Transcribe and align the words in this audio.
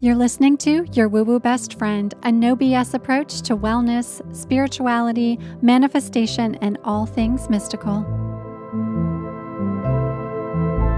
You're 0.00 0.14
listening 0.14 0.56
to 0.58 0.86
Your 0.92 1.08
Woo 1.08 1.24
Woo 1.24 1.40
Best 1.40 1.76
Friend, 1.76 2.14
a 2.22 2.30
no 2.30 2.54
BS 2.54 2.94
approach 2.94 3.42
to 3.42 3.56
wellness, 3.56 4.22
spirituality, 4.32 5.40
manifestation, 5.60 6.54
and 6.60 6.78
all 6.84 7.04
things 7.04 7.50
mystical. 7.50 8.02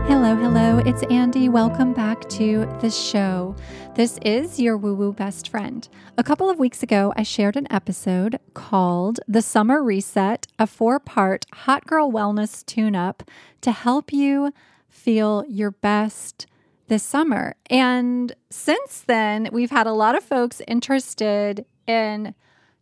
Hello, 0.06 0.36
hello, 0.36 0.82
it's 0.84 1.02
Andy. 1.04 1.48
Welcome 1.48 1.94
back 1.94 2.28
to 2.28 2.66
the 2.82 2.90
show. 2.90 3.56
This 3.94 4.18
is 4.18 4.60
your 4.60 4.76
woo 4.76 4.94
woo 4.94 5.14
best 5.14 5.48
friend. 5.48 5.88
A 6.18 6.22
couple 6.22 6.50
of 6.50 6.58
weeks 6.58 6.82
ago, 6.82 7.14
I 7.16 7.22
shared 7.22 7.56
an 7.56 7.72
episode 7.72 8.38
called 8.52 9.18
The 9.26 9.40
Summer 9.40 9.82
Reset, 9.82 10.46
a 10.58 10.66
four 10.66 11.00
part 11.00 11.46
hot 11.54 11.86
girl 11.86 12.12
wellness 12.12 12.66
tune 12.66 12.94
up 12.94 13.22
to 13.62 13.72
help 13.72 14.12
you 14.12 14.52
feel 14.90 15.42
your 15.48 15.70
best 15.70 16.46
this 16.90 17.02
summer. 17.04 17.54
And 17.70 18.34
since 18.50 19.00
then, 19.06 19.48
we've 19.52 19.70
had 19.70 19.86
a 19.86 19.92
lot 19.92 20.16
of 20.16 20.24
folks 20.24 20.60
interested 20.66 21.64
in 21.86 22.34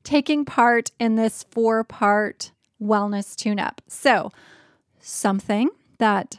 taking 0.02 0.46
part 0.46 0.90
in 0.98 1.14
this 1.14 1.44
four 1.50 1.84
part 1.84 2.50
wellness 2.82 3.36
tune 3.36 3.60
up. 3.60 3.82
So, 3.86 4.32
something 4.98 5.68
that 5.98 6.38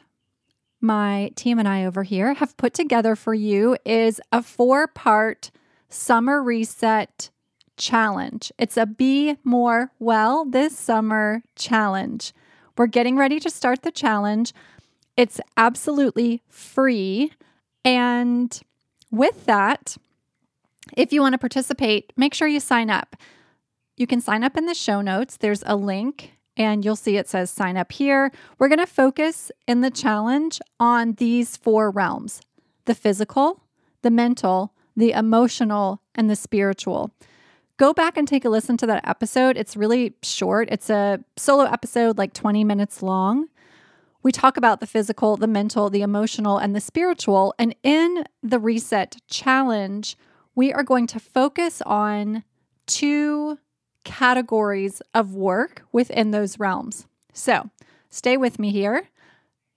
my 0.81 1.31
team 1.35 1.59
and 1.59 1.67
I 1.67 1.85
over 1.85 2.03
here 2.03 2.33
have 2.33 2.57
put 2.57 2.73
together 2.73 3.15
for 3.15 3.35
you 3.35 3.77
is 3.85 4.19
a 4.31 4.41
four 4.41 4.87
part 4.87 5.51
summer 5.89 6.41
reset 6.41 7.29
challenge. 7.77 8.51
It's 8.57 8.77
a 8.77 8.87
Be 8.87 9.37
More 9.43 9.91
Well 9.99 10.43
This 10.43 10.75
Summer 10.75 11.43
challenge. 11.55 12.33
We're 12.77 12.87
getting 12.87 13.15
ready 13.15 13.39
to 13.41 13.49
start 13.51 13.83
the 13.83 13.91
challenge. 13.91 14.53
It's 15.15 15.39
absolutely 15.55 16.41
free. 16.47 17.33
And 17.83 18.59
with 19.11 19.45
that, 19.45 19.97
if 20.95 21.13
you 21.13 21.21
want 21.21 21.33
to 21.33 21.39
participate, 21.39 22.13
make 22.17 22.33
sure 22.33 22.47
you 22.47 22.59
sign 22.59 22.89
up. 22.89 23.15
You 23.97 24.07
can 24.07 24.21
sign 24.21 24.43
up 24.43 24.57
in 24.57 24.65
the 24.65 24.73
show 24.73 25.01
notes. 25.01 25.37
There's 25.37 25.63
a 25.65 25.75
link, 25.75 26.33
and 26.55 26.83
you'll 26.83 26.95
see 26.95 27.17
it 27.17 27.27
says 27.27 27.51
sign 27.51 27.77
up 27.77 27.91
here. 27.91 28.31
We're 28.57 28.69
going 28.69 28.79
to 28.79 28.87
focus 28.87 29.51
in 29.67 29.81
the 29.81 29.91
challenge 29.91 30.59
on 30.79 31.13
these 31.13 31.57
four 31.57 31.91
realms 31.91 32.41
the 32.85 32.95
physical, 32.95 33.61
the 34.01 34.09
mental, 34.09 34.73
the 34.95 35.11
emotional, 35.11 36.01
and 36.15 36.27
the 36.29 36.35
spiritual. 36.35 37.11
Go 37.77 37.93
back 37.93 38.17
and 38.17 38.27
take 38.27 38.43
a 38.43 38.49
listen 38.49 38.77
to 38.77 38.87
that 38.87 39.07
episode. 39.07 39.57
It's 39.57 39.77
really 39.77 40.15
short, 40.23 40.69
it's 40.71 40.89
a 40.89 41.23
solo 41.37 41.65
episode, 41.65 42.17
like 42.17 42.33
20 42.33 42.63
minutes 42.63 43.03
long 43.03 43.47
we 44.21 44.31
talk 44.31 44.57
about 44.57 44.79
the 44.79 44.87
physical, 44.87 45.37
the 45.37 45.47
mental, 45.47 45.89
the 45.89 46.01
emotional, 46.01 46.57
and 46.57 46.75
the 46.75 46.81
spiritual. 46.81 47.53
And 47.57 47.75
in 47.83 48.25
the 48.43 48.59
reset 48.59 49.17
challenge, 49.27 50.17
we 50.55 50.73
are 50.73 50.83
going 50.83 51.07
to 51.07 51.19
focus 51.19 51.81
on 51.85 52.43
two 52.85 53.59
categories 54.03 55.01
of 55.13 55.35
work 55.35 55.83
within 55.91 56.31
those 56.31 56.59
realms. 56.59 57.07
So 57.33 57.69
stay 58.09 58.37
with 58.37 58.59
me 58.59 58.71
here. 58.71 59.09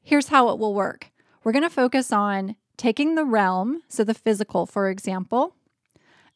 Here's 0.03 0.29
how 0.29 0.48
it 0.48 0.59
will 0.59 0.75
work 0.75 1.11
we're 1.45 1.53
going 1.53 1.63
to 1.63 1.70
focus 1.70 2.13
on 2.13 2.57
taking 2.77 3.15
the 3.15 3.25
realm, 3.25 3.83
so 3.89 4.05
the 4.05 4.15
physical, 4.15 4.65
for 4.67 4.89
example, 4.89 5.55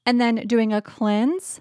and 0.05 0.21
then 0.21 0.47
doing 0.47 0.73
a 0.73 0.83
cleanse 0.83 1.61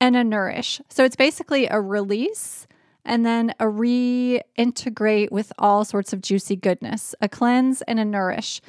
and 0.00 0.16
a 0.16 0.24
nourish. 0.24 0.80
So 0.88 1.04
it's 1.04 1.16
basically 1.16 1.66
a 1.66 1.80
release 1.80 2.66
and 3.04 3.24
then 3.24 3.54
a 3.60 3.64
reintegrate 3.64 5.30
with 5.30 5.52
all 5.58 5.84
sorts 5.84 6.12
of 6.12 6.22
juicy 6.22 6.56
goodness, 6.56 7.14
a 7.20 7.28
cleanse 7.28 7.82
and 7.82 8.00
a 8.00 8.04
nourish. 8.04 8.60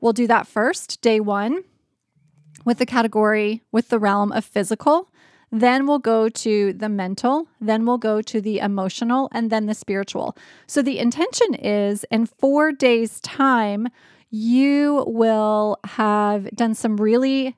We'll 0.00 0.12
do 0.12 0.26
that 0.26 0.46
first, 0.46 1.00
day 1.00 1.20
one, 1.20 1.64
with 2.64 2.78
the 2.78 2.86
category, 2.86 3.62
with 3.72 3.88
the 3.88 3.98
realm 3.98 4.32
of 4.32 4.44
physical. 4.44 5.10
Then 5.52 5.86
we'll 5.86 6.00
go 6.00 6.28
to 6.28 6.72
the 6.72 6.88
mental, 6.88 7.46
then 7.60 7.86
we'll 7.86 7.98
go 7.98 8.20
to 8.22 8.40
the 8.40 8.58
emotional, 8.58 9.28
and 9.32 9.50
then 9.50 9.66
the 9.66 9.74
spiritual. 9.74 10.36
So 10.66 10.82
the 10.82 10.98
intention 10.98 11.54
is 11.54 12.04
in 12.10 12.26
four 12.26 12.72
days' 12.72 13.20
time, 13.20 13.88
you 14.30 15.04
will 15.06 15.78
have 15.84 16.50
done 16.56 16.74
some 16.74 16.96
really 16.96 17.56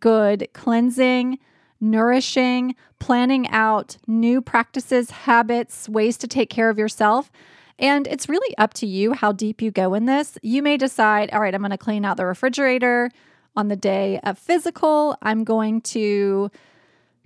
good 0.00 0.48
cleansing 0.54 1.38
nourishing, 1.84 2.74
planning 2.98 3.48
out 3.48 3.96
new 4.06 4.40
practices, 4.40 5.10
habits, 5.10 5.88
ways 5.88 6.16
to 6.18 6.26
take 6.26 6.50
care 6.50 6.70
of 6.70 6.78
yourself. 6.78 7.30
And 7.78 8.06
it's 8.06 8.28
really 8.28 8.56
up 8.56 8.74
to 8.74 8.86
you 8.86 9.12
how 9.12 9.32
deep 9.32 9.60
you 9.60 9.70
go 9.70 9.94
in 9.94 10.06
this. 10.06 10.38
You 10.42 10.62
may 10.62 10.76
decide, 10.76 11.30
all 11.32 11.40
right, 11.40 11.54
I'm 11.54 11.60
going 11.60 11.70
to 11.70 11.78
clean 11.78 12.04
out 12.04 12.16
the 12.16 12.26
refrigerator 12.26 13.10
on 13.56 13.68
the 13.68 13.76
day 13.76 14.20
of 14.22 14.38
physical. 14.38 15.16
I'm 15.22 15.44
going 15.44 15.80
to 15.82 16.50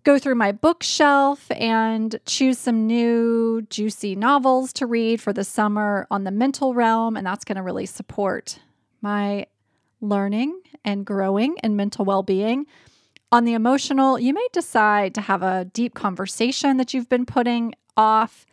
go 0.04 0.18
through 0.18 0.36
my 0.36 0.52
bookshelf 0.52 1.50
and 1.50 2.18
choose 2.24 2.58
some 2.58 2.86
new 2.86 3.62
juicy 3.68 4.16
novels 4.16 4.72
to 4.74 4.86
read 4.86 5.20
for 5.20 5.32
the 5.32 5.44
summer 5.44 6.06
on 6.10 6.24
the 6.24 6.30
mental 6.30 6.72
realm. 6.72 7.16
And 7.16 7.26
that's 7.26 7.44
going 7.44 7.56
to 7.56 7.62
really 7.62 7.86
support 7.86 8.58
my 9.02 9.46
learning 10.00 10.60
and 10.84 11.04
growing 11.04 11.56
and 11.62 11.76
mental 11.76 12.04
well 12.04 12.22
being. 12.22 12.66
On 13.30 13.44
the 13.44 13.52
emotional, 13.52 14.18
you 14.18 14.32
may 14.32 14.46
decide 14.52 15.14
to 15.14 15.20
have 15.20 15.42
a 15.42 15.66
deep 15.66 15.94
conversation 15.94 16.78
that 16.78 16.94
you've 16.94 17.10
been 17.10 17.26
putting 17.26 17.74
off. 17.96 18.46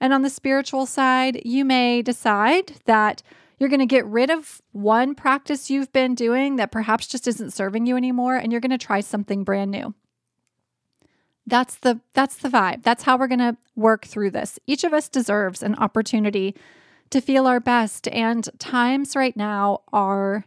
And 0.00 0.12
on 0.12 0.22
the 0.22 0.30
spiritual 0.30 0.86
side, 0.86 1.42
you 1.44 1.64
may 1.64 2.00
decide 2.00 2.74
that 2.86 3.22
you're 3.58 3.68
going 3.68 3.80
to 3.80 3.86
get 3.86 4.06
rid 4.06 4.30
of 4.30 4.62
one 4.72 5.14
practice 5.14 5.70
you've 5.70 5.92
been 5.92 6.14
doing 6.14 6.56
that 6.56 6.72
perhaps 6.72 7.06
just 7.06 7.28
isn't 7.28 7.52
serving 7.52 7.86
you 7.86 7.96
anymore 7.96 8.36
and 8.36 8.50
you're 8.50 8.60
going 8.60 8.70
to 8.70 8.78
try 8.78 9.00
something 9.00 9.44
brand 9.44 9.70
new. 9.70 9.94
That's 11.46 11.76
the 11.76 12.00
that's 12.14 12.36
the 12.36 12.48
vibe. 12.48 12.82
That's 12.82 13.02
how 13.02 13.16
we're 13.16 13.28
going 13.28 13.38
to 13.38 13.56
work 13.76 14.06
through 14.06 14.30
this. 14.30 14.58
Each 14.66 14.84
of 14.84 14.92
us 14.92 15.08
deserves 15.08 15.62
an 15.62 15.74
opportunity 15.76 16.56
to 17.10 17.20
feel 17.20 17.46
our 17.46 17.60
best 17.60 18.08
and 18.08 18.48
times 18.58 19.14
right 19.14 19.36
now 19.36 19.82
are 19.92 20.46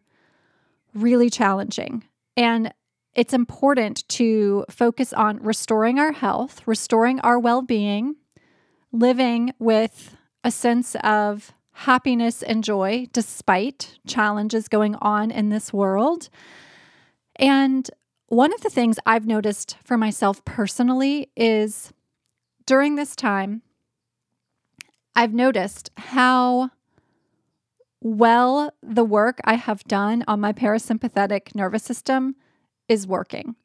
really 0.94 1.30
challenging. 1.30 2.04
And 2.36 2.74
it's 3.16 3.34
important 3.34 4.08
to 4.10 4.66
focus 4.70 5.14
on 5.14 5.42
restoring 5.42 6.00
our 6.00 6.12
health, 6.12 6.62
restoring 6.66 7.20
our 7.22 7.40
well 7.40 7.62
being, 7.62 8.16
living 8.92 9.54
with 9.58 10.18
a 10.44 10.52
sense 10.52 10.96
of 11.04 11.54
happiness 11.72 12.44
and 12.44 12.64
joy 12.64 13.08
despite 13.14 13.98
challenges 14.06 14.68
going 14.68 14.96
on 14.96 15.32
in 15.32 15.50
this 15.50 15.74
world. 15.74 16.30
And 17.38 17.90
one 18.28 18.54
of 18.54 18.62
the 18.62 18.70
things 18.70 19.00
I've 19.06 19.28
noticed 19.28 19.78
for 19.84 19.98
myself 19.98 20.44
personally 20.46 21.30
is 21.36 21.94
during 22.66 22.96
this 22.96 23.16
time, 23.16 23.62
I've 25.16 25.34
noticed 25.34 25.90
how 25.96 26.72
well 28.02 28.74
the 28.84 29.06
work 29.06 29.40
I 29.46 29.56
have 29.56 29.84
done 29.86 30.24
on 30.28 30.42
my 30.42 30.52
parasympathetic 30.54 31.56
nervous 31.56 31.84
system 31.84 32.36
is 32.88 33.08
working. 33.08 33.56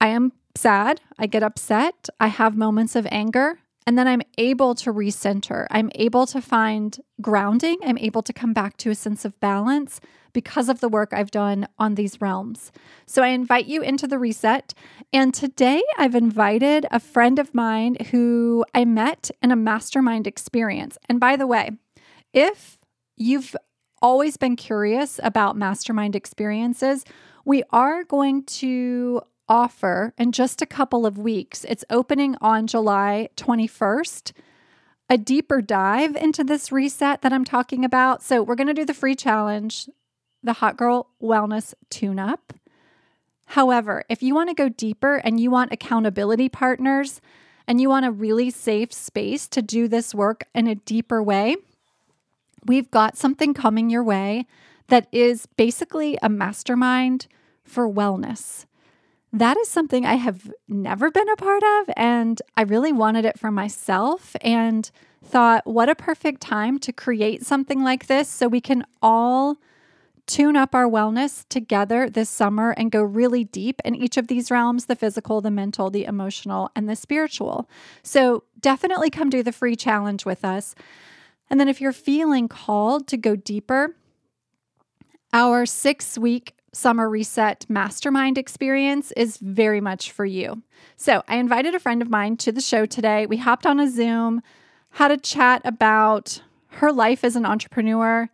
I 0.00 0.08
am 0.08 0.32
sad. 0.54 1.00
I 1.18 1.26
get 1.26 1.42
upset. 1.42 2.08
I 2.20 2.28
have 2.28 2.56
moments 2.56 2.96
of 2.96 3.06
anger. 3.10 3.58
And 3.86 3.96
then 3.96 4.08
I'm 4.08 4.22
able 4.36 4.74
to 4.76 4.92
recenter. 4.92 5.66
I'm 5.70 5.90
able 5.94 6.26
to 6.26 6.40
find 6.40 6.98
grounding. 7.20 7.78
I'm 7.84 7.98
able 7.98 8.22
to 8.22 8.32
come 8.32 8.52
back 8.52 8.76
to 8.78 8.90
a 8.90 8.96
sense 8.96 9.24
of 9.24 9.38
balance 9.38 10.00
because 10.32 10.68
of 10.68 10.80
the 10.80 10.88
work 10.88 11.12
I've 11.12 11.30
done 11.30 11.68
on 11.78 11.94
these 11.94 12.20
realms. 12.20 12.72
So 13.06 13.22
I 13.22 13.28
invite 13.28 13.66
you 13.66 13.82
into 13.82 14.08
the 14.08 14.18
reset. 14.18 14.74
And 15.12 15.32
today 15.32 15.82
I've 15.96 16.16
invited 16.16 16.84
a 16.90 16.98
friend 16.98 17.38
of 17.38 17.54
mine 17.54 17.96
who 18.10 18.64
I 18.74 18.84
met 18.84 19.30
in 19.40 19.52
a 19.52 19.56
mastermind 19.56 20.26
experience. 20.26 20.98
And 21.08 21.20
by 21.20 21.36
the 21.36 21.46
way, 21.46 21.70
if 22.34 22.76
you've 23.16 23.54
always 24.02 24.36
been 24.36 24.56
curious 24.56 25.20
about 25.22 25.56
mastermind 25.56 26.16
experiences, 26.16 27.04
we 27.46 27.62
are 27.70 28.02
going 28.02 28.42
to 28.42 29.22
offer 29.48 30.12
in 30.18 30.32
just 30.32 30.60
a 30.60 30.66
couple 30.66 31.06
of 31.06 31.16
weeks, 31.16 31.64
it's 31.68 31.84
opening 31.88 32.36
on 32.40 32.66
July 32.66 33.28
21st, 33.36 34.32
a 35.08 35.16
deeper 35.16 35.62
dive 35.62 36.16
into 36.16 36.42
this 36.42 36.72
reset 36.72 37.22
that 37.22 37.32
I'm 37.32 37.44
talking 37.44 37.84
about. 37.84 38.24
So, 38.24 38.42
we're 38.42 38.56
going 38.56 38.66
to 38.66 38.74
do 38.74 38.84
the 38.84 38.92
free 38.92 39.14
challenge, 39.14 39.88
the 40.42 40.54
Hot 40.54 40.76
Girl 40.76 41.08
Wellness 41.22 41.72
Tune 41.88 42.18
Up. 42.18 42.52
However, 43.46 44.02
if 44.08 44.24
you 44.24 44.34
want 44.34 44.50
to 44.50 44.54
go 44.54 44.68
deeper 44.68 45.14
and 45.14 45.38
you 45.38 45.48
want 45.48 45.72
accountability 45.72 46.48
partners 46.48 47.20
and 47.68 47.80
you 47.80 47.88
want 47.88 48.06
a 48.06 48.10
really 48.10 48.50
safe 48.50 48.92
space 48.92 49.46
to 49.48 49.62
do 49.62 49.86
this 49.86 50.12
work 50.12 50.48
in 50.52 50.66
a 50.66 50.74
deeper 50.74 51.22
way, 51.22 51.54
we've 52.66 52.90
got 52.90 53.16
something 53.16 53.54
coming 53.54 53.88
your 53.88 54.02
way 54.02 54.46
that 54.88 55.08
is 55.12 55.46
basically 55.56 56.18
a 56.22 56.28
mastermind 56.28 57.26
for 57.64 57.88
wellness. 57.88 58.66
That 59.32 59.56
is 59.58 59.68
something 59.68 60.06
I 60.06 60.14
have 60.14 60.50
never 60.68 61.10
been 61.10 61.28
a 61.28 61.36
part 61.36 61.62
of, 61.62 61.90
and 61.96 62.40
I 62.56 62.62
really 62.62 62.92
wanted 62.92 63.24
it 63.24 63.38
for 63.38 63.50
myself 63.50 64.36
and 64.40 64.90
thought, 65.22 65.66
what 65.66 65.88
a 65.88 65.94
perfect 65.94 66.40
time 66.40 66.78
to 66.78 66.92
create 66.92 67.44
something 67.44 67.82
like 67.82 68.06
this 68.06 68.28
so 68.28 68.48
we 68.48 68.60
can 68.60 68.84
all 69.02 69.58
tune 70.26 70.56
up 70.56 70.74
our 70.74 70.88
wellness 70.88 71.44
together 71.48 72.10
this 72.10 72.28
summer 72.28 72.72
and 72.72 72.90
go 72.90 73.02
really 73.02 73.44
deep 73.44 73.80
in 73.84 73.94
each 73.94 74.16
of 74.16 74.26
these 74.26 74.50
realms 74.50 74.86
the 74.86 74.96
physical, 74.96 75.40
the 75.40 75.50
mental, 75.50 75.88
the 75.88 76.04
emotional, 76.04 76.70
and 76.74 76.88
the 76.88 76.96
spiritual. 76.96 77.68
So 78.02 78.42
definitely 78.60 79.10
come 79.10 79.30
do 79.30 79.42
the 79.42 79.52
free 79.52 79.76
challenge 79.76 80.24
with 80.24 80.44
us. 80.44 80.74
And 81.48 81.60
then 81.60 81.68
if 81.68 81.80
you're 81.80 81.92
feeling 81.92 82.48
called 82.48 83.06
to 83.08 83.16
go 83.16 83.36
deeper, 83.36 83.94
our 85.36 85.66
six 85.66 86.16
week 86.16 86.54
summer 86.72 87.10
reset 87.10 87.66
mastermind 87.68 88.38
experience 88.38 89.12
is 89.12 89.36
very 89.36 89.82
much 89.82 90.10
for 90.10 90.24
you. 90.24 90.62
So 90.96 91.22
I 91.28 91.36
invited 91.36 91.74
a 91.74 91.78
friend 91.78 92.00
of 92.00 92.08
mine 92.08 92.38
to 92.38 92.52
the 92.52 92.62
show 92.62 92.86
today. 92.86 93.26
We 93.26 93.36
hopped 93.36 93.66
on 93.66 93.78
a 93.78 93.86
Zoom, 93.86 94.40
had 94.92 95.10
a 95.10 95.18
chat 95.18 95.60
about 95.62 96.40
her 96.68 96.90
life 96.90 97.22
as 97.22 97.36
an 97.36 97.44
entrepreneur 97.44 98.30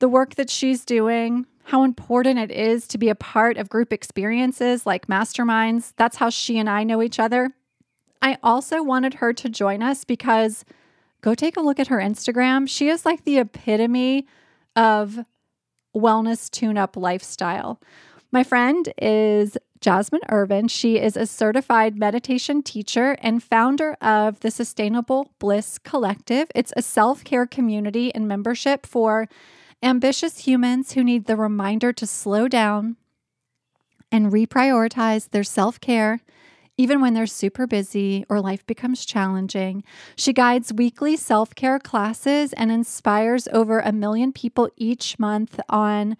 the 0.00 0.08
work 0.08 0.34
that 0.34 0.50
she's 0.50 0.84
doing, 0.84 1.46
how 1.64 1.84
important 1.84 2.38
it 2.38 2.50
is 2.50 2.88
to 2.88 2.98
be 2.98 3.08
a 3.08 3.14
part 3.14 3.56
of 3.56 3.68
group 3.68 3.92
experiences 3.92 4.86
like 4.86 5.06
masterminds. 5.06 5.92
That's 5.96 6.16
how 6.16 6.30
she 6.30 6.58
and 6.58 6.68
I 6.68 6.82
know 6.82 7.00
each 7.00 7.20
other. 7.20 7.52
I 8.20 8.38
also 8.42 8.82
wanted 8.82 9.14
her 9.14 9.32
to 9.34 9.48
join 9.48 9.84
us 9.84 10.04
because 10.04 10.64
go 11.20 11.34
take 11.34 11.56
a 11.56 11.60
look 11.60 11.78
at 11.78 11.88
her 11.88 11.98
Instagram. 11.98 12.68
She 12.68 12.88
is 12.88 13.04
like 13.04 13.24
the 13.24 13.38
epitome 13.38 14.26
of 14.74 15.24
wellness 15.98 16.50
tune 16.50 16.78
up 16.78 16.96
lifestyle. 16.96 17.80
My 18.30 18.44
friend 18.44 18.92
is 19.00 19.56
Jasmine 19.80 20.22
Irvin. 20.28 20.68
She 20.68 20.98
is 20.98 21.16
a 21.16 21.26
certified 21.26 21.96
meditation 21.96 22.62
teacher 22.62 23.16
and 23.20 23.42
founder 23.42 23.96
of 24.00 24.40
the 24.40 24.50
Sustainable 24.50 25.32
Bliss 25.38 25.78
Collective. 25.78 26.48
It's 26.54 26.72
a 26.76 26.82
self 26.82 27.24
care 27.24 27.46
community 27.46 28.14
and 28.14 28.28
membership 28.28 28.86
for 28.86 29.28
Ambitious 29.82 30.38
humans 30.38 30.92
who 30.92 31.04
need 31.04 31.26
the 31.26 31.36
reminder 31.36 31.92
to 31.92 32.06
slow 32.06 32.48
down 32.48 32.96
and 34.10 34.32
reprioritize 34.32 35.30
their 35.30 35.44
self 35.44 35.80
care, 35.80 36.20
even 36.78 37.00
when 37.00 37.12
they're 37.12 37.26
super 37.26 37.66
busy 37.66 38.24
or 38.30 38.40
life 38.40 38.64
becomes 38.66 39.04
challenging. 39.04 39.84
She 40.16 40.32
guides 40.32 40.72
weekly 40.72 41.16
self 41.16 41.54
care 41.54 41.78
classes 41.78 42.54
and 42.54 42.70
inspires 42.72 43.48
over 43.52 43.80
a 43.80 43.92
million 43.92 44.32
people 44.32 44.70
each 44.76 45.18
month 45.18 45.60
on 45.68 46.16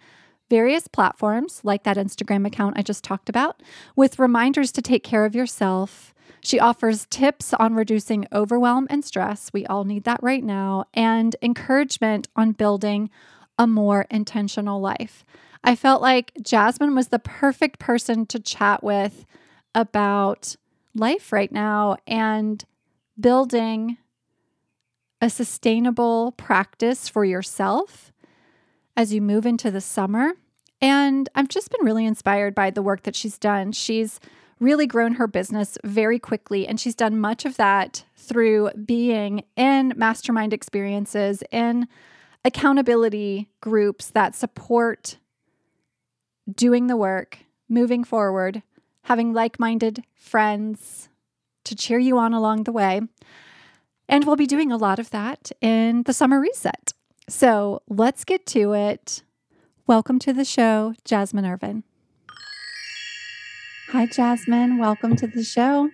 various 0.49 0.87
platforms, 0.87 1.61
like 1.63 1.83
that 1.83 1.97
Instagram 1.97 2.45
account 2.45 2.77
I 2.77 2.81
just 2.81 3.03
talked 3.03 3.29
about, 3.29 3.63
with 3.95 4.19
reminders 4.19 4.71
to 4.73 4.81
take 4.81 5.03
care 5.03 5.25
of 5.25 5.35
yourself. 5.35 6.13
She 6.41 6.59
offers 6.59 7.05
tips 7.09 7.53
on 7.53 7.75
reducing 7.75 8.27
overwhelm 8.31 8.87
and 8.89 9.03
stress. 9.03 9.51
We 9.53 9.65
all 9.65 9.83
need 9.83 10.03
that 10.03 10.21
right 10.21 10.43
now, 10.43 10.85
and 10.93 11.35
encouragement 11.41 12.27
on 12.35 12.51
building 12.53 13.09
a 13.57 13.67
more 13.67 14.07
intentional 14.09 14.81
life. 14.81 15.25
I 15.63 15.75
felt 15.75 16.01
like 16.01 16.31
Jasmine 16.41 16.95
was 16.95 17.09
the 17.09 17.19
perfect 17.19 17.79
person 17.79 18.25
to 18.27 18.39
chat 18.39 18.83
with 18.83 19.25
about 19.75 20.55
life 20.95 21.31
right 21.31 21.51
now 21.51 21.97
and 22.07 22.65
building 23.19 23.97
a 25.21 25.29
sustainable 25.29 26.31
practice 26.33 27.09
for 27.09 27.25
yourself 27.25 28.11
as 28.95 29.13
you 29.13 29.21
move 29.21 29.45
into 29.45 29.69
the 29.69 29.81
summer. 29.81 30.33
And 30.81 31.27
I've 31.35 31.49
just 31.49 31.71
been 31.71 31.85
really 31.85 32.05
inspired 32.05 32.55
by 32.55 32.69
the 32.69 32.81
work 32.81 33.03
that 33.03 33.15
she's 33.15 33.37
done. 33.37 33.71
She's 33.73 34.19
really 34.59 34.87
grown 34.87 35.13
her 35.13 35.27
business 35.27 35.77
very 35.83 36.19
quickly, 36.19 36.67
and 36.67 36.79
she's 36.79 36.95
done 36.95 37.19
much 37.19 37.45
of 37.45 37.57
that 37.57 38.05
through 38.15 38.71
being 38.85 39.43
in 39.55 39.93
mastermind 39.95 40.53
experiences, 40.53 41.43
in 41.51 41.87
accountability 42.43 43.49
groups 43.61 44.09
that 44.11 44.35
support 44.35 45.17
doing 46.53 46.87
the 46.87 46.97
work, 46.97 47.39
moving 47.67 48.03
forward, 48.03 48.63
having 49.09 49.33
like 49.33 49.59
minded 49.59 50.03
friends 50.13 51.09
to 51.63 51.75
cheer 51.75 51.97
you 51.97 52.19
on 52.19 52.31
along 52.31 52.63
the 52.65 52.71
way. 52.71 53.01
And 54.07 54.23
we'll 54.23 54.35
be 54.35 54.45
doing 54.45 54.71
a 54.71 54.77
lot 54.77 54.99
of 54.99 55.09
that 55.09 55.51
in 55.61 56.03
the 56.03 56.13
summer 56.13 56.39
reset. 56.39 56.93
So 57.27 57.81
let's 57.89 58.23
get 58.23 58.45
to 58.47 58.73
it. 58.73 59.23
Welcome 59.87 60.19
to 60.19 60.31
the 60.31 60.45
show, 60.45 60.93
Jasmine 61.05 61.47
Irvin. 61.47 61.83
Hi, 63.87 64.05
Jasmine. 64.05 64.77
Welcome 64.77 65.15
to 65.15 65.25
the 65.25 65.43
show. 65.43 65.89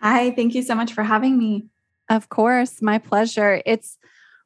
Hi, 0.00 0.32
thank 0.32 0.56
you 0.56 0.62
so 0.62 0.74
much 0.74 0.92
for 0.92 1.04
having 1.04 1.38
me. 1.38 1.68
Of 2.08 2.30
course, 2.30 2.82
my 2.82 2.98
pleasure. 2.98 3.62
It's 3.64 3.96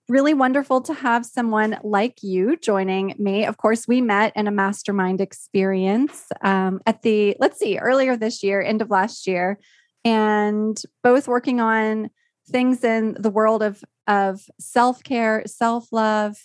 really 0.08 0.34
wonderful 0.34 0.80
to 0.82 0.94
have 0.94 1.26
someone 1.26 1.78
like 1.82 2.22
you 2.22 2.56
joining 2.56 3.14
me. 3.18 3.44
Of 3.44 3.58
course, 3.58 3.86
we 3.86 4.00
met 4.00 4.32
in 4.34 4.46
a 4.46 4.50
mastermind 4.50 5.20
experience 5.20 6.24
um, 6.42 6.80
at 6.86 7.02
the, 7.02 7.36
let's 7.38 7.58
see, 7.58 7.78
earlier 7.78 8.16
this 8.16 8.42
year, 8.42 8.62
end 8.62 8.80
of 8.80 8.90
last 8.90 9.26
year, 9.26 9.58
and 10.04 10.80
both 11.02 11.28
working 11.28 11.60
on 11.60 12.10
things 12.48 12.82
in 12.84 13.16
the 13.18 13.30
world 13.30 13.62
of, 13.62 13.84
of 14.06 14.40
self 14.58 15.02
care, 15.02 15.42
self 15.46 15.92
love, 15.92 16.38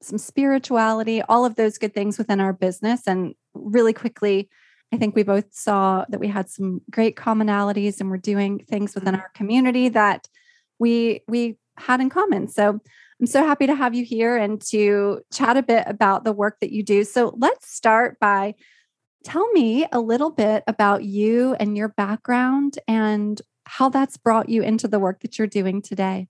some 0.00 0.18
spirituality, 0.18 1.22
all 1.22 1.44
of 1.44 1.56
those 1.56 1.78
good 1.78 1.94
things 1.94 2.18
within 2.18 2.40
our 2.40 2.52
business. 2.52 3.02
And 3.06 3.34
really 3.54 3.92
quickly, 3.92 4.48
I 4.92 4.98
think 4.98 5.16
we 5.16 5.22
both 5.22 5.52
saw 5.52 6.04
that 6.08 6.20
we 6.20 6.28
had 6.28 6.50
some 6.50 6.82
great 6.90 7.16
commonalities 7.16 8.00
and 8.00 8.10
we're 8.10 8.18
doing 8.18 8.60
things 8.60 8.94
within 8.94 9.14
our 9.14 9.30
community 9.34 9.88
that 9.88 10.28
we 10.78 11.22
we 11.26 11.56
had 11.76 12.00
in 12.00 12.10
common. 12.10 12.48
So 12.48 12.80
I'm 13.20 13.26
so 13.26 13.44
happy 13.44 13.66
to 13.66 13.74
have 13.74 13.94
you 13.94 14.04
here 14.04 14.36
and 14.36 14.60
to 14.66 15.20
chat 15.32 15.56
a 15.56 15.62
bit 15.62 15.84
about 15.86 16.24
the 16.24 16.32
work 16.32 16.58
that 16.60 16.72
you 16.72 16.82
do. 16.82 17.04
So 17.04 17.34
let's 17.36 17.72
start 17.72 18.18
by 18.20 18.54
tell 19.24 19.48
me 19.52 19.86
a 19.92 20.00
little 20.00 20.30
bit 20.30 20.64
about 20.66 21.04
you 21.04 21.54
and 21.60 21.76
your 21.76 21.88
background 21.88 22.78
and 22.88 23.40
how 23.64 23.88
that's 23.88 24.16
brought 24.16 24.48
you 24.48 24.62
into 24.62 24.88
the 24.88 24.98
work 24.98 25.20
that 25.20 25.38
you're 25.38 25.46
doing 25.46 25.82
today. 25.82 26.28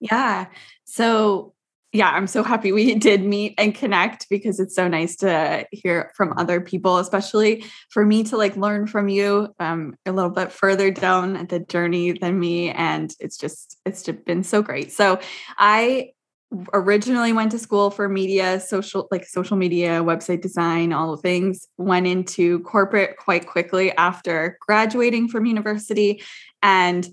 Yeah. 0.00 0.46
So 0.84 1.54
yeah, 1.92 2.10
I'm 2.10 2.26
so 2.26 2.42
happy 2.42 2.70
we 2.70 2.94
did 2.94 3.24
meet 3.24 3.54
and 3.56 3.74
connect 3.74 4.28
because 4.28 4.60
it's 4.60 4.74
so 4.74 4.88
nice 4.88 5.16
to 5.16 5.66
hear 5.72 6.12
from 6.14 6.34
other 6.36 6.60
people, 6.60 6.98
especially 6.98 7.64
for 7.90 8.04
me 8.04 8.24
to 8.24 8.36
like 8.36 8.56
learn 8.56 8.86
from 8.86 9.08
you 9.08 9.54
um, 9.58 9.94
a 10.04 10.12
little 10.12 10.30
bit 10.30 10.52
further 10.52 10.90
down 10.90 11.46
the 11.48 11.60
journey 11.60 12.12
than 12.12 12.38
me. 12.38 12.70
And 12.70 13.12
it's 13.20 13.38
just, 13.38 13.78
it's 13.86 14.02
just 14.02 14.24
been 14.26 14.44
so 14.44 14.60
great. 14.60 14.92
So 14.92 15.18
I 15.56 16.10
originally 16.72 17.32
went 17.32 17.52
to 17.52 17.58
school 17.58 17.90
for 17.90 18.08
media, 18.08 18.60
social, 18.60 19.08
like 19.10 19.26
social 19.26 19.56
media, 19.56 20.02
website 20.02 20.42
design, 20.42 20.92
all 20.92 21.14
the 21.14 21.22
things, 21.22 21.66
went 21.76 22.06
into 22.06 22.60
corporate 22.60 23.16
quite 23.16 23.46
quickly 23.46 23.92
after 23.96 24.58
graduating 24.66 25.28
from 25.28 25.46
university. 25.46 26.22
And 26.62 27.08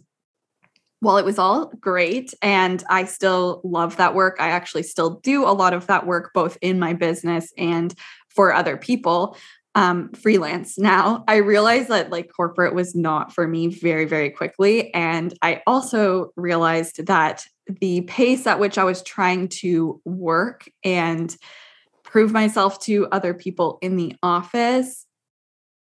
while 1.05 1.17
it 1.17 1.24
was 1.25 1.38
all 1.38 1.71
great 1.79 2.33
and 2.41 2.83
I 2.89 3.05
still 3.05 3.62
love 3.63 3.97
that 3.97 4.15
work, 4.15 4.38
I 4.39 4.50
actually 4.50 4.81
still 4.81 5.19
do 5.21 5.45
a 5.45 5.53
lot 5.53 5.74
of 5.74 5.85
that 5.85 6.07
work 6.07 6.31
both 6.33 6.57
in 6.62 6.79
my 6.79 6.93
business 6.93 7.53
and 7.59 7.93
for 8.29 8.51
other 8.51 8.75
people. 8.75 9.38
Um, 9.75 10.13
freelance 10.13 10.77
now 10.77 11.25
i 11.27 11.35
realized 11.35 11.89
that 11.89 12.09
like 12.09 12.31
corporate 12.33 12.74
was 12.74 12.95
not 12.95 13.33
for 13.33 13.45
me 13.45 13.67
very 13.67 14.05
very 14.05 14.29
quickly 14.29 14.93
and 14.93 15.38
i 15.41 15.62
also 15.67 16.31
realized 16.38 17.07
that 17.07 17.45
the 17.81 18.00
pace 18.03 18.47
at 18.47 18.57
which 18.57 18.77
i 18.77 18.85
was 18.85 19.01
trying 19.01 19.50
to 19.50 20.00
work 20.05 20.69
and 20.85 21.35
prove 22.03 22.31
myself 22.31 22.79
to 22.83 23.07
other 23.12 23.33
people 23.33 23.77
in 23.81 23.97
the 23.97 24.15
office 24.24 25.05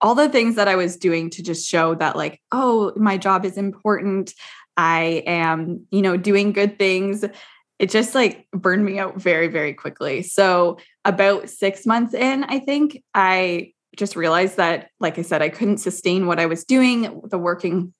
all 0.02 0.14
the 0.14 0.28
things 0.28 0.56
that 0.56 0.68
i 0.68 0.76
was 0.76 0.98
doing 0.98 1.30
to 1.30 1.42
just 1.42 1.66
show 1.66 1.94
that 1.94 2.14
like 2.14 2.42
oh 2.52 2.92
my 2.94 3.16
job 3.16 3.46
is 3.46 3.56
important 3.56 4.34
I 4.78 5.24
am, 5.26 5.86
you 5.90 6.00
know, 6.00 6.16
doing 6.16 6.52
good 6.52 6.78
things. 6.78 7.24
It 7.80 7.90
just 7.90 8.14
like 8.14 8.46
burned 8.52 8.84
me 8.84 8.98
out 8.98 9.20
very, 9.20 9.48
very 9.48 9.74
quickly. 9.74 10.22
So, 10.22 10.78
about 11.04 11.50
six 11.50 11.84
months 11.84 12.14
in, 12.14 12.44
I 12.44 12.60
think 12.60 13.02
I 13.12 13.72
just 13.96 14.14
realized 14.14 14.56
that, 14.56 14.90
like 15.00 15.18
I 15.18 15.22
said, 15.22 15.42
I 15.42 15.48
couldn't 15.48 15.78
sustain 15.78 16.26
what 16.26 16.38
I 16.38 16.46
was 16.46 16.64
doing, 16.64 17.22
the 17.24 17.38
working, 17.38 17.92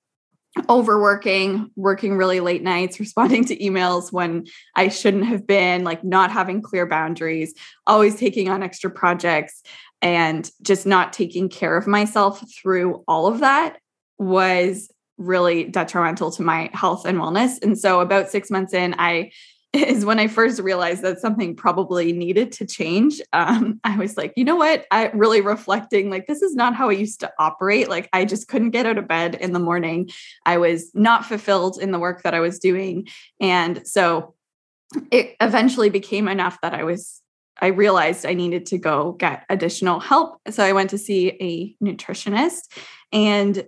overworking, 0.69 1.69
working 1.75 2.15
really 2.15 2.39
late 2.39 2.63
nights, 2.63 2.99
responding 2.99 3.43
to 3.45 3.57
emails 3.57 4.11
when 4.11 4.45
I 4.75 4.87
shouldn't 4.87 5.25
have 5.25 5.45
been, 5.45 5.83
like 5.83 6.03
not 6.03 6.31
having 6.31 6.61
clear 6.61 6.85
boundaries, 6.87 7.53
always 7.85 8.15
taking 8.15 8.47
on 8.47 8.63
extra 8.63 8.89
projects, 8.89 9.61
and 10.01 10.49
just 10.61 10.85
not 10.85 11.11
taking 11.11 11.49
care 11.49 11.75
of 11.75 11.87
myself 11.87 12.41
through 12.61 13.03
all 13.05 13.27
of 13.27 13.39
that 13.39 13.79
was 14.17 14.89
really 15.19 15.65
detrimental 15.65 16.31
to 16.31 16.41
my 16.41 16.69
health 16.73 17.05
and 17.05 17.19
wellness. 17.19 17.61
And 17.61 17.77
so 17.77 17.99
about 17.99 18.29
six 18.29 18.49
months 18.49 18.73
in, 18.73 18.95
I 18.97 19.31
is 19.73 20.03
when 20.03 20.17
I 20.17 20.27
first 20.27 20.59
realized 20.59 21.03
that 21.03 21.19
something 21.19 21.55
probably 21.55 22.11
needed 22.11 22.51
to 22.53 22.65
change. 22.65 23.21
Um, 23.33 23.79
I 23.83 23.97
was 23.97 24.17
like, 24.17 24.33
you 24.35 24.43
know 24.43 24.55
what? 24.55 24.85
I 24.89 25.09
really 25.09 25.41
reflecting, 25.41 26.09
like, 26.09 26.25
this 26.25 26.41
is 26.41 26.55
not 26.55 26.75
how 26.75 26.89
I 26.89 26.93
used 26.93 27.19
to 27.19 27.31
operate. 27.37 27.87
Like, 27.87 28.09
I 28.11 28.25
just 28.25 28.47
couldn't 28.47 28.71
get 28.71 28.87
out 28.87 28.97
of 28.97 29.07
bed 29.07 29.35
in 29.35 29.53
the 29.53 29.59
morning. 29.59 30.09
I 30.45 30.57
was 30.57 30.91
not 30.95 31.25
fulfilled 31.25 31.79
in 31.79 31.91
the 31.91 31.99
work 31.99 32.23
that 32.23 32.33
I 32.33 32.39
was 32.39 32.57
doing. 32.57 33.07
And 33.39 33.87
so 33.87 34.33
it 35.11 35.35
eventually 35.39 35.91
became 35.91 36.27
enough 36.27 36.57
that 36.63 36.73
I 36.73 36.83
was 36.83 37.21
I 37.61 37.67
realized 37.67 38.25
I 38.25 38.35
needed 38.35 38.67
to 38.67 38.77
go 38.77 39.11
get 39.11 39.45
additional 39.49 39.99
help. 39.99 40.39
So 40.49 40.63
I 40.63 40.71
went 40.71 40.91
to 40.91 40.97
see 40.97 41.27
a 41.41 41.75
nutritionist 41.83 42.69
and 43.11 43.67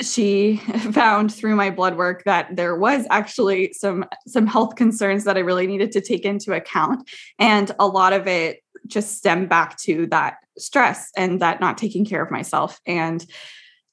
she 0.00 0.56
found 0.92 1.32
through 1.32 1.56
my 1.56 1.70
blood 1.70 1.96
work 1.96 2.24
that 2.24 2.54
there 2.54 2.76
was 2.76 3.06
actually 3.10 3.72
some 3.72 4.04
some 4.26 4.46
health 4.46 4.76
concerns 4.76 5.24
that 5.24 5.36
I 5.36 5.40
really 5.40 5.66
needed 5.66 5.92
to 5.92 6.00
take 6.00 6.24
into 6.24 6.52
account. 6.52 7.08
And 7.38 7.70
a 7.78 7.86
lot 7.86 8.12
of 8.12 8.26
it 8.26 8.62
just 8.86 9.16
stemmed 9.18 9.48
back 9.48 9.76
to 9.78 10.06
that 10.08 10.38
stress 10.58 11.10
and 11.16 11.40
that 11.40 11.60
not 11.60 11.78
taking 11.78 12.04
care 12.04 12.22
of 12.22 12.30
myself. 12.30 12.80
And 12.86 13.24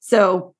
so 0.00 0.54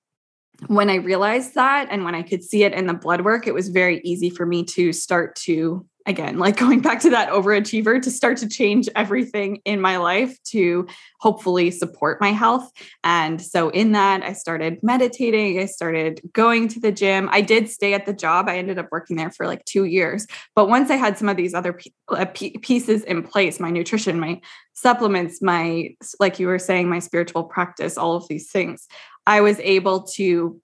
when 0.66 0.88
I 0.88 0.96
realized 0.96 1.54
that 1.54 1.88
and 1.90 2.04
when 2.04 2.14
I 2.14 2.22
could 2.22 2.42
see 2.42 2.64
it 2.64 2.72
in 2.72 2.86
the 2.86 2.94
blood 2.94 3.22
work 3.22 3.46
it 3.46 3.54
was 3.54 3.68
very 3.68 4.00
easy 4.04 4.30
for 4.30 4.46
me 4.46 4.64
to 4.64 4.92
start 4.92 5.34
to 5.36 5.84
again, 6.06 6.38
like 6.38 6.56
going 6.64 6.80
back 6.80 7.00
to 7.00 7.10
that 7.10 7.30
overachiever 7.30 8.00
to 8.00 8.10
start 8.10 8.38
to 8.38 8.48
change 8.48 8.88
everything 8.94 9.60
in 9.64 9.80
my 9.80 9.96
life 9.96 10.42
to 10.44 10.86
hopefully 11.20 11.70
support 11.70 12.20
my 12.20 12.30
health. 12.30 12.70
And 13.02 13.40
so, 13.40 13.70
in 13.70 13.92
that, 13.92 14.22
I 14.22 14.32
started 14.32 14.82
meditating, 14.82 15.58
I 15.58 15.66
started 15.66 16.20
going 16.32 16.68
to 16.68 16.80
the 16.80 16.92
gym. 16.92 17.28
I 17.32 17.40
did 17.40 17.68
stay 17.68 17.94
at 17.94 18.06
the 18.06 18.12
job, 18.12 18.48
I 18.48 18.58
ended 18.58 18.78
up 18.78 18.88
working 18.90 19.16
there 19.16 19.30
for 19.30 19.46
like 19.46 19.64
two 19.64 19.84
years. 19.84 20.26
But 20.54 20.68
once 20.68 20.90
I 20.90 20.96
had 20.96 21.18
some 21.18 21.28
of 21.28 21.36
these 21.36 21.54
other 21.54 21.78
uh, 22.08 22.26
pieces 22.26 23.02
in 23.04 23.22
place, 23.22 23.60
my 23.60 23.70
nutrition, 23.70 24.20
my 24.20 24.40
supplements, 24.74 25.40
my, 25.40 25.94
like 26.20 26.38
you 26.38 26.46
were 26.46 26.58
saying, 26.58 26.88
my 26.88 26.98
spiritual 26.98 27.44
practice, 27.44 27.96
all 27.96 28.16
of 28.16 28.28
these 28.28 28.50
things, 28.50 28.86
I 29.26 29.40
was 29.40 29.58
able 29.60 30.02
to 30.14 30.60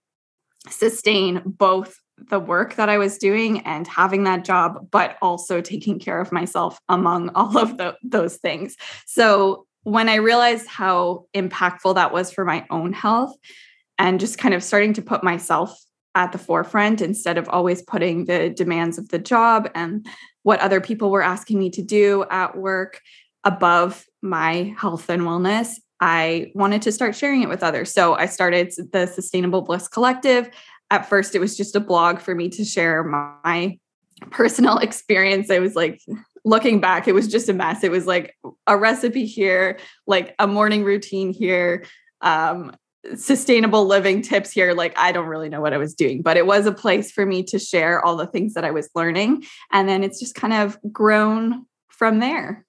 sustain 0.69 1.43
both 1.45 1.97
the 2.29 2.41
work 2.41 2.75
that 2.75 2.89
I 2.89 2.99
was 2.99 3.19
doing 3.19 3.61
and 3.61 3.87
having 3.87 4.25
that 4.25 4.45
job, 4.45 4.89
but 4.91 5.17
also 5.23 5.61
taking 5.61 5.99
care 5.99 6.21
of 6.21 6.33
myself 6.33 6.79
among 6.89 7.31
all 7.35 7.59
of 7.59 7.77
the, 7.77 7.97
those 8.03 8.37
things. 8.37 8.77
So 9.07 9.67
when 9.83 10.09
I 10.09 10.17
realized 10.17 10.67
how 10.67 11.27
impactful 11.35 11.95
that 11.95 12.13
was 12.13 12.31
for 12.31 12.45
my 12.45 12.67
own 12.71 12.93
health 12.93 13.35
and 13.99 14.21
just 14.21 14.39
kind 14.39 14.55
of 14.55 14.63
starting 14.63 14.93
to 14.95 15.03
put 15.03 15.25
myself 15.25 15.79
at 16.15 16.33
the 16.33 16.39
forefront 16.39 17.01
instead 17.01 17.39
of 17.39 17.49
always 17.49 17.83
putting 17.83 18.25
the 18.25 18.51
demands 18.51 18.99
of 18.99 19.09
the 19.09 19.19
job 19.19 19.71
and 19.75 20.07
what 20.43 20.61
other 20.61 20.81
people 20.81 21.11
were 21.11 21.23
asking 21.23 21.59
me 21.59 21.71
to 21.71 21.83
do 21.83 22.25
at 22.31 22.57
work 22.57 23.01
above 23.45 24.05
my 24.23 24.75
health 24.77 25.09
and 25.09 25.23
wellness, 25.23 25.77
I 26.01 26.51
wanted 26.55 26.83
to 26.83 26.93
start 26.93 27.15
sharing 27.15 27.43
it 27.43 27.49
with 27.49 27.63
others. 27.63 27.93
So 27.93 28.15
I 28.15 28.27
started 28.27 28.73
the 28.93 29.07
Sustainable 29.07 29.63
Bliss 29.63 29.87
Collective 29.87 30.51
at 30.91 31.09
first 31.09 31.35
it 31.35 31.39
was 31.39 31.57
just 31.57 31.77
a 31.77 31.81
blog 31.81 32.19
for 32.19 32.35
me 32.35 32.49
to 32.51 32.65
share 32.65 33.03
my 33.03 33.79
personal 34.31 34.79
experience. 34.89 35.51
I 35.51 35.59
was 35.59 35.75
like 35.75 36.01
looking 36.45 36.81
back, 36.81 37.07
it 37.07 37.13
was 37.13 37.29
just 37.29 37.49
a 37.49 37.53
mess. 37.53 37.85
It 37.85 37.91
was 37.91 38.07
like 38.07 38.37
a 38.67 38.77
recipe 38.77 39.27
here, 39.27 39.79
like 40.07 40.35
a 40.39 40.47
morning 40.47 40.85
routine 40.85 41.33
here, 41.33 41.85
um, 42.23 42.75
sustainable 43.15 43.87
living 43.87 44.23
tips 44.23 44.51
here. 44.51 44.75
Like 44.75 44.99
I 44.99 45.13
don't 45.13 45.27
really 45.27 45.49
know 45.49 45.61
what 45.61 45.73
I 45.73 45.79
was 45.79 45.95
doing, 45.95 46.23
but 46.23 46.37
it 46.37 46.47
was 46.47 46.67
a 46.67 46.73
place 46.73 47.11
for 47.11 47.25
me 47.25 47.43
to 47.45 47.59
share 47.59 48.05
all 48.05 48.17
the 48.17 48.27
things 48.27 48.55
that 48.55 48.65
I 48.65 48.71
was 48.71 48.91
learning. 48.95 49.45
And 49.73 49.89
then 49.89 50.03
it's 50.03 50.21
just 50.21 50.35
kind 50.35 50.53
of 50.53 50.79
grown 50.93 51.67
from 51.89 52.19
there 52.19 52.67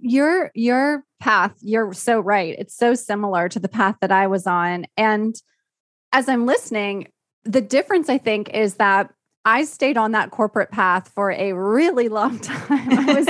your 0.00 0.50
your 0.54 1.04
path 1.20 1.54
you're 1.60 1.92
so 1.92 2.20
right 2.20 2.54
it's 2.58 2.76
so 2.76 2.94
similar 2.94 3.48
to 3.48 3.58
the 3.58 3.68
path 3.68 3.96
that 4.00 4.12
i 4.12 4.26
was 4.26 4.46
on 4.46 4.86
and 4.96 5.36
as 6.14 6.28
I'm 6.28 6.46
listening, 6.46 7.08
the 7.44 7.60
difference 7.60 8.08
I 8.08 8.18
think 8.18 8.48
is 8.50 8.76
that 8.76 9.12
I 9.44 9.64
stayed 9.64 9.98
on 9.98 10.12
that 10.12 10.30
corporate 10.30 10.70
path 10.70 11.08
for 11.08 11.30
a 11.32 11.52
really 11.52 12.08
long 12.08 12.38
time. 12.40 12.68
I 12.70 13.12
was 13.12 13.26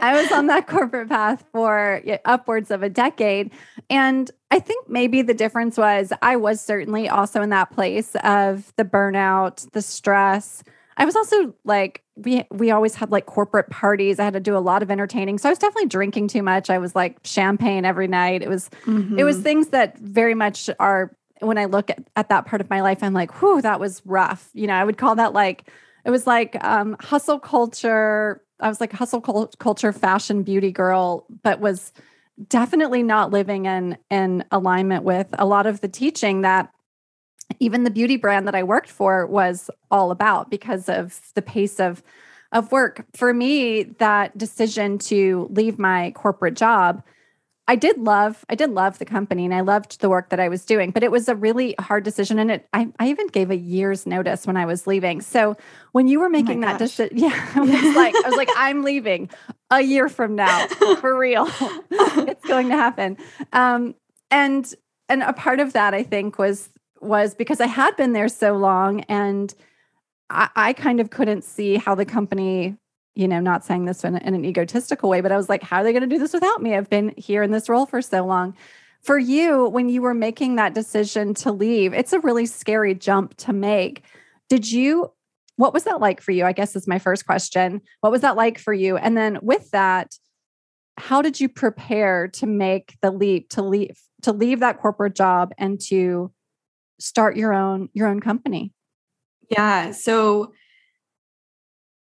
I 0.00 0.22
was 0.22 0.32
on 0.32 0.46
that 0.46 0.66
corporate 0.66 1.08
path 1.08 1.44
for 1.52 2.00
upwards 2.24 2.70
of 2.70 2.82
a 2.82 2.88
decade 2.88 3.50
and 3.90 4.30
I 4.50 4.60
think 4.60 4.88
maybe 4.88 5.20
the 5.20 5.34
difference 5.34 5.76
was 5.76 6.12
I 6.22 6.36
was 6.36 6.60
certainly 6.60 7.08
also 7.08 7.42
in 7.42 7.50
that 7.50 7.70
place 7.72 8.14
of 8.22 8.72
the 8.76 8.84
burnout, 8.84 9.70
the 9.72 9.82
stress. 9.82 10.62
I 10.96 11.04
was 11.04 11.16
also 11.16 11.54
like 11.64 12.02
we 12.16 12.44
we 12.50 12.70
always 12.70 12.94
had 12.94 13.10
like 13.10 13.26
corporate 13.26 13.68
parties. 13.68 14.18
I 14.18 14.24
had 14.24 14.34
to 14.34 14.40
do 14.40 14.56
a 14.56 14.58
lot 14.58 14.82
of 14.82 14.90
entertaining. 14.90 15.38
So 15.38 15.48
I 15.48 15.52
was 15.52 15.58
definitely 15.58 15.88
drinking 15.88 16.28
too 16.28 16.42
much. 16.42 16.70
I 16.70 16.78
was 16.78 16.94
like 16.94 17.18
champagne 17.24 17.84
every 17.84 18.08
night. 18.08 18.42
It 18.42 18.48
was 18.48 18.70
mm-hmm. 18.84 19.18
it 19.18 19.24
was 19.24 19.36
mm-hmm. 19.36 19.42
things 19.44 19.68
that 19.68 19.98
very 19.98 20.34
much 20.34 20.70
are 20.78 21.12
when 21.40 21.58
I 21.58 21.66
look 21.66 21.90
at, 21.90 21.98
at 22.16 22.28
that 22.28 22.46
part 22.46 22.60
of 22.60 22.70
my 22.70 22.80
life, 22.80 23.02
I'm 23.02 23.14
like, 23.14 23.40
whew, 23.40 23.60
that 23.62 23.80
was 23.80 24.02
rough. 24.04 24.50
You 24.54 24.66
know, 24.66 24.74
I 24.74 24.84
would 24.84 24.98
call 24.98 25.14
that 25.16 25.32
like, 25.32 25.70
it 26.04 26.10
was 26.10 26.26
like 26.26 26.62
um, 26.64 26.96
hustle 27.00 27.38
culture. 27.38 28.42
I 28.60 28.68
was 28.68 28.80
like 28.80 28.92
hustle 28.92 29.20
culture, 29.20 29.92
fashion, 29.92 30.42
beauty 30.42 30.72
girl, 30.72 31.26
but 31.42 31.60
was 31.60 31.92
definitely 32.48 33.02
not 33.02 33.30
living 33.30 33.66
in 33.66 33.98
in 34.10 34.44
alignment 34.52 35.04
with 35.04 35.26
a 35.38 35.44
lot 35.44 35.66
of 35.66 35.80
the 35.80 35.88
teaching 35.88 36.42
that 36.42 36.70
even 37.60 37.84
the 37.84 37.90
beauty 37.90 38.16
brand 38.16 38.46
that 38.46 38.54
I 38.54 38.62
worked 38.62 38.90
for 38.90 39.26
was 39.26 39.70
all 39.90 40.10
about 40.10 40.50
because 40.50 40.88
of 40.88 41.20
the 41.34 41.42
pace 41.42 41.80
of 41.80 42.02
of 42.52 42.72
work. 42.72 43.04
For 43.14 43.34
me, 43.34 43.82
that 43.82 44.36
decision 44.38 44.98
to 44.98 45.48
leave 45.50 45.78
my 45.78 46.12
corporate 46.12 46.54
job 46.54 47.02
I 47.68 47.76
did 47.76 47.98
love 47.98 48.46
I 48.48 48.54
did 48.54 48.70
love 48.70 48.98
the 48.98 49.04
company 49.04 49.44
and 49.44 49.54
I 49.54 49.60
loved 49.60 50.00
the 50.00 50.08
work 50.08 50.30
that 50.30 50.40
I 50.40 50.48
was 50.48 50.64
doing, 50.64 50.90
but 50.90 51.02
it 51.02 51.10
was 51.10 51.28
a 51.28 51.36
really 51.36 51.74
hard 51.78 52.02
decision 52.02 52.38
and 52.38 52.50
it 52.50 52.66
I, 52.72 52.88
I 52.98 53.08
even 53.10 53.26
gave 53.26 53.50
a 53.50 53.56
year's 53.56 54.06
notice 54.06 54.46
when 54.46 54.56
I 54.56 54.64
was 54.64 54.86
leaving. 54.86 55.20
So 55.20 55.54
when 55.92 56.08
you 56.08 56.18
were 56.18 56.26
oh 56.26 56.30
making 56.30 56.64
oh 56.64 56.66
that 56.66 56.78
decision, 56.78 57.18
yeah, 57.18 57.50
I 57.54 57.60
was 57.60 57.70
like 57.94 58.14
I 58.14 58.28
was 58.28 58.36
like 58.36 58.48
I'm 58.56 58.82
leaving 58.82 59.28
a 59.70 59.82
year 59.82 60.08
from 60.08 60.34
now 60.34 60.66
for 61.00 61.16
real. 61.16 61.46
it's 61.90 62.46
going 62.46 62.70
to 62.70 62.76
happen. 62.76 63.18
Um, 63.52 63.94
and 64.30 64.74
and 65.10 65.22
a 65.22 65.34
part 65.34 65.60
of 65.60 65.74
that 65.74 65.92
I 65.92 66.02
think 66.02 66.38
was 66.38 66.70
was 67.02 67.34
because 67.34 67.60
I 67.60 67.66
had 67.66 67.94
been 67.96 68.14
there 68.14 68.30
so 68.30 68.56
long 68.56 69.02
and 69.02 69.54
I, 70.30 70.48
I 70.56 70.72
kind 70.72 71.00
of 71.00 71.10
couldn't 71.10 71.44
see 71.44 71.76
how 71.76 71.94
the 71.94 72.06
company 72.06 72.78
you 73.18 73.26
know, 73.26 73.40
not 73.40 73.64
saying 73.64 73.84
this 73.84 74.04
in, 74.04 74.16
in 74.16 74.34
an 74.36 74.44
egotistical 74.44 75.10
way, 75.10 75.20
but 75.20 75.32
I 75.32 75.36
was 75.36 75.48
like, 75.48 75.64
how 75.64 75.78
are 75.78 75.84
they 75.84 75.92
going 75.92 76.08
to 76.08 76.08
do 76.08 76.20
this 76.20 76.32
without 76.32 76.62
me? 76.62 76.76
I've 76.76 76.88
been 76.88 77.12
here 77.16 77.42
in 77.42 77.50
this 77.50 77.68
role 77.68 77.84
for 77.84 78.00
so 78.00 78.24
long. 78.24 78.54
For 79.02 79.18
you, 79.18 79.68
when 79.68 79.88
you 79.88 80.02
were 80.02 80.14
making 80.14 80.54
that 80.54 80.72
decision 80.72 81.34
to 81.34 81.50
leave, 81.50 81.92
it's 81.92 82.12
a 82.12 82.20
really 82.20 82.46
scary 82.46 82.94
jump 82.94 83.36
to 83.38 83.52
make. 83.52 84.04
Did 84.48 84.70
you, 84.70 85.10
what 85.56 85.74
was 85.74 85.82
that 85.82 86.00
like 86.00 86.20
for 86.20 86.30
you? 86.30 86.44
I 86.44 86.52
guess 86.52 86.76
is 86.76 86.86
my 86.86 87.00
first 87.00 87.26
question. 87.26 87.80
What 88.02 88.12
was 88.12 88.20
that 88.20 88.36
like 88.36 88.56
for 88.56 88.72
you? 88.72 88.96
And 88.96 89.16
then 89.16 89.40
with 89.42 89.68
that, 89.72 90.14
how 90.96 91.20
did 91.20 91.40
you 91.40 91.48
prepare 91.48 92.28
to 92.28 92.46
make 92.46 92.98
the 93.02 93.10
leap 93.10 93.50
to 93.50 93.62
leave 93.62 93.98
to 94.22 94.32
leave 94.32 94.60
that 94.60 94.80
corporate 94.80 95.14
job 95.14 95.52
and 95.58 95.80
to 95.88 96.32
start 97.00 97.36
your 97.36 97.52
own 97.52 97.88
your 97.94 98.06
own 98.06 98.20
company? 98.20 98.72
Yeah, 99.50 99.90
so 99.90 100.52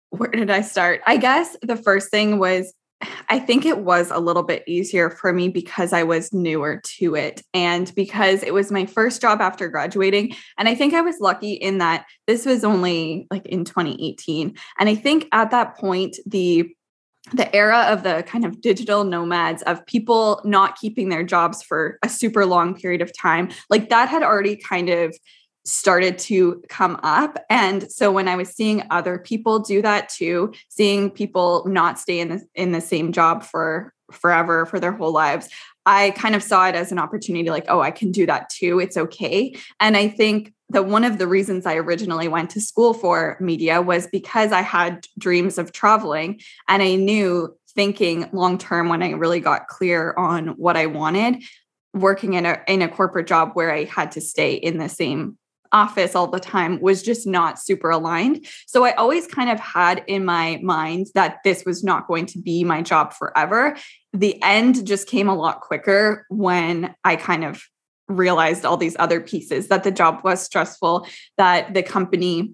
where 0.09 0.31
did 0.31 0.49
I 0.49 0.61
start? 0.61 1.01
I 1.05 1.17
guess 1.17 1.55
the 1.61 1.75
first 1.75 2.09
thing 2.11 2.39
was 2.39 2.73
I 3.29 3.37
think 3.37 3.65
it 3.65 3.79
was 3.79 4.09
a 4.09 4.19
little 4.19 4.41
bit 4.41 4.63
easier 4.67 5.09
for 5.09 5.31
me 5.31 5.49
because 5.49 5.93
I 5.93 6.03
was 6.03 6.33
newer 6.33 6.81
to 6.97 7.15
it 7.15 7.43
and 7.53 7.93
because 7.95 8.41
it 8.41 8.53
was 8.53 8.71
my 8.71 8.87
first 8.87 9.21
job 9.21 9.39
after 9.39 9.67
graduating. 9.69 10.35
And 10.57 10.67
I 10.67 10.73
think 10.73 10.93
I 10.93 11.01
was 11.01 11.19
lucky 11.19 11.53
in 11.53 11.77
that 11.77 12.05
this 12.25 12.45
was 12.45 12.63
only 12.63 13.27
like 13.29 13.45
in 13.45 13.65
2018. 13.65 14.55
And 14.79 14.89
I 14.89 14.95
think 14.95 15.27
at 15.31 15.51
that 15.51 15.77
point, 15.77 16.17
the 16.25 16.69
the 17.33 17.53
era 17.53 17.87
of 17.89 18.03
the 18.03 18.23
kind 18.25 18.45
of 18.45 18.61
digital 18.61 19.03
nomads 19.03 19.61
of 19.63 19.85
people 19.85 20.39
not 20.45 20.77
keeping 20.77 21.09
their 21.09 21.23
jobs 21.23 21.61
for 21.61 21.99
a 22.01 22.07
super 22.07 22.45
long 22.45 22.73
period 22.73 23.01
of 23.01 23.11
time 23.17 23.49
like 23.69 23.89
that 23.89 24.07
had 24.07 24.23
already 24.23 24.55
kind 24.55 24.87
of 24.87 25.13
started 25.67 26.17
to 26.17 26.63
come 26.69 26.97
up. 27.03 27.37
And 27.49 27.91
so 27.91 28.11
when 28.11 28.27
i 28.27 28.35
was 28.35 28.49
seeing 28.49 28.83
other 28.89 29.19
people 29.19 29.59
do 29.59 29.81
that 29.81 30.09
too 30.09 30.53
seeing 30.69 31.11
people 31.11 31.65
not 31.67 31.99
stay 31.99 32.19
in 32.19 32.29
the 32.29 32.41
in 32.55 32.71
the 32.71 32.81
same 32.81 33.11
job 33.11 33.43
for 33.43 33.93
forever 34.11 34.65
for 34.65 34.79
their 34.79 34.93
whole 34.93 35.11
lives 35.11 35.49
i 35.85 36.11
kind 36.11 36.35
of 36.35 36.41
saw 36.41 36.67
it 36.67 36.75
as 36.75 36.91
an 36.91 36.99
opportunity 36.99 37.49
like 37.49 37.65
oh 37.67 37.81
i 37.81 37.91
can 37.91 38.11
do 38.11 38.25
that 38.25 38.49
too. 38.49 38.79
It's 38.79 38.97
okay. 38.97 39.55
And 39.79 39.97
i 39.97 40.07
think 40.07 40.53
that 40.69 40.85
one 40.85 41.03
of 41.03 41.17
the 41.17 41.27
reasons 41.27 41.65
i 41.65 41.75
originally 41.75 42.27
went 42.27 42.49
to 42.51 42.61
school 42.61 42.93
for 42.93 43.37
media 43.39 43.81
was 43.81 44.07
because 44.07 44.51
i 44.51 44.61
had 44.61 45.05
dreams 45.17 45.57
of 45.57 45.71
traveling 45.71 46.39
and 46.67 46.81
i 46.81 46.95
knew 46.95 47.55
thinking 47.75 48.29
long 48.31 48.57
term 48.57 48.89
when 48.89 49.03
i 49.03 49.11
really 49.11 49.39
got 49.39 49.67
clear 49.67 50.13
on 50.17 50.49
what 50.49 50.77
i 50.77 50.85
wanted 50.85 51.43
working 51.93 52.33
in 52.33 52.45
a 52.45 52.61
in 52.67 52.81
a 52.81 52.89
corporate 52.89 53.27
job 53.27 53.51
where 53.53 53.73
i 53.73 53.83
had 53.85 54.11
to 54.11 54.21
stay 54.21 54.53
in 54.53 54.77
the 54.77 54.89
same 54.89 55.37
office 55.71 56.15
all 56.15 56.27
the 56.27 56.39
time 56.39 56.79
was 56.81 57.03
just 57.03 57.27
not 57.27 57.59
super 57.59 57.89
aligned. 57.89 58.45
So 58.65 58.83
I 58.83 58.91
always 58.93 59.27
kind 59.27 59.49
of 59.49 59.59
had 59.59 60.03
in 60.07 60.25
my 60.25 60.59
mind 60.63 61.07
that 61.15 61.39
this 61.43 61.65
was 61.65 61.83
not 61.83 62.07
going 62.07 62.25
to 62.27 62.39
be 62.39 62.63
my 62.63 62.81
job 62.81 63.13
forever. 63.13 63.75
The 64.13 64.41
end 64.43 64.85
just 64.85 65.07
came 65.07 65.29
a 65.29 65.35
lot 65.35 65.61
quicker 65.61 66.25
when 66.29 66.95
I 67.03 67.15
kind 67.15 67.43
of 67.43 67.63
realized 68.07 68.65
all 68.65 68.77
these 68.77 68.95
other 68.99 69.19
pieces 69.19 69.67
that 69.67 69.83
the 69.83 69.91
job 69.91 70.21
was 70.23 70.41
stressful, 70.41 71.07
that 71.37 71.73
the 71.73 71.83
company 71.83 72.53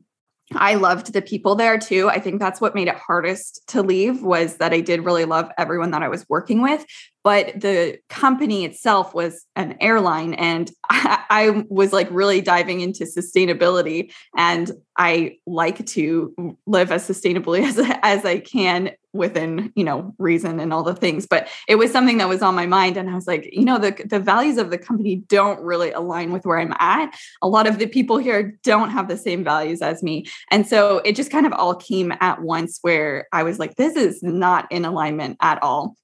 I 0.56 0.76
loved 0.76 1.14
the 1.14 1.22
people 1.22 1.56
there 1.56 1.78
too. 1.78 2.10
I 2.10 2.20
think 2.20 2.40
that's 2.40 2.62
what 2.62 2.76
made 2.76 2.88
it 2.88 2.96
hardest 2.96 3.62
to 3.70 3.82
leave 3.82 4.22
was 4.22 4.58
that 4.58 4.74
I 4.74 4.82
did 4.82 5.06
really 5.06 5.26
love 5.26 5.50
everyone 5.58 5.92
that 5.92 6.04
I 6.04 6.10
was 6.10 6.28
working 6.30 6.62
with, 6.62 6.86
but 7.24 7.60
the 7.60 7.98
company 8.10 8.66
itself 8.66 9.14
was 9.14 9.46
an 9.56 9.78
airline 9.80 10.34
and 10.34 10.72
I, 10.90 11.24
I, 11.30 11.66
was 11.70 11.94
like 11.94 12.08
really 12.12 12.42
diving 12.42 12.82
into 12.82 13.06
sustainability 13.06 14.12
and 14.38 14.72
I 14.98 15.38
like 15.48 15.86
to 15.88 16.58
live 16.68 16.92
as 16.92 17.08
sustainably 17.08 17.64
as 17.68 17.80
as 18.04 18.26
I 18.26 18.40
can 18.40 18.92
within, 19.14 19.72
you 19.76 19.84
know, 19.84 20.14
reason 20.18 20.60
and 20.60 20.74
all 20.74 20.82
the 20.82 20.96
things, 20.96 21.28
but 21.28 21.48
it 21.68 21.76
was 21.76 21.92
something 21.92 22.18
that 22.18 22.28
was 22.28 22.42
on 22.42 22.56
my 22.56 22.66
mind 22.66 22.98
and 22.98 23.10
I 23.10 23.14
was 23.14 23.28
like, 23.28 23.48
you 23.52 23.64
know, 23.64 23.78
the 23.78 23.96
the 24.06 24.20
values 24.20 24.58
of 24.58 24.70
the 24.70 24.78
company 24.78 25.18
don't 25.28 25.60
really 25.62 25.92
align 25.92 26.32
with 26.32 26.46
where 26.46 26.60
I'm 26.60 26.74
at. 26.80 27.16
A 27.42 27.48
lot 27.48 27.68
of 27.68 27.78
the 27.78 27.88
people 27.88 28.18
here 28.18 28.58
don't 28.64 28.90
have 28.90 29.08
the 29.08 29.18
same 29.18 29.44
values 29.44 29.82
as 29.82 30.04
me. 30.04 30.26
And 30.52 30.68
so 30.68 30.98
it 31.06 31.16
just 31.16 31.32
kind 31.32 31.46
of 31.46 31.54
all 31.54 31.76
came 31.76 32.12
at 32.20 32.42
once 32.42 32.80
where 32.82 33.28
I 33.32 33.44
was 33.44 33.60
like 33.60 33.76
this 33.76 33.96
is 33.96 34.22
not 34.24 34.72
in 34.72 34.86
alignment 34.86 35.38
at 35.42 35.62
all. 35.62 35.96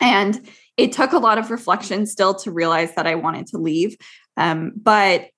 And 0.00 0.48
it 0.76 0.92
took 0.92 1.12
a 1.12 1.18
lot 1.18 1.38
of 1.38 1.50
reflection 1.50 2.06
still 2.06 2.34
to 2.36 2.50
realize 2.50 2.94
that 2.94 3.06
I 3.06 3.14
wanted 3.14 3.46
to 3.48 3.58
leave. 3.58 3.96
Um, 4.36 4.72
but 4.76 5.28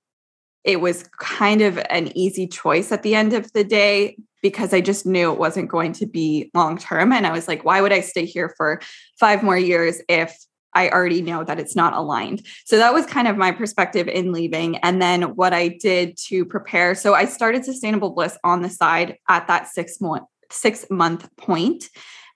it 0.65 0.81
was 0.81 1.05
kind 1.19 1.61
of 1.61 1.79
an 1.91 2.17
easy 2.17 2.47
choice 2.47 2.93
at 2.93 3.03
the 3.03 3.15
end 3.15 3.33
of 3.33 3.53
the 3.53 3.65
day 3.65 4.17
because 4.43 4.73
I 4.73 4.81
just 4.81 5.07
knew 5.07 5.33
it 5.33 5.39
wasn't 5.39 5.69
going 5.69 5.93
to 5.95 6.07
be 6.07 6.51
long 6.55 6.79
term. 6.79 7.13
And 7.13 7.27
I 7.27 7.33
was 7.33 7.49
like, 7.49 7.65
why 7.65 7.81
would 7.81 7.93
I 7.93 8.01
stay 8.01 8.25
here 8.25 8.55
for 8.57 8.81
five 9.19 9.43
more 9.43 9.59
years 9.59 10.01
if 10.09 10.37
I 10.75 10.89
already 10.89 11.23
know 11.23 11.45
that 11.45 11.59
it's 11.59 11.77
not 11.77 11.93
aligned. 11.93 12.47
So 12.65 12.79
that 12.79 12.95
was 12.95 13.05
kind 13.05 13.29
of 13.29 13.37
my 13.37 13.53
perspective 13.53 14.09
in 14.09 14.33
leaving. 14.33 14.79
And 14.79 15.03
then 15.03 15.35
what 15.35 15.53
I 15.53 15.69
did 15.69 16.17
to 16.29 16.45
prepare. 16.45 16.95
So 16.95 17.15
I 17.15 17.27
started 17.27 17.65
Sustainable 17.65 18.11
Bliss 18.11 18.39
on 18.43 18.63
the 18.63 18.71
side 18.71 19.19
at 19.29 19.49
that 19.49 19.69
six 19.69 20.01
month 20.01 20.25
six 20.51 20.85
month 20.91 21.29
point 21.37 21.89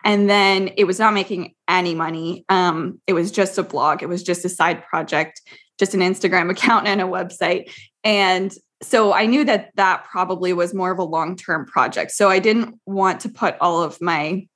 and 0.07 0.31
then 0.31 0.71
it 0.79 0.85
was 0.85 0.99
not 0.99 1.13
making 1.13 1.55
any 1.69 1.95
money. 1.95 2.47
Um, 2.49 3.01
it 3.07 3.13
was 3.13 3.31
just 3.31 3.59
a 3.59 3.63
blog. 3.63 4.03
It 4.03 4.09
was 4.09 4.23
just 4.23 4.45
a 4.47 4.49
side 4.49 4.83
project 4.85 5.43
just 5.79 5.95
an 5.95 6.01
instagram 6.01 6.51
account 6.57 6.87
and 6.87 7.01
a 7.01 7.05
website. 7.05 7.71
And 8.05 8.53
so 8.83 9.15
i 9.15 9.25
knew 9.25 9.43
that 9.45 9.71
that 9.77 10.05
probably 10.05 10.53
was 10.53 10.75
more 10.75 10.91
of 10.91 10.99
a 10.99 11.05
long-term 11.05 11.67
project. 11.67 12.11
So 12.11 12.29
i 12.29 12.39
didn't 12.39 12.79
want 12.87 13.21
to 13.21 13.29
put 13.29 13.57
all 13.61 13.83
of 13.83 14.01
my 14.01 14.47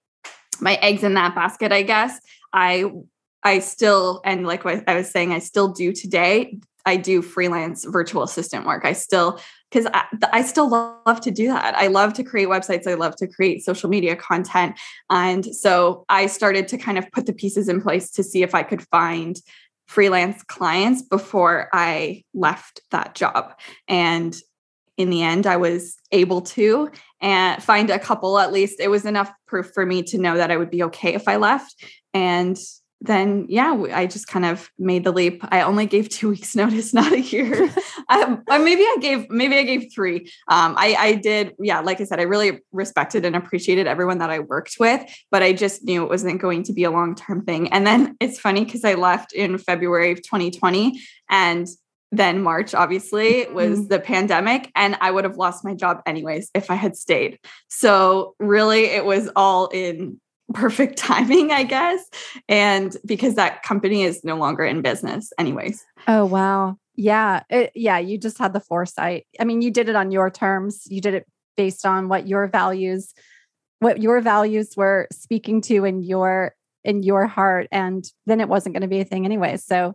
my 0.61 0.75
eggs 0.76 1.02
in 1.02 1.14
that 1.14 1.35
basket 1.35 1.73
i 1.73 1.83
guess. 1.83 2.19
I 2.52 2.90
i 3.42 3.61
still 3.61 4.21
and 4.25 4.47
like 4.47 4.64
what 4.64 4.85
i 4.87 4.95
was 4.95 5.11
saying 5.11 5.33
i 5.33 5.38
still 5.38 5.69
do 5.69 5.92
today. 5.92 6.59
I 6.87 6.97
do 6.97 7.21
freelance 7.21 7.85
virtual 7.85 8.23
assistant 8.23 8.66
work. 8.66 8.87
I 8.87 8.95
still 8.95 9.38
because 9.70 9.86
I, 9.94 10.04
I, 10.32 10.42
still 10.42 10.68
love 10.68 11.20
to 11.20 11.30
do 11.30 11.46
that. 11.48 11.74
I 11.76 11.86
love 11.86 12.12
to 12.14 12.24
create 12.24 12.48
websites. 12.48 12.86
I 12.86 12.94
love 12.94 13.14
to 13.16 13.28
create 13.28 13.64
social 13.64 13.88
media 13.88 14.16
content. 14.16 14.78
And 15.08 15.44
so 15.54 16.04
I 16.08 16.26
started 16.26 16.66
to 16.68 16.78
kind 16.78 16.98
of 16.98 17.10
put 17.12 17.26
the 17.26 17.32
pieces 17.32 17.68
in 17.68 17.80
place 17.80 18.10
to 18.12 18.22
see 18.22 18.42
if 18.42 18.54
I 18.54 18.62
could 18.64 18.82
find 18.88 19.40
freelance 19.86 20.42
clients 20.44 21.02
before 21.02 21.68
I 21.72 22.24
left 22.34 22.80
that 22.90 23.14
job. 23.14 23.54
And 23.88 24.36
in 24.96 25.10
the 25.10 25.22
end, 25.22 25.46
I 25.46 25.56
was 25.56 25.96
able 26.12 26.42
to 26.42 26.90
and 27.20 27.62
find 27.62 27.90
a 27.90 27.98
couple 27.98 28.38
at 28.38 28.52
least. 28.52 28.80
It 28.80 28.88
was 28.88 29.04
enough 29.04 29.32
proof 29.46 29.70
for 29.72 29.86
me 29.86 30.02
to 30.04 30.18
know 30.18 30.36
that 30.36 30.50
I 30.50 30.56
would 30.56 30.70
be 30.70 30.82
okay 30.84 31.14
if 31.14 31.26
I 31.26 31.36
left. 31.36 31.74
And 32.12 32.56
then 33.00 33.47
yeah, 33.49 33.73
I 33.92 34.07
just 34.07 34.26
kind 34.26 34.45
of 34.45 34.71
made 34.78 35.04
the 35.04 35.12
leap. 35.12 35.42
I 35.49 35.62
only 35.62 35.87
gave 35.87 36.09
two 36.09 36.28
weeks 36.30 36.54
notice, 36.54 36.92
not 36.92 37.12
a 37.12 37.21
year. 37.21 37.71
um, 38.09 38.42
maybe 38.49 38.83
I 38.83 38.97
gave, 39.00 39.30
maybe 39.30 39.57
I 39.57 39.62
gave 39.62 39.92
three. 39.92 40.30
Um, 40.49 40.75
I, 40.76 40.97
I 40.99 41.14
did, 41.14 41.54
yeah, 41.59 41.80
like 41.80 42.00
I 42.00 42.04
said, 42.04 42.21
I 42.21 42.25
really 42.25 42.61
respected 42.73 43.25
and 43.25 43.35
appreciated 43.35 43.87
everyone 43.87 44.19
that 44.19 44.30
I 44.30 44.40
worked 44.40 44.76
with, 44.78 45.02
but 45.30 45.42
I 45.42 45.52
just 45.52 45.85
knew 45.85 46.02
it 46.02 46.09
wasn't 46.09 46.40
going 46.40 46.62
to 46.64 46.73
be 46.73 46.85
a 46.85 46.90
long-term 46.90 47.45
thing. 47.45 47.73
And 47.73 47.87
then 47.87 48.16
it's 48.21 48.38
funny 48.38 48.64
because 48.64 48.85
I 48.85 48.95
left 48.95 49.33
in 49.33 49.59
February 49.59 50.12
of 50.12 50.23
2020 50.23 51.00
and 51.28 51.69
then 52.12 52.42
March, 52.42 52.75
obviously, 52.75 53.46
was 53.53 53.79
mm-hmm. 53.79 53.88
the 53.88 54.01
pandemic, 54.01 54.72
and 54.74 54.96
I 55.01 55.12
would 55.12 55.22
have 55.22 55.37
lost 55.37 55.64
my 55.64 55.74
job 55.74 56.03
anyways 56.07 56.51
if 56.55 56.68
I 56.68 56.74
had 56.74 56.96
stayed. 56.96 57.38
So, 57.68 58.35
really, 58.40 58.87
it 58.87 59.05
was 59.05 59.31
all 59.37 59.68
in 59.68 60.20
perfect 60.52 60.98
timing, 60.98 61.52
I 61.52 61.64
guess. 61.64 62.04
And 62.48 62.96
because 63.04 63.34
that 63.34 63.62
company 63.62 64.02
is 64.02 64.24
no 64.24 64.36
longer 64.36 64.64
in 64.64 64.82
business, 64.82 65.32
anyways. 65.38 65.84
Oh, 66.08 66.24
wow. 66.24 66.76
Yeah. 66.96 67.42
It, 67.48 67.72
yeah. 67.74 67.98
You 67.98 68.18
just 68.18 68.38
had 68.38 68.52
the 68.52 68.60
foresight. 68.60 69.26
I 69.38 69.44
mean, 69.44 69.62
you 69.62 69.70
did 69.70 69.88
it 69.88 69.96
on 69.96 70.10
your 70.10 70.30
terms, 70.30 70.84
you 70.86 71.00
did 71.00 71.14
it 71.14 71.26
based 71.56 71.84
on 71.84 72.08
what 72.08 72.26
your 72.26 72.46
values 72.46 73.12
what 73.80 74.00
your 74.00 74.20
values 74.20 74.74
were 74.76 75.08
speaking 75.10 75.60
to 75.62 75.84
in 75.84 76.02
your 76.02 76.54
in 76.84 77.02
your 77.02 77.26
heart 77.26 77.66
and 77.72 78.04
then 78.26 78.40
it 78.40 78.48
wasn't 78.48 78.74
going 78.74 78.82
to 78.82 78.88
be 78.88 79.00
a 79.00 79.04
thing 79.04 79.24
anyway 79.24 79.56
so 79.56 79.94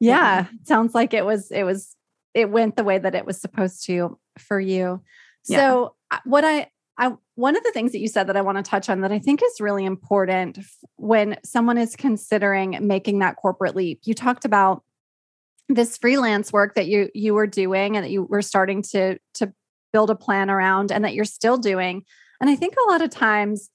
yeah, 0.00 0.40
yeah. 0.40 0.46
sounds 0.64 0.94
like 0.94 1.14
it 1.14 1.24
was 1.24 1.50
it 1.50 1.62
was 1.62 1.96
it 2.34 2.50
went 2.50 2.76
the 2.76 2.84
way 2.84 2.98
that 2.98 3.14
it 3.14 3.24
was 3.24 3.40
supposed 3.40 3.84
to 3.86 4.18
for 4.38 4.60
you 4.60 5.00
so 5.42 5.94
what 6.24 6.44
i 6.44 6.66
I 6.98 7.12
one 7.34 7.56
of 7.56 7.64
the 7.64 7.72
things 7.72 7.92
that 7.92 7.98
you 7.98 8.08
said 8.08 8.28
that 8.28 8.36
I 8.36 8.42
want 8.42 8.58
to 8.58 8.62
touch 8.62 8.88
on 8.88 9.00
that 9.00 9.12
I 9.12 9.18
think 9.18 9.42
is 9.42 9.60
really 9.60 9.84
important 9.84 10.58
when 10.96 11.36
someone 11.44 11.78
is 11.78 11.96
considering 11.96 12.78
making 12.86 13.18
that 13.18 13.36
corporate 13.36 13.74
leap. 13.74 14.00
You 14.04 14.14
talked 14.14 14.44
about 14.44 14.82
this 15.68 15.96
freelance 15.96 16.52
work 16.52 16.74
that 16.74 16.86
you 16.86 17.10
you 17.14 17.34
were 17.34 17.46
doing 17.46 17.96
and 17.96 18.04
that 18.04 18.10
you 18.10 18.24
were 18.24 18.42
starting 18.42 18.82
to 18.82 19.18
to 19.34 19.52
build 19.92 20.10
a 20.10 20.14
plan 20.14 20.50
around 20.50 20.92
and 20.92 21.04
that 21.04 21.14
you're 21.14 21.24
still 21.24 21.56
doing. 21.56 22.04
And 22.40 22.50
I 22.50 22.56
think 22.56 22.74
a 22.76 22.90
lot 22.90 23.02
of 23.02 23.10
times 23.10 23.70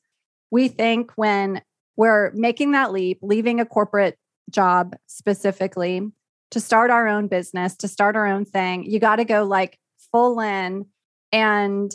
we 0.52 0.68
think 0.68 1.12
when 1.16 1.62
we're 1.96 2.32
making 2.34 2.72
that 2.72 2.92
leap, 2.92 3.20
leaving 3.22 3.60
a 3.60 3.66
corporate 3.66 4.18
job 4.50 4.96
specifically 5.08 6.10
to 6.52 6.60
start 6.60 6.90
our 6.90 7.08
own 7.08 7.28
business, 7.28 7.76
to 7.78 7.88
start 7.88 8.16
our 8.16 8.26
own 8.26 8.46
thing, 8.46 8.84
you 8.84 9.00
got 9.00 9.18
to 9.18 9.26
go 9.26 9.44
like 9.44 9.78
full 10.12 10.40
in 10.40 10.86
and 11.32 11.92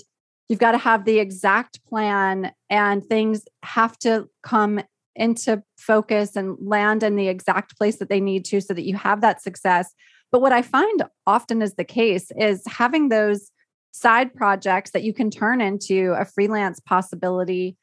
you've 0.48 0.58
got 0.58 0.72
to 0.72 0.78
have 0.78 1.04
the 1.04 1.18
exact 1.18 1.84
plan 1.84 2.52
and 2.70 3.04
things 3.04 3.44
have 3.62 3.98
to 3.98 4.28
come 4.42 4.80
into 5.16 5.62
focus 5.78 6.36
and 6.36 6.56
land 6.60 7.02
in 7.02 7.16
the 7.16 7.28
exact 7.28 7.78
place 7.78 7.98
that 7.98 8.08
they 8.08 8.20
need 8.20 8.44
to 8.44 8.60
so 8.60 8.74
that 8.74 8.84
you 8.84 8.96
have 8.96 9.20
that 9.20 9.42
success. 9.42 9.92
But 10.32 10.40
what 10.40 10.52
I 10.52 10.62
find 10.62 11.04
often 11.26 11.62
is 11.62 11.74
the 11.74 11.84
case 11.84 12.30
is 12.36 12.62
having 12.66 13.08
those 13.08 13.50
side 13.92 14.34
projects 14.34 14.90
that 14.90 15.04
you 15.04 15.14
can 15.14 15.30
turn 15.30 15.60
into 15.60 16.14
a 16.18 16.24
freelance 16.24 16.80
possibility 16.80 17.76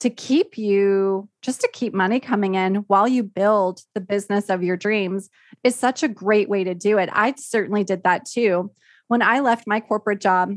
to 0.00 0.10
keep 0.10 0.58
you 0.58 1.28
just 1.42 1.60
to 1.60 1.68
keep 1.72 1.94
money 1.94 2.18
coming 2.18 2.56
in 2.56 2.74
while 2.88 3.06
you 3.06 3.22
build 3.22 3.82
the 3.94 4.00
business 4.00 4.50
of 4.50 4.64
your 4.64 4.76
dreams 4.76 5.30
is 5.62 5.76
such 5.76 6.02
a 6.02 6.08
great 6.08 6.48
way 6.48 6.64
to 6.64 6.74
do 6.74 6.98
it. 6.98 7.08
I 7.12 7.34
certainly 7.38 7.84
did 7.84 8.02
that 8.02 8.24
too. 8.24 8.72
When 9.06 9.22
I 9.22 9.38
left 9.38 9.68
my 9.68 9.78
corporate 9.78 10.20
job, 10.20 10.56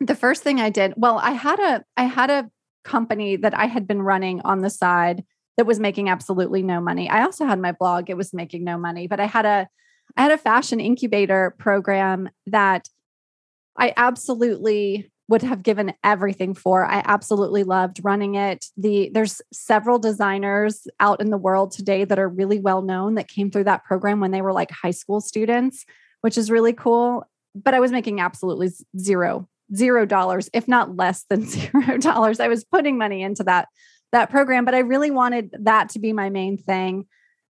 the 0.00 0.14
first 0.14 0.42
thing 0.42 0.60
I 0.60 0.70
did, 0.70 0.94
well, 0.96 1.18
I 1.18 1.32
had 1.32 1.60
a 1.60 1.84
I 1.96 2.04
had 2.04 2.30
a 2.30 2.50
company 2.84 3.36
that 3.36 3.56
I 3.56 3.66
had 3.66 3.86
been 3.86 4.02
running 4.02 4.40
on 4.42 4.62
the 4.62 4.70
side 4.70 5.24
that 5.56 5.66
was 5.66 5.78
making 5.78 6.08
absolutely 6.08 6.62
no 6.62 6.80
money. 6.80 7.08
I 7.08 7.22
also 7.22 7.44
had 7.44 7.60
my 7.60 7.72
blog, 7.72 8.08
it 8.08 8.16
was 8.16 8.32
making 8.32 8.64
no 8.64 8.78
money, 8.78 9.06
but 9.06 9.20
I 9.20 9.26
had 9.26 9.44
a 9.44 9.68
I 10.16 10.22
had 10.22 10.32
a 10.32 10.38
fashion 10.38 10.80
incubator 10.80 11.54
program 11.58 12.30
that 12.46 12.88
I 13.76 13.92
absolutely 13.96 15.10
would 15.28 15.42
have 15.42 15.62
given 15.62 15.94
everything 16.02 16.54
for. 16.54 16.84
I 16.84 17.02
absolutely 17.04 17.62
loved 17.62 18.00
running 18.02 18.34
it. 18.34 18.66
The 18.76 19.10
there's 19.14 19.40
several 19.52 19.98
designers 19.98 20.88
out 20.98 21.20
in 21.20 21.30
the 21.30 21.38
world 21.38 21.70
today 21.70 22.04
that 22.04 22.18
are 22.18 22.28
really 22.28 22.58
well 22.58 22.82
known 22.82 23.14
that 23.14 23.28
came 23.28 23.50
through 23.50 23.64
that 23.64 23.84
program 23.84 24.18
when 24.18 24.32
they 24.32 24.42
were 24.42 24.52
like 24.52 24.70
high 24.70 24.90
school 24.90 25.20
students, 25.20 25.84
which 26.22 26.36
is 26.36 26.50
really 26.50 26.72
cool. 26.72 27.24
But 27.54 27.74
I 27.74 27.80
was 27.80 27.92
making 27.92 28.20
absolutely 28.20 28.70
zero 28.98 29.48
zero 29.74 30.04
dollars, 30.06 30.48
if 30.52 30.68
not 30.68 30.96
less 30.96 31.24
than 31.28 31.46
zero 31.46 31.98
dollars. 31.98 32.40
I 32.40 32.48
was 32.48 32.64
putting 32.64 32.98
money 32.98 33.22
into 33.22 33.44
that 33.44 33.68
that 34.12 34.30
program, 34.30 34.64
but 34.64 34.74
I 34.74 34.80
really 34.80 35.10
wanted 35.10 35.54
that 35.60 35.90
to 35.90 35.98
be 35.98 36.12
my 36.12 36.30
main 36.30 36.56
thing. 36.56 37.06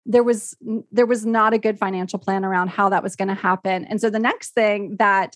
There 0.06 0.24
was 0.24 0.58
there 0.92 1.06
was 1.06 1.26
not 1.26 1.54
a 1.54 1.60
good 1.60 1.78
financial 1.78 2.20
plan 2.20 2.44
around 2.44 2.70
how 2.70 2.90
that 2.90 3.04
was 3.04 3.16
going 3.16 3.28
to 3.28 3.34
happen. 3.34 3.86
And 3.86 4.02
so 4.02 4.10
the 4.10 4.20
next 4.20 4.54
thing 4.54 4.98
that 5.00 5.36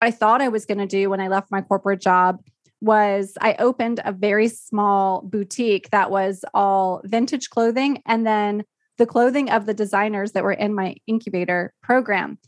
I 0.00 0.10
thought 0.10 0.42
I 0.42 0.48
was 0.48 0.66
going 0.66 0.78
to 0.78 0.86
do 0.86 1.10
when 1.10 1.20
I 1.20 1.28
left 1.28 1.50
my 1.50 1.60
corporate 1.60 2.00
job 2.00 2.40
was 2.80 3.32
I 3.40 3.54
opened 3.58 4.00
a 4.04 4.12
very 4.12 4.48
small 4.48 5.22
boutique 5.22 5.90
that 5.90 6.10
was 6.10 6.44
all 6.54 7.00
vintage 7.04 7.50
clothing 7.50 8.02
and 8.06 8.26
then 8.26 8.62
the 8.98 9.06
clothing 9.06 9.50
of 9.50 9.66
the 9.66 9.74
designers 9.74 10.32
that 10.32 10.44
were 10.44 10.52
in 10.52 10.74
my 10.74 10.96
incubator 11.06 11.72
program. 11.82 12.38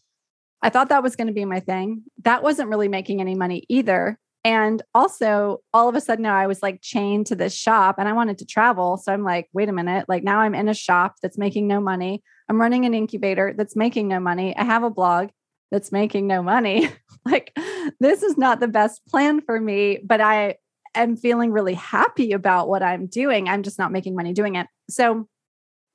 I 0.63 0.69
thought 0.69 0.91
that 0.91 1.03
was 1.03 1.17
going 1.17 1.29
to 1.29 1.33
be 1.33 1.45
my 1.45 1.61
thing. 1.61 2.03
That 2.23 2.43
wasn't 2.43 2.69
really 2.69 2.89
making 2.89 3.21
any 3.21 3.35
money 3.35 3.65
either. 3.69 4.19
And 4.45 4.83
also, 4.95 5.59
all 5.75 5.89
of 5.89 5.95
a 5.95 6.01
sudden, 6.01 6.23
now 6.23 6.37
I 6.37 6.47
was 6.47 6.63
like 6.63 6.81
chained 6.81 7.27
to 7.27 7.37
this 7.37 7.55
shop 7.55 7.97
and 7.99 8.09
I 8.09 8.13
wanted 8.13 8.39
to 8.39 8.47
travel. 8.47 8.97
So 8.97 9.13
I'm 9.13 9.23
like, 9.23 9.49
wait 9.53 9.69
a 9.69 9.73
minute. 9.73 10.07
Like 10.09 10.23
now 10.23 10.41
I'm 10.41 10.55
in 10.55 10.69
a 10.69 10.75
shop 10.75 11.17
that's 11.23 11.37
making 11.37 11.67
no 11.67 11.81
money. 11.81 12.23
I'm 12.49 12.61
running 12.61 12.87
an 12.87 12.95
incubator 12.95 13.55
that's 13.57 13.77
making 13.77 14.09
no 14.09 14.19
money. 14.19 14.57
I 14.57 14.65
have 14.65 14.83
a 14.83 14.91
blog 14.91 15.29
that's 15.71 15.93
making 15.93 16.27
no 16.27 16.43
money. 16.43 16.91
like 17.25 17.57
this 18.01 18.23
is 18.23 18.39
not 18.39 18.61
the 18.61 18.69
best 18.69 19.07
plan 19.07 19.41
for 19.43 19.61
me, 19.61 19.99
but 20.05 20.21
I 20.21 20.57
am 20.95 21.17
feeling 21.17 21.53
really 21.53 21.75
happy 21.75 22.33
about 22.33 22.69
what 22.69 22.83
I'm 22.83 23.07
doing. 23.07 23.49
I'm 23.49 23.63
just 23.63 23.79
not 23.79 23.93
making 23.93 24.17
money 24.17 24.33
doing 24.33 24.57
it. 24.57 24.67
So, 24.89 25.29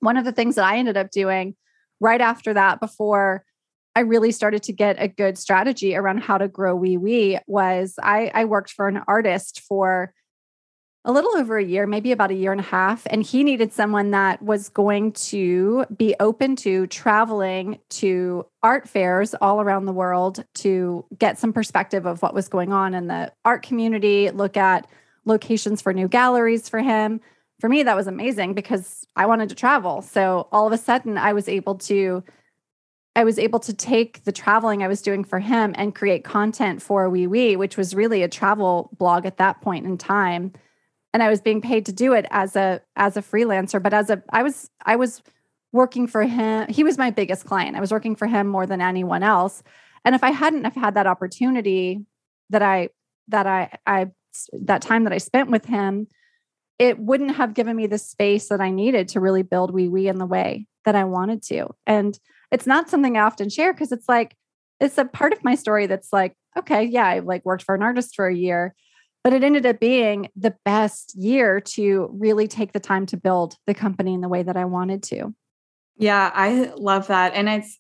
one 0.02 0.18
of 0.18 0.26
the 0.26 0.32
things 0.32 0.56
that 0.56 0.66
I 0.66 0.78
ended 0.78 0.98
up 0.98 1.10
doing 1.10 1.56
right 2.00 2.22
after 2.22 2.54
that, 2.54 2.80
before 2.80 3.44
I 3.96 4.02
really 4.02 4.32
started 4.32 4.64
to 4.64 4.74
get 4.74 4.98
a 5.00 5.08
good 5.08 5.38
strategy 5.38 5.96
around 5.96 6.20
how 6.20 6.38
to 6.38 6.50
grow 6.50 6.76
Wee 6.76 6.98
Wee, 6.98 7.40
was 7.48 7.96
I, 8.04 8.30
I 8.34 8.46
worked 8.46 8.72
for 8.72 8.88
an 8.88 9.02
artist 9.08 9.62
for 9.62 10.14
a 11.06 11.12
little 11.12 11.38
over 11.38 11.58
a 11.58 11.64
year, 11.64 11.86
maybe 11.86 12.12
about 12.12 12.32
a 12.32 12.36
year 12.36 12.52
and 12.52 12.60
a 12.60 12.64
half. 12.64 13.04
And 13.06 13.22
he 13.22 13.44
needed 13.44 13.72
someone 13.72 14.12
that 14.12 14.42
was 14.42 14.70
going 14.70 15.12
to 15.14 15.86
be 15.96 16.16
open 16.20 16.56
to 16.58 16.88
traveling 16.88 17.80
to 17.92 18.48
art 18.64 18.90
fairs 18.90 19.36
all 19.36 19.62
around 19.62 19.86
the 19.86 19.94
world 19.94 20.44
to 20.56 21.06
get 21.18 21.38
some 21.38 21.54
perspective 21.54 22.08
of 22.08 22.22
what 22.24 22.34
was 22.34 22.50
going 22.50 22.74
on 22.74 22.96
in 22.96 23.08
the 23.08 23.32
art 23.46 23.62
community, 23.62 24.32
look 24.32 24.58
at 24.58 24.88
locations 25.26 25.82
for 25.82 25.94
new 25.94 26.08
galleries 26.08 26.68
for 26.68 26.80
him. 26.80 27.22
For 27.60 27.70
me, 27.70 27.84
that 27.84 27.96
was 27.96 28.08
amazing 28.08 28.56
because 28.56 29.06
I 29.16 29.28
wanted 29.28 29.50
to 29.50 29.56
travel. 29.56 30.02
So 30.02 30.48
all 30.52 30.68
of 30.68 30.74
a 30.74 30.78
sudden, 30.78 31.18
I 31.18 31.34
was 31.34 31.48
able 31.48 31.76
to. 31.76 32.24
I 33.16 33.24
was 33.24 33.40
able 33.40 33.60
to 33.62 33.74
take 33.74 34.24
the 34.26 34.32
traveling 34.32 34.84
I 34.84 34.88
was 34.88 35.02
doing 35.02 35.24
for 35.24 35.40
him 35.40 35.74
and 35.78 35.96
create 35.96 36.24
content 36.24 36.82
for 36.82 37.10
Wee 37.10 37.28
Wee, 37.28 37.56
which 37.56 37.78
was 37.78 37.96
really 37.96 38.24
a 38.24 38.28
travel 38.28 38.90
blog 38.98 39.26
at 39.26 39.38
that 39.38 39.62
point 39.62 39.86
in 39.86 39.98
time. 39.98 40.52
And 41.14 41.24
I 41.24 41.30
was 41.30 41.40
being 41.40 41.62
paid 41.62 41.86
to 41.86 41.94
do 41.94 42.12
it 42.14 42.26
as 42.30 42.58
a 42.58 42.82
as 42.98 43.16
a 43.16 43.22
freelancer 43.22 43.82
but 43.82 43.94
as 43.94 44.10
a 44.10 44.22
I 44.32 44.44
was 44.44 44.70
I 44.86 44.98
was 44.98 45.22
working 45.72 46.08
for 46.08 46.24
him. 46.24 46.68
He 46.70 46.84
was 46.84 46.98
my 46.98 47.10
biggest 47.10 47.46
client. 47.46 47.78
I 47.78 47.82
was 47.82 47.92
working 47.92 48.16
for 48.16 48.28
him 48.28 48.48
more 48.48 48.66
than 48.66 48.82
anyone 48.82 49.24
else. 49.24 49.64
And 50.04 50.14
if 50.14 50.24
I 50.24 50.32
hadn't 50.32 50.66
have 50.66 50.76
had 50.76 50.96
that 50.96 51.08
opportunity 51.08 52.06
that 52.50 52.62
I 52.62 52.90
that 53.30 53.48
I 53.48 53.78
I 53.88 54.08
that 54.52 54.82
time 54.82 55.06
that 55.06 55.14
I 55.14 55.20
spent 55.20 55.50
with 55.50 55.66
him 55.66 56.08
it 56.78 57.00
wouldn't 57.00 57.36
have 57.36 57.54
given 57.54 57.76
me 57.76 57.88
the 57.88 57.98
space 57.98 58.50
that 58.50 58.60
I 58.60 58.70
needed 58.70 59.08
to 59.10 59.22
really 59.22 59.44
build 59.44 59.72
Wee 59.72 59.88
Wee 59.88 60.10
in 60.10 60.18
the 60.18 60.26
way 60.26 60.68
that 60.84 60.96
I 60.96 61.06
wanted 61.06 61.42
to. 61.44 61.70
And 61.88 62.20
it's 62.56 62.66
not 62.66 62.90
something 62.90 63.18
I 63.18 63.22
often 63.22 63.50
share 63.50 63.74
because 63.74 63.92
it's 63.92 64.08
like 64.10 64.36
it's 64.80 64.98
a 64.98 65.06
part 65.06 65.34
of 65.34 65.44
my 65.44 65.56
story 65.56 65.88
that's 65.88 66.12
like 66.14 66.34
okay 66.58 66.84
yeah 66.84 67.06
I 67.06 67.20
like 67.20 67.46
worked 67.46 67.64
for 67.64 67.76
an 67.76 67.84
artist 67.84 68.16
for 68.16 68.28
a 68.28 68.36
year 68.36 68.74
but 69.26 69.34
it 69.34 69.44
ended 69.44 69.66
up 69.66 69.80
being 69.80 70.30
the 70.36 70.54
best 70.66 71.16
year 71.16 71.60
to 71.60 72.08
really 72.14 72.48
take 72.48 72.74
the 72.74 72.80
time 72.80 73.08
to 73.08 73.18
build 73.18 73.56
the 73.66 73.74
company 73.74 74.14
in 74.14 74.22
the 74.22 74.30
way 74.30 74.44
that 74.44 74.56
I 74.56 74.66
wanted 74.66 75.02
to. 75.06 75.34
Yeah, 75.98 76.30
I 76.32 76.72
love 76.78 77.08
that. 77.08 77.34
And 77.34 77.50
it's, 77.50 77.80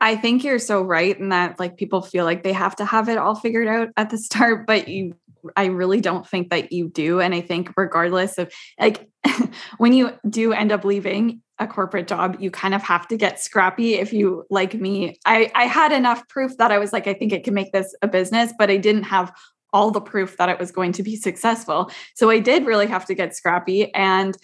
I 0.00 0.16
think 0.16 0.44
you're 0.44 0.58
so 0.58 0.80
right 0.80 1.14
in 1.14 1.28
that 1.28 1.60
like 1.60 1.76
people 1.76 2.00
feel 2.00 2.24
like 2.24 2.42
they 2.42 2.54
have 2.54 2.74
to 2.76 2.86
have 2.86 3.10
it 3.10 3.18
all 3.18 3.34
figured 3.34 3.68
out 3.68 3.90
at 3.98 4.08
the 4.08 4.16
start, 4.18 4.66
but 4.66 4.88
you, 4.88 5.14
I 5.54 5.66
really 5.66 6.00
don't 6.00 6.26
think 6.26 6.48
that 6.48 6.72
you 6.72 6.88
do. 6.88 7.20
And 7.20 7.34
I 7.34 7.42
think 7.42 7.70
regardless 7.76 8.38
of 8.38 8.50
like 8.80 9.10
when 9.76 9.92
you 9.92 10.12
do 10.26 10.54
end 10.54 10.72
up 10.72 10.86
leaving 10.86 11.42
a 11.58 11.66
corporate 11.66 12.06
job, 12.06 12.36
you 12.38 12.50
kind 12.50 12.74
of 12.74 12.82
have 12.82 13.08
to 13.08 13.16
get 13.16 13.40
scrappy. 13.40 13.94
If 13.94 14.12
you 14.12 14.44
like 14.50 14.74
me, 14.74 15.18
I, 15.24 15.50
I 15.54 15.64
had 15.64 15.92
enough 15.92 16.26
proof 16.28 16.56
that 16.58 16.70
I 16.70 16.78
was 16.78 16.92
like, 16.92 17.06
I 17.06 17.14
think 17.14 17.32
it 17.32 17.44
can 17.44 17.54
make 17.54 17.72
this 17.72 17.94
a 18.02 18.08
business, 18.08 18.52
but 18.58 18.70
I 18.70 18.76
didn't 18.76 19.04
have 19.04 19.32
all 19.72 19.90
the 19.90 20.00
proof 20.00 20.36
that 20.36 20.48
it 20.48 20.58
was 20.58 20.70
going 20.70 20.92
to 20.92 21.02
be 21.02 21.16
successful. 21.16 21.90
So 22.14 22.30
I 22.30 22.38
did 22.38 22.66
really 22.66 22.86
have 22.86 23.04
to 23.06 23.14
get 23.14 23.36
scrappy. 23.36 23.92
And 23.94 24.36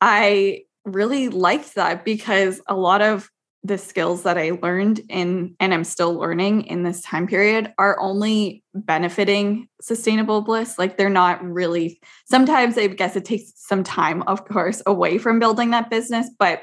I 0.00 0.62
really 0.84 1.28
liked 1.28 1.74
that 1.74 2.04
because 2.04 2.60
a 2.66 2.76
lot 2.76 3.02
of 3.02 3.30
the 3.64 3.78
skills 3.78 4.24
that 4.24 4.36
I 4.36 4.58
learned 4.60 5.00
in 5.08 5.54
and 5.60 5.72
I'm 5.72 5.84
still 5.84 6.14
learning 6.14 6.62
in 6.62 6.82
this 6.82 7.00
time 7.00 7.28
period 7.28 7.72
are 7.78 7.98
only 8.00 8.64
benefiting 8.74 9.68
sustainable 9.80 10.40
bliss. 10.40 10.78
Like 10.78 10.96
they're 10.96 11.08
not 11.08 11.44
really, 11.44 12.00
sometimes 12.24 12.76
I 12.76 12.88
guess 12.88 13.14
it 13.14 13.24
takes 13.24 13.52
some 13.56 13.84
time, 13.84 14.22
of 14.22 14.44
course, 14.44 14.82
away 14.84 15.18
from 15.18 15.38
building 15.38 15.70
that 15.70 15.90
business, 15.90 16.28
but 16.38 16.62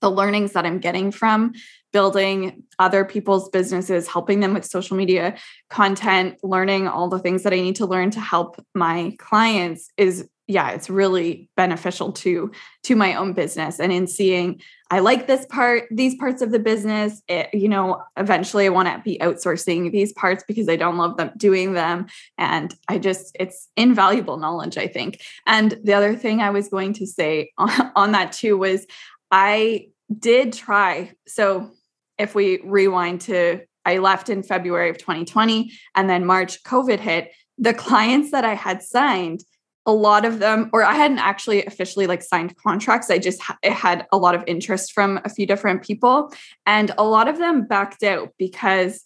the 0.00 0.10
learnings 0.10 0.52
that 0.52 0.66
I'm 0.66 0.78
getting 0.78 1.10
from 1.10 1.54
building 1.92 2.64
other 2.78 3.04
people's 3.04 3.48
businesses, 3.48 4.06
helping 4.06 4.40
them 4.40 4.52
with 4.52 4.64
social 4.64 4.96
media 4.96 5.36
content, 5.70 6.36
learning 6.42 6.86
all 6.86 7.08
the 7.08 7.18
things 7.18 7.42
that 7.42 7.52
I 7.52 7.60
need 7.60 7.76
to 7.76 7.86
learn 7.86 8.10
to 8.10 8.20
help 8.20 8.62
my 8.74 9.16
clients 9.18 9.90
is 9.96 10.28
yeah, 10.46 10.70
it's 10.70 10.90
really 10.90 11.48
beneficial 11.56 12.12
to 12.12 12.52
to 12.84 12.96
my 12.96 13.14
own 13.14 13.32
business 13.32 13.80
and 13.80 13.92
in 13.92 14.06
seeing 14.06 14.60
I 14.90 15.00
like 15.00 15.26
this 15.26 15.44
part, 15.46 15.88
these 15.90 16.14
parts 16.14 16.42
of 16.42 16.52
the 16.52 16.58
business. 16.60 17.20
It, 17.26 17.52
you 17.52 17.68
know, 17.68 18.02
eventually 18.16 18.66
I 18.66 18.68
want 18.68 18.86
to 18.86 19.02
be 19.02 19.18
outsourcing 19.18 19.90
these 19.90 20.12
parts 20.12 20.44
because 20.46 20.68
I 20.68 20.76
don't 20.76 20.98
love 20.98 21.16
them 21.16 21.32
doing 21.36 21.72
them. 21.72 22.06
And 22.38 22.72
I 22.86 22.98
just, 22.98 23.34
it's 23.40 23.68
invaluable 23.76 24.36
knowledge, 24.36 24.78
I 24.78 24.86
think. 24.86 25.20
And 25.46 25.80
the 25.82 25.94
other 25.94 26.14
thing 26.14 26.40
I 26.40 26.50
was 26.50 26.68
going 26.68 26.92
to 26.92 27.06
say 27.06 27.50
on, 27.58 27.92
on 27.96 28.12
that 28.12 28.32
too 28.32 28.56
was 28.56 28.86
I 29.30 29.88
did 30.16 30.52
try. 30.52 31.12
So 31.26 31.70
if 32.18 32.34
we 32.34 32.60
rewind 32.62 33.22
to, 33.22 33.62
I 33.84 33.98
left 33.98 34.28
in 34.28 34.42
February 34.42 34.90
of 34.90 34.98
2020 34.98 35.72
and 35.94 36.08
then 36.08 36.24
March, 36.24 36.62
COVID 36.62 37.00
hit. 37.00 37.32
The 37.58 37.74
clients 37.74 38.30
that 38.30 38.44
I 38.44 38.54
had 38.54 38.82
signed, 38.82 39.40
a 39.86 39.92
lot 39.92 40.24
of 40.24 40.38
them, 40.38 40.70
or 40.72 40.82
I 40.82 40.94
hadn't 40.94 41.18
actually 41.18 41.64
officially 41.66 42.06
like 42.06 42.22
signed 42.22 42.56
contracts. 42.56 43.10
I 43.10 43.18
just 43.18 43.40
ha- 43.42 43.58
had 43.62 44.06
a 44.12 44.18
lot 44.18 44.34
of 44.34 44.42
interest 44.46 44.92
from 44.92 45.20
a 45.24 45.28
few 45.28 45.46
different 45.46 45.82
people, 45.82 46.32
and 46.66 46.90
a 46.96 47.04
lot 47.04 47.28
of 47.28 47.38
them 47.38 47.66
backed 47.66 48.02
out 48.02 48.30
because 48.38 49.04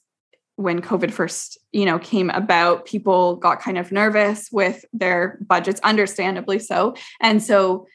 when 0.57 0.83
COVID 0.83 1.13
first, 1.13 1.57
you 1.73 1.85
know, 1.85 2.01
came 2.01 2.31
about, 2.31 2.85
people 2.85 3.37
got 3.37 3.63
kind 3.63 3.79
of 3.79 3.93
nervous 3.93 4.49
with 4.51 4.85
their 4.93 5.39
budgets, 5.41 5.81
understandably 5.81 6.59
so, 6.59 6.95
and 7.21 7.43
so 7.43 7.87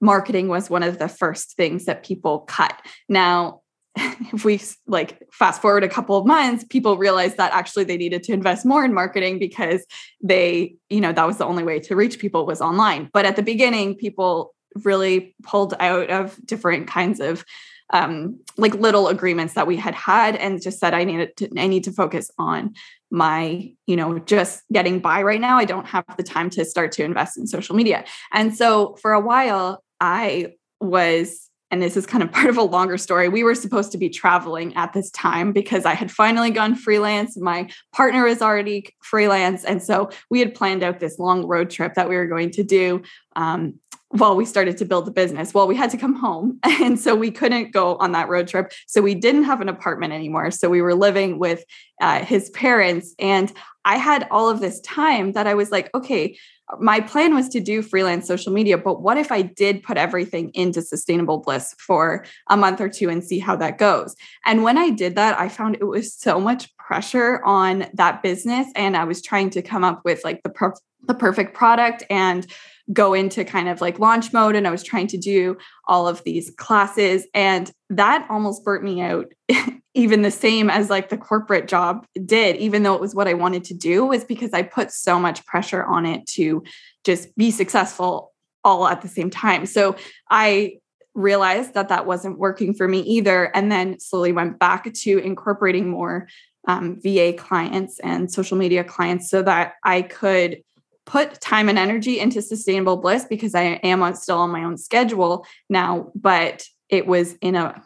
marketing 0.00 0.48
was 0.48 0.70
one 0.70 0.82
of 0.82 0.98
the 0.98 1.08
first 1.08 1.56
things 1.56 1.86
that 1.86 2.04
people 2.04 2.40
cut. 2.40 2.80
Now, 3.08 3.62
if 4.32 4.44
we 4.44 4.60
like 4.86 5.22
fast 5.32 5.62
forward 5.62 5.82
a 5.82 5.88
couple 5.88 6.16
of 6.16 6.26
months, 6.26 6.64
people 6.68 6.98
realized 6.98 7.38
that 7.38 7.52
actually 7.52 7.84
they 7.84 7.96
needed 7.96 8.22
to 8.24 8.32
invest 8.32 8.66
more 8.66 8.84
in 8.84 8.92
marketing 8.92 9.38
because 9.38 9.84
they, 10.22 10.74
you 10.90 11.00
know, 11.00 11.12
that 11.12 11.26
was 11.26 11.38
the 11.38 11.46
only 11.46 11.64
way 11.64 11.80
to 11.80 11.96
reach 11.96 12.18
people 12.18 12.46
was 12.46 12.60
online. 12.60 13.08
But 13.12 13.24
at 13.24 13.36
the 13.36 13.42
beginning, 13.42 13.94
people 13.94 14.54
really 14.84 15.34
pulled 15.42 15.74
out 15.80 16.10
of 16.10 16.38
different 16.44 16.86
kinds 16.86 17.20
of 17.20 17.44
um, 17.92 18.38
like 18.58 18.74
little 18.74 19.08
agreements 19.08 19.54
that 19.54 19.66
we 19.66 19.76
had 19.76 19.94
had 19.94 20.36
and 20.36 20.60
just 20.60 20.78
said 20.78 20.92
I 20.92 21.04
needed 21.04 21.36
to 21.36 21.48
I 21.56 21.68
need 21.68 21.84
to 21.84 21.92
focus 21.92 22.30
on 22.36 22.74
my 23.12 23.72
you 23.86 23.94
know 23.94 24.18
just 24.18 24.64
getting 24.72 24.98
by 24.98 25.22
right 25.22 25.40
now 25.40 25.56
I 25.56 25.64
don't 25.64 25.86
have 25.86 26.04
the 26.16 26.24
time 26.24 26.50
to 26.50 26.64
start 26.64 26.90
to 26.92 27.04
invest 27.04 27.38
in 27.38 27.46
social 27.46 27.76
media 27.76 28.04
and 28.32 28.56
so 28.56 28.96
for 29.00 29.12
a 29.12 29.20
while 29.20 29.84
I 30.00 30.54
was 30.80 31.45
and 31.70 31.82
this 31.82 31.96
is 31.96 32.06
kind 32.06 32.22
of 32.22 32.32
part 32.32 32.48
of 32.48 32.56
a 32.56 32.62
longer 32.62 32.98
story. 32.98 33.28
We 33.28 33.44
were 33.44 33.54
supposed 33.54 33.92
to 33.92 33.98
be 33.98 34.08
traveling 34.08 34.74
at 34.76 34.92
this 34.92 35.10
time 35.10 35.52
because 35.52 35.84
I 35.84 35.94
had 35.94 36.10
finally 36.10 36.50
gone 36.50 36.74
freelance. 36.74 37.36
My 37.36 37.68
partner 37.92 38.26
is 38.26 38.42
already 38.42 38.94
freelance. 39.02 39.64
And 39.64 39.82
so 39.82 40.10
we 40.30 40.40
had 40.40 40.54
planned 40.54 40.82
out 40.82 41.00
this 41.00 41.18
long 41.18 41.46
road 41.46 41.70
trip 41.70 41.94
that 41.94 42.08
we 42.08 42.16
were 42.16 42.26
going 42.26 42.50
to 42.52 42.62
do 42.62 43.02
um, 43.34 43.74
while 44.10 44.36
we 44.36 44.44
started 44.44 44.78
to 44.78 44.84
build 44.84 45.06
the 45.06 45.10
business. 45.10 45.52
Well, 45.52 45.66
we 45.66 45.74
had 45.74 45.90
to 45.90 45.96
come 45.96 46.14
home. 46.14 46.60
And 46.86 47.00
so 47.00 47.16
we 47.16 47.32
couldn't 47.32 47.72
go 47.72 47.96
on 47.96 48.12
that 48.12 48.28
road 48.28 48.46
trip. 48.46 48.70
So 48.86 49.02
we 49.02 49.16
didn't 49.16 49.42
have 49.44 49.60
an 49.60 49.68
apartment 49.68 50.12
anymore. 50.12 50.52
So 50.52 50.68
we 50.68 50.80
were 50.80 50.94
living 50.94 51.40
with 51.40 51.64
uh, 52.00 52.24
his 52.24 52.48
parents. 52.50 53.12
And 53.18 53.52
I 53.84 53.96
had 53.96 54.28
all 54.30 54.48
of 54.48 54.60
this 54.60 54.80
time 54.82 55.32
that 55.32 55.48
I 55.48 55.54
was 55.54 55.72
like, 55.72 55.90
okay, 55.94 56.38
my 56.80 57.00
plan 57.00 57.34
was 57.34 57.48
to 57.50 57.60
do 57.60 57.82
freelance 57.82 58.26
social 58.26 58.52
media, 58.52 58.76
but 58.76 59.00
what 59.00 59.16
if 59.16 59.30
I 59.30 59.42
did 59.42 59.82
put 59.82 59.96
everything 59.96 60.50
into 60.54 60.82
sustainable 60.82 61.38
bliss 61.38 61.74
for 61.78 62.24
a 62.48 62.56
month 62.56 62.80
or 62.80 62.88
two 62.88 63.08
and 63.08 63.22
see 63.22 63.38
how 63.38 63.56
that 63.56 63.78
goes? 63.78 64.16
And 64.44 64.62
when 64.62 64.76
I 64.76 64.90
did 64.90 65.14
that, 65.14 65.38
I 65.38 65.48
found 65.48 65.76
it 65.76 65.84
was 65.84 66.12
so 66.14 66.40
much 66.40 66.76
pressure 66.76 67.42
on 67.44 67.86
that 67.94 68.22
business. 68.22 68.66
And 68.74 68.96
I 68.96 69.04
was 69.04 69.22
trying 69.22 69.50
to 69.50 69.62
come 69.62 69.84
up 69.84 70.02
with 70.04 70.24
like 70.24 70.42
the, 70.42 70.50
per- 70.50 70.74
the 71.06 71.14
perfect 71.14 71.54
product 71.54 72.02
and 72.10 72.46
go 72.92 73.14
into 73.14 73.44
kind 73.44 73.68
of 73.68 73.80
like 73.80 73.98
launch 73.98 74.32
mode 74.32 74.54
and 74.54 74.66
I 74.66 74.70
was 74.70 74.82
trying 74.82 75.08
to 75.08 75.18
do 75.18 75.56
all 75.86 76.06
of 76.06 76.22
these 76.24 76.50
classes 76.56 77.26
and 77.34 77.70
that 77.90 78.26
almost 78.30 78.64
burnt 78.64 78.84
me 78.84 79.00
out 79.00 79.32
even 79.96 80.20
the 80.20 80.30
same 80.30 80.68
as 80.68 80.90
like 80.90 81.08
the 81.08 81.16
corporate 81.16 81.66
job 81.66 82.06
did 82.26 82.56
even 82.56 82.82
though 82.82 82.94
it 82.94 83.00
was 83.00 83.14
what 83.14 83.26
I 83.26 83.34
wanted 83.34 83.64
to 83.64 83.74
do 83.74 84.04
was 84.04 84.24
because 84.24 84.52
I 84.52 84.62
put 84.62 84.92
so 84.92 85.18
much 85.18 85.44
pressure 85.46 85.82
on 85.82 86.04
it 86.04 86.26
to 86.28 86.62
just 87.02 87.34
be 87.36 87.50
successful 87.50 88.32
all 88.62 88.86
at 88.86 89.00
the 89.00 89.08
same 89.08 89.30
time. 89.30 89.64
So 89.64 89.96
I 90.30 90.78
realized 91.14 91.72
that 91.74 91.88
that 91.88 92.04
wasn't 92.04 92.38
working 92.38 92.74
for 92.74 92.86
me 92.86 93.00
either 93.00 93.44
and 93.56 93.72
then 93.72 93.98
slowly 93.98 94.32
went 94.32 94.58
back 94.58 94.92
to 94.92 95.18
incorporating 95.18 95.88
more 95.88 96.28
um, 96.68 97.00
VA 97.00 97.32
clients 97.32 97.98
and 98.00 98.30
social 98.30 98.58
media 98.58 98.84
clients 98.84 99.30
so 99.30 99.40
that 99.42 99.74
I 99.82 100.02
could 100.02 100.62
put 101.06 101.40
time 101.40 101.68
and 101.70 101.78
energy 101.78 102.20
into 102.20 102.42
sustainable 102.42 102.98
bliss 102.98 103.24
because 103.24 103.54
I 103.54 103.62
am 103.62 104.02
on, 104.02 104.14
still 104.14 104.38
on 104.38 104.50
my 104.50 104.64
own 104.64 104.76
schedule 104.76 105.46
now, 105.70 106.10
but 106.14 106.64
it 106.90 107.06
was 107.06 107.34
in 107.40 107.54
a 107.54 107.82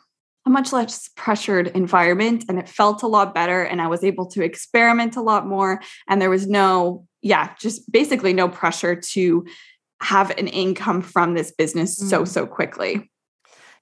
a 0.46 0.50
much 0.50 0.72
less 0.72 1.09
pressured 1.16 1.68
environment 1.68 2.44
and 2.48 2.59
it 2.59 2.68
felt 2.68 3.03
a 3.03 3.07
lot 3.07 3.35
better 3.35 3.62
and 3.62 3.81
I 3.81 3.88
was 3.88 4.03
able 4.03 4.26
to 4.29 4.42
experiment 4.42 5.16
a 5.16 5.22
lot 5.22 5.46
more 5.46 5.81
and 6.09 6.20
there 6.20 6.31
was 6.31 6.46
no 6.46 7.07
yeah, 7.22 7.55
just 7.61 7.90
basically 7.92 8.33
no 8.33 8.48
pressure 8.48 8.96
to 8.96 9.44
have 10.00 10.31
an 10.38 10.48
income 10.48 11.03
from 11.03 11.35
this 11.35 11.53
business 11.53 12.03
mm. 12.03 12.09
so 12.09 12.24
so 12.24 12.46
quickly. 12.46 13.11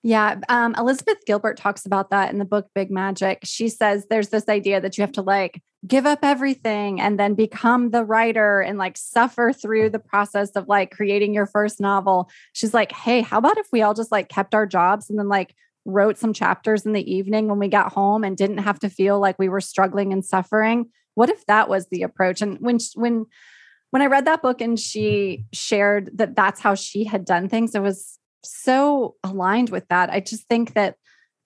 Yeah. 0.02 0.36
Um, 0.48 0.76
Elizabeth 0.78 1.18
Gilbert 1.26 1.56
talks 1.56 1.84
about 1.84 2.10
that 2.10 2.32
in 2.32 2.38
the 2.38 2.44
book 2.44 2.68
Big 2.74 2.90
Magic. 2.90 3.40
She 3.42 3.68
says 3.68 4.06
there's 4.08 4.28
this 4.28 4.48
idea 4.48 4.80
that 4.80 4.96
you 4.96 5.02
have 5.02 5.12
to 5.12 5.22
like 5.22 5.60
give 5.86 6.06
up 6.06 6.20
everything 6.22 7.00
and 7.00 7.18
then 7.18 7.34
become 7.34 7.90
the 7.90 8.04
writer 8.04 8.60
and 8.60 8.78
like 8.78 8.96
suffer 8.96 9.52
through 9.52 9.90
the 9.90 9.98
process 9.98 10.50
of 10.50 10.68
like 10.68 10.92
creating 10.92 11.34
your 11.34 11.46
first 11.46 11.80
novel. 11.80 12.30
She's 12.52 12.74
like, 12.74 12.92
hey, 12.92 13.22
how 13.22 13.38
about 13.38 13.58
if 13.58 13.66
we 13.72 13.82
all 13.82 13.94
just 13.94 14.12
like 14.12 14.28
kept 14.28 14.54
our 14.54 14.66
jobs 14.66 15.10
and 15.10 15.18
then 15.18 15.28
like 15.28 15.54
wrote 15.88 16.18
some 16.18 16.32
chapters 16.32 16.84
in 16.84 16.92
the 16.92 17.12
evening 17.12 17.48
when 17.48 17.58
we 17.58 17.68
got 17.68 17.92
home 17.92 18.22
and 18.22 18.36
didn't 18.36 18.58
have 18.58 18.78
to 18.80 18.90
feel 18.90 19.18
like 19.18 19.38
we 19.38 19.48
were 19.48 19.60
struggling 19.60 20.12
and 20.12 20.24
suffering? 20.24 20.90
What 21.14 21.30
if 21.30 21.44
that 21.46 21.68
was 21.68 21.88
the 21.88 22.02
approach? 22.02 22.42
And 22.42 22.58
when, 22.60 22.78
when, 22.94 23.26
when 23.90 24.02
I 24.02 24.06
read 24.06 24.26
that 24.26 24.42
book 24.42 24.60
and 24.60 24.78
she 24.78 25.46
shared 25.52 26.10
that 26.18 26.36
that's 26.36 26.60
how 26.60 26.74
she 26.74 27.04
had 27.04 27.24
done 27.24 27.48
things, 27.48 27.74
it 27.74 27.82
was 27.82 28.18
so 28.44 29.16
aligned 29.24 29.70
with 29.70 29.88
that. 29.88 30.10
I 30.10 30.20
just 30.20 30.46
think 30.46 30.74
that 30.74 30.96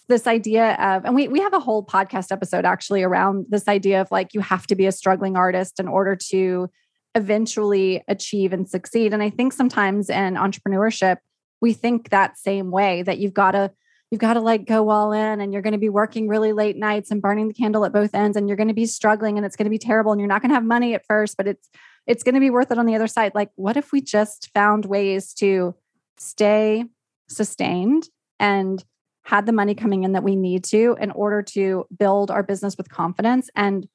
this 0.08 0.26
idea 0.26 0.74
of, 0.74 1.04
and 1.04 1.14
we 1.14 1.28
we 1.28 1.40
have 1.40 1.54
a 1.54 1.60
whole 1.60 1.86
podcast 1.86 2.32
episode 2.32 2.64
actually 2.64 3.02
around 3.02 3.46
this 3.48 3.68
idea 3.68 4.00
of 4.00 4.10
like 4.10 4.34
you 4.34 4.40
have 4.40 4.66
to 4.66 4.74
be 4.74 4.86
a 4.86 4.92
struggling 4.92 5.36
artist 5.36 5.78
in 5.78 5.88
order 5.88 6.16
to 6.30 6.68
eventually 7.14 8.02
achieve 8.08 8.52
and 8.52 8.68
succeed. 8.68 9.14
And 9.14 9.22
I 9.22 9.30
think 9.30 9.52
sometimes 9.52 10.10
in 10.10 10.34
entrepreneurship, 10.34 11.18
we 11.60 11.72
think 11.72 12.10
that 12.10 12.36
same 12.38 12.70
way 12.70 13.02
that 13.02 13.18
you've 13.18 13.34
got 13.34 13.52
to 13.52 13.70
you've 14.12 14.20
got 14.20 14.34
to 14.34 14.40
like 14.40 14.66
go 14.66 14.90
all 14.90 15.10
in 15.12 15.40
and 15.40 15.54
you're 15.54 15.62
going 15.62 15.72
to 15.72 15.78
be 15.78 15.88
working 15.88 16.28
really 16.28 16.52
late 16.52 16.76
nights 16.76 17.10
and 17.10 17.22
burning 17.22 17.48
the 17.48 17.54
candle 17.54 17.82
at 17.86 17.94
both 17.94 18.14
ends 18.14 18.36
and 18.36 18.46
you're 18.46 18.58
going 18.58 18.68
to 18.68 18.74
be 18.74 18.84
struggling 18.84 19.38
and 19.38 19.46
it's 19.46 19.56
going 19.56 19.64
to 19.64 19.70
be 19.70 19.78
terrible 19.78 20.12
and 20.12 20.20
you're 20.20 20.28
not 20.28 20.42
going 20.42 20.50
to 20.50 20.54
have 20.54 20.64
money 20.64 20.94
at 20.94 21.04
first 21.06 21.38
but 21.38 21.48
it's 21.48 21.70
it's 22.06 22.22
going 22.22 22.34
to 22.34 22.40
be 22.40 22.50
worth 22.50 22.70
it 22.70 22.78
on 22.78 22.84
the 22.84 22.94
other 22.94 23.06
side 23.06 23.32
like 23.34 23.50
what 23.56 23.74
if 23.74 23.90
we 23.90 24.02
just 24.02 24.50
found 24.52 24.84
ways 24.84 25.32
to 25.32 25.74
stay 26.18 26.84
sustained 27.26 28.10
and 28.38 28.84
had 29.24 29.46
the 29.46 29.52
money 29.52 29.74
coming 29.74 30.04
in 30.04 30.12
that 30.12 30.22
we 30.22 30.36
need 30.36 30.62
to 30.62 30.94
in 31.00 31.10
order 31.12 31.40
to 31.40 31.86
build 31.98 32.30
our 32.30 32.42
business 32.42 32.76
with 32.76 32.90
confidence 32.90 33.48
and 33.56 33.88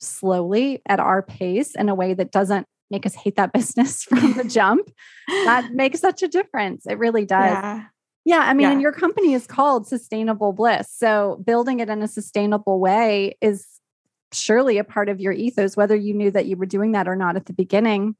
slowly 0.00 0.82
at 0.86 1.00
our 1.00 1.22
pace 1.22 1.74
in 1.74 1.88
a 1.88 1.94
way 1.94 2.12
that 2.12 2.30
doesn't 2.30 2.66
make 2.90 3.06
us 3.06 3.14
hate 3.14 3.36
that 3.36 3.52
business 3.54 4.02
from 4.02 4.34
the 4.34 4.44
jump. 4.44 4.90
That 5.28 5.70
makes 5.72 6.00
such 6.00 6.22
a 6.22 6.28
difference. 6.28 6.84
It 6.86 6.98
really 6.98 7.24
does. 7.24 7.52
Yeah. 7.52 7.84
Yeah, 8.24 8.38
I 8.38 8.54
mean, 8.54 8.62
yeah. 8.62 8.72
and 8.72 8.80
your 8.80 8.92
company 8.92 9.34
is 9.34 9.46
called 9.46 9.86
Sustainable 9.86 10.52
Bliss. 10.52 10.88
So 10.90 11.42
building 11.44 11.80
it 11.80 11.88
in 11.88 12.02
a 12.02 12.08
sustainable 12.08 12.78
way 12.78 13.36
is 13.40 13.66
surely 14.32 14.78
a 14.78 14.84
part 14.84 15.08
of 15.08 15.20
your 15.20 15.32
ethos, 15.32 15.76
whether 15.76 15.96
you 15.96 16.14
knew 16.14 16.30
that 16.30 16.46
you 16.46 16.56
were 16.56 16.66
doing 16.66 16.92
that 16.92 17.08
or 17.08 17.16
not 17.16 17.36
at 17.36 17.46
the 17.46 17.52
beginning. 17.52 18.14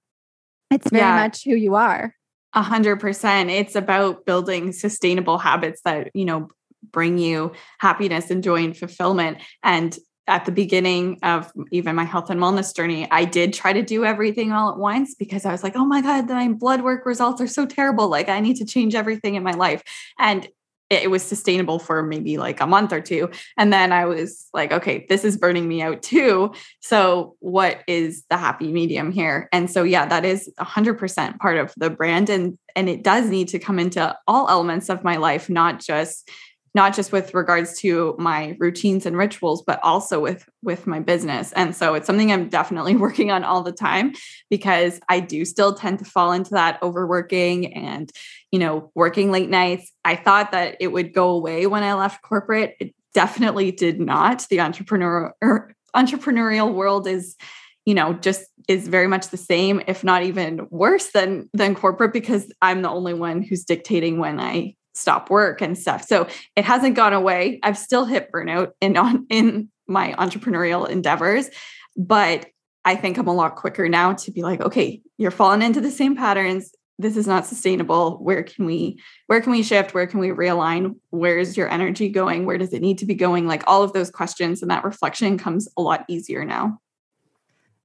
It's 0.70 0.90
very 0.90 1.02
yeah. 1.02 1.16
much 1.16 1.44
who 1.44 1.54
you 1.54 1.74
are. 1.74 2.14
A 2.54 2.62
hundred 2.62 3.00
percent. 3.00 3.50
It's 3.50 3.76
about 3.76 4.26
building 4.26 4.72
sustainable 4.72 5.38
habits 5.38 5.80
that, 5.84 6.10
you 6.14 6.24
know, 6.24 6.48
bring 6.90 7.16
you 7.16 7.52
happiness 7.78 8.30
and 8.30 8.42
joy 8.42 8.64
and 8.64 8.76
fulfillment. 8.76 9.38
And 9.62 9.96
at 10.32 10.46
the 10.46 10.50
beginning 10.50 11.18
of 11.22 11.52
even 11.72 11.94
my 11.94 12.04
health 12.04 12.30
and 12.30 12.40
wellness 12.40 12.74
journey, 12.74 13.06
I 13.10 13.26
did 13.26 13.52
try 13.52 13.74
to 13.74 13.82
do 13.82 14.06
everything 14.06 14.50
all 14.50 14.70
at 14.70 14.78
once 14.78 15.14
because 15.14 15.44
I 15.44 15.52
was 15.52 15.62
like, 15.62 15.76
oh 15.76 15.84
my 15.84 16.00
God, 16.00 16.26
my 16.26 16.48
blood 16.48 16.80
work 16.80 17.04
results 17.04 17.42
are 17.42 17.46
so 17.46 17.66
terrible. 17.66 18.08
Like, 18.08 18.30
I 18.30 18.40
need 18.40 18.56
to 18.56 18.64
change 18.64 18.94
everything 18.94 19.34
in 19.34 19.42
my 19.42 19.52
life. 19.52 19.82
And 20.18 20.48
it 20.88 21.10
was 21.10 21.22
sustainable 21.22 21.78
for 21.78 22.02
maybe 22.02 22.38
like 22.38 22.62
a 22.62 22.66
month 22.66 22.94
or 22.94 23.00
two. 23.02 23.28
And 23.58 23.70
then 23.74 23.92
I 23.92 24.06
was 24.06 24.48
like, 24.54 24.72
okay, 24.72 25.04
this 25.06 25.22
is 25.22 25.36
burning 25.36 25.68
me 25.68 25.82
out 25.82 26.02
too. 26.02 26.54
So, 26.80 27.36
what 27.40 27.82
is 27.86 28.24
the 28.30 28.38
happy 28.38 28.72
medium 28.72 29.12
here? 29.12 29.50
And 29.52 29.70
so, 29.70 29.82
yeah, 29.82 30.06
that 30.06 30.24
is 30.24 30.50
100% 30.58 31.38
part 31.40 31.58
of 31.58 31.74
the 31.76 31.90
brand. 31.90 32.30
And, 32.30 32.58
and 32.74 32.88
it 32.88 33.04
does 33.04 33.28
need 33.28 33.48
to 33.48 33.58
come 33.58 33.78
into 33.78 34.16
all 34.26 34.48
elements 34.48 34.88
of 34.88 35.04
my 35.04 35.16
life, 35.18 35.50
not 35.50 35.78
just 35.80 36.30
not 36.74 36.94
just 36.94 37.12
with 37.12 37.34
regards 37.34 37.78
to 37.80 38.14
my 38.18 38.56
routines 38.58 39.04
and 39.06 39.16
rituals 39.16 39.62
but 39.62 39.78
also 39.82 40.20
with 40.20 40.48
with 40.62 40.86
my 40.86 41.00
business. 41.00 41.52
And 41.52 41.74
so 41.74 41.94
it's 41.94 42.06
something 42.06 42.32
i'm 42.32 42.48
definitely 42.48 42.96
working 43.06 43.30
on 43.30 43.44
all 43.44 43.62
the 43.62 43.72
time 43.72 44.12
because 44.50 45.00
i 45.08 45.20
do 45.20 45.44
still 45.44 45.74
tend 45.74 45.98
to 45.98 46.04
fall 46.04 46.32
into 46.32 46.50
that 46.50 46.82
overworking 46.82 47.74
and 47.74 48.10
you 48.50 48.58
know 48.58 48.90
working 48.94 49.30
late 49.30 49.50
nights. 49.50 49.92
I 50.04 50.16
thought 50.16 50.52
that 50.52 50.76
it 50.80 50.88
would 50.88 51.12
go 51.12 51.30
away 51.30 51.66
when 51.66 51.82
i 51.82 51.94
left 51.94 52.22
corporate. 52.22 52.76
It 52.80 52.94
definitely 53.14 53.72
did 53.72 54.00
not. 54.00 54.46
The 54.48 54.60
entrepreneur 54.60 55.34
er, 55.42 55.74
entrepreneurial 55.94 56.72
world 56.72 57.06
is 57.06 57.36
you 57.84 57.94
know 57.94 58.14
just 58.14 58.44
is 58.68 58.88
very 58.88 59.08
much 59.08 59.28
the 59.28 59.36
same 59.36 59.82
if 59.86 60.04
not 60.04 60.22
even 60.22 60.66
worse 60.70 61.10
than 61.10 61.50
than 61.52 61.74
corporate 61.74 62.12
because 62.12 62.50
i'm 62.62 62.82
the 62.82 62.88
only 62.88 63.14
one 63.14 63.42
who's 63.42 63.64
dictating 63.64 64.18
when 64.18 64.38
i 64.38 64.74
stop 64.92 65.30
work 65.30 65.60
and 65.60 65.78
stuff. 65.78 66.04
So 66.06 66.26
it 66.56 66.64
hasn't 66.64 66.96
gone 66.96 67.12
away. 67.12 67.60
I've 67.62 67.78
still 67.78 68.04
hit 68.04 68.30
burnout 68.32 68.72
in 68.80 68.96
on 68.96 69.26
in 69.30 69.70
my 69.86 70.14
entrepreneurial 70.18 70.88
endeavors, 70.88 71.48
but 71.96 72.46
I 72.84 72.96
think 72.96 73.18
I'm 73.18 73.28
a 73.28 73.34
lot 73.34 73.56
quicker 73.56 73.88
now 73.88 74.14
to 74.14 74.30
be 74.30 74.42
like, 74.42 74.60
okay, 74.60 75.02
you're 75.16 75.30
falling 75.30 75.62
into 75.62 75.80
the 75.80 75.90
same 75.90 76.16
patterns. 76.16 76.72
This 76.98 77.16
is 77.16 77.26
not 77.26 77.46
sustainable. 77.46 78.18
Where 78.18 78.42
can 78.42 78.66
we 78.66 79.00
where 79.26 79.40
can 79.40 79.52
we 79.52 79.62
shift? 79.62 79.94
Where 79.94 80.06
can 80.06 80.20
we 80.20 80.28
realign? 80.28 80.96
Where's 81.10 81.56
your 81.56 81.68
energy 81.68 82.08
going? 82.08 82.44
Where 82.44 82.58
does 82.58 82.72
it 82.72 82.82
need 82.82 82.98
to 82.98 83.06
be 83.06 83.14
going? 83.14 83.46
Like 83.46 83.64
all 83.66 83.82
of 83.82 83.92
those 83.92 84.10
questions 84.10 84.62
and 84.62 84.70
that 84.70 84.84
reflection 84.84 85.38
comes 85.38 85.68
a 85.76 85.82
lot 85.82 86.04
easier 86.08 86.44
now. 86.44 86.78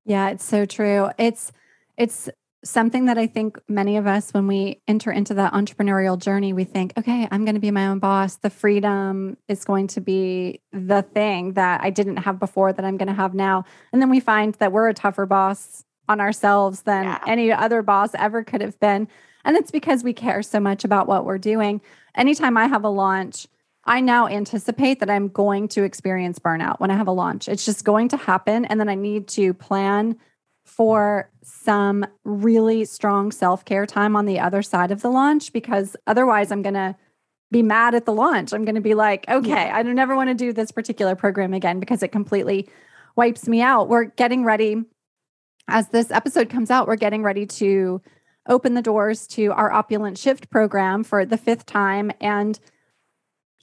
Yeah, 0.06 0.30
it's 0.30 0.46
so 0.46 0.66
true. 0.66 1.10
It's 1.18 1.52
it's 1.98 2.30
something 2.64 3.06
that 3.06 3.18
I 3.18 3.28
think 3.28 3.60
many 3.68 3.98
of 3.98 4.08
us, 4.08 4.34
when 4.34 4.48
we 4.48 4.82
enter 4.88 5.12
into 5.12 5.34
that 5.36 5.54
entrepreneurial 5.54 6.18
journey, 6.18 6.54
we 6.54 6.64
think, 6.64 6.94
okay, 6.98 7.28
I'm 7.30 7.46
going 7.46 7.56
to 7.56 7.62
be 7.62 7.72
my 7.72 7.88
own 7.88 8.00
boss. 8.00 8.38
The 8.38 8.50
freedom 8.50 9.38
is 9.48 9.64
going 9.64 9.88
to 9.88 10.02
be 10.02 10.62
the 10.72 11.02
thing 11.02 11.54
that 11.54 11.82
I 11.82 11.90
didn't 11.90 12.18
have 12.18 12.40
before 12.40 12.74
that 12.74 12.84
I'm 12.84 12.98
going 12.98 13.08
to 13.08 13.14
have 13.14 13.34
now. 13.34 13.66
And 13.94 14.02
then 14.02 14.10
we 14.10 14.20
find 14.20 14.56
that 14.56 14.72
we're 14.72 14.90
a 14.90 14.94
tougher 14.94 15.26
boss 15.26 15.86
on 16.10 16.20
ourselves 16.20 16.82
than 16.82 17.04
yeah. 17.04 17.20
any 17.28 17.52
other 17.52 17.82
boss 17.82 18.12
ever 18.16 18.44
could 18.44 18.62
have 18.62 18.80
been. 18.80 19.08
And 19.46 19.56
it's 19.56 19.72
because 19.72 20.04
we 20.04 20.14
care 20.14 20.42
so 20.42 20.60
much 20.60 20.84
about 20.84 21.08
what 21.08 21.26
we're 21.26 21.38
doing. 21.38 21.82
Anytime 22.16 22.58
I 22.58 22.68
have 22.68 22.84
a 22.84 22.90
launch, 22.90 23.48
I 23.86 24.02
now 24.02 24.28
anticipate 24.28 25.00
that 25.00 25.10
I'm 25.10 25.30
going 25.30 25.70
to 25.70 25.84
experience 25.84 26.40
burnout 26.40 26.80
when 26.80 26.92
I 26.92 26.98
have 26.98 27.08
a 27.08 27.12
launch. 27.12 27.48
It's 27.48 27.64
just 27.64 27.86
going 27.86 28.10
to 28.10 28.18
happen. 28.18 28.66
And 28.66 28.80
then 28.80 28.90
I 28.90 28.96
need 28.96 29.28
to 29.30 29.54
plan 29.54 30.18
for 30.68 31.32
some 31.44 32.06
really 32.26 32.84
strong 32.84 33.32
self 33.32 33.64
care 33.64 33.86
time 33.86 34.16
on 34.16 34.26
the 34.26 34.40
other 34.40 34.62
side 34.62 34.92
of 34.92 35.02
the 35.02 35.10
launch 35.10 35.54
because 35.54 35.96
otherwise 36.06 36.52
I'm 36.52 36.62
going 36.62 36.74
to 36.76 36.96
be 37.50 37.64
mad 37.64 37.96
at 37.96 38.06
the 38.06 38.14
launch. 38.14 38.54
I'm 38.54 38.66
going 38.66 38.76
to 38.76 38.82
be 38.82 38.94
like, 38.94 39.26
okay, 39.30 39.50
yeah. 39.50 39.72
I 39.74 39.82
don't 39.82 39.96
never 39.96 40.16
want 40.16 40.30
to 40.30 40.36
do 40.36 40.52
this 40.52 40.72
particular 40.72 41.16
program 41.16 41.54
again 41.54 41.80
because 41.80 42.04
it 42.04 42.10
completely 42.10 42.70
wipes 43.16 43.48
me 43.48 43.62
out. 43.62 43.88
We're 43.88 44.06
getting 44.06 44.44
ready. 44.44 44.84
As 45.70 45.90
this 45.90 46.12
episode 46.12 46.50
comes 46.50 46.70
out, 46.70 46.88
we're 46.88 46.98
getting 46.98 47.24
ready 47.24 47.46
to 47.46 48.02
open 48.48 48.74
the 48.74 48.82
doors 48.82 49.28
to 49.28 49.52
our 49.54 49.72
Opulent 49.72 50.18
Shift 50.18 50.50
program 50.50 51.04
for 51.04 51.26
the 51.26 51.38
fifth 51.38 51.66
time. 51.66 52.12
And 52.20 52.60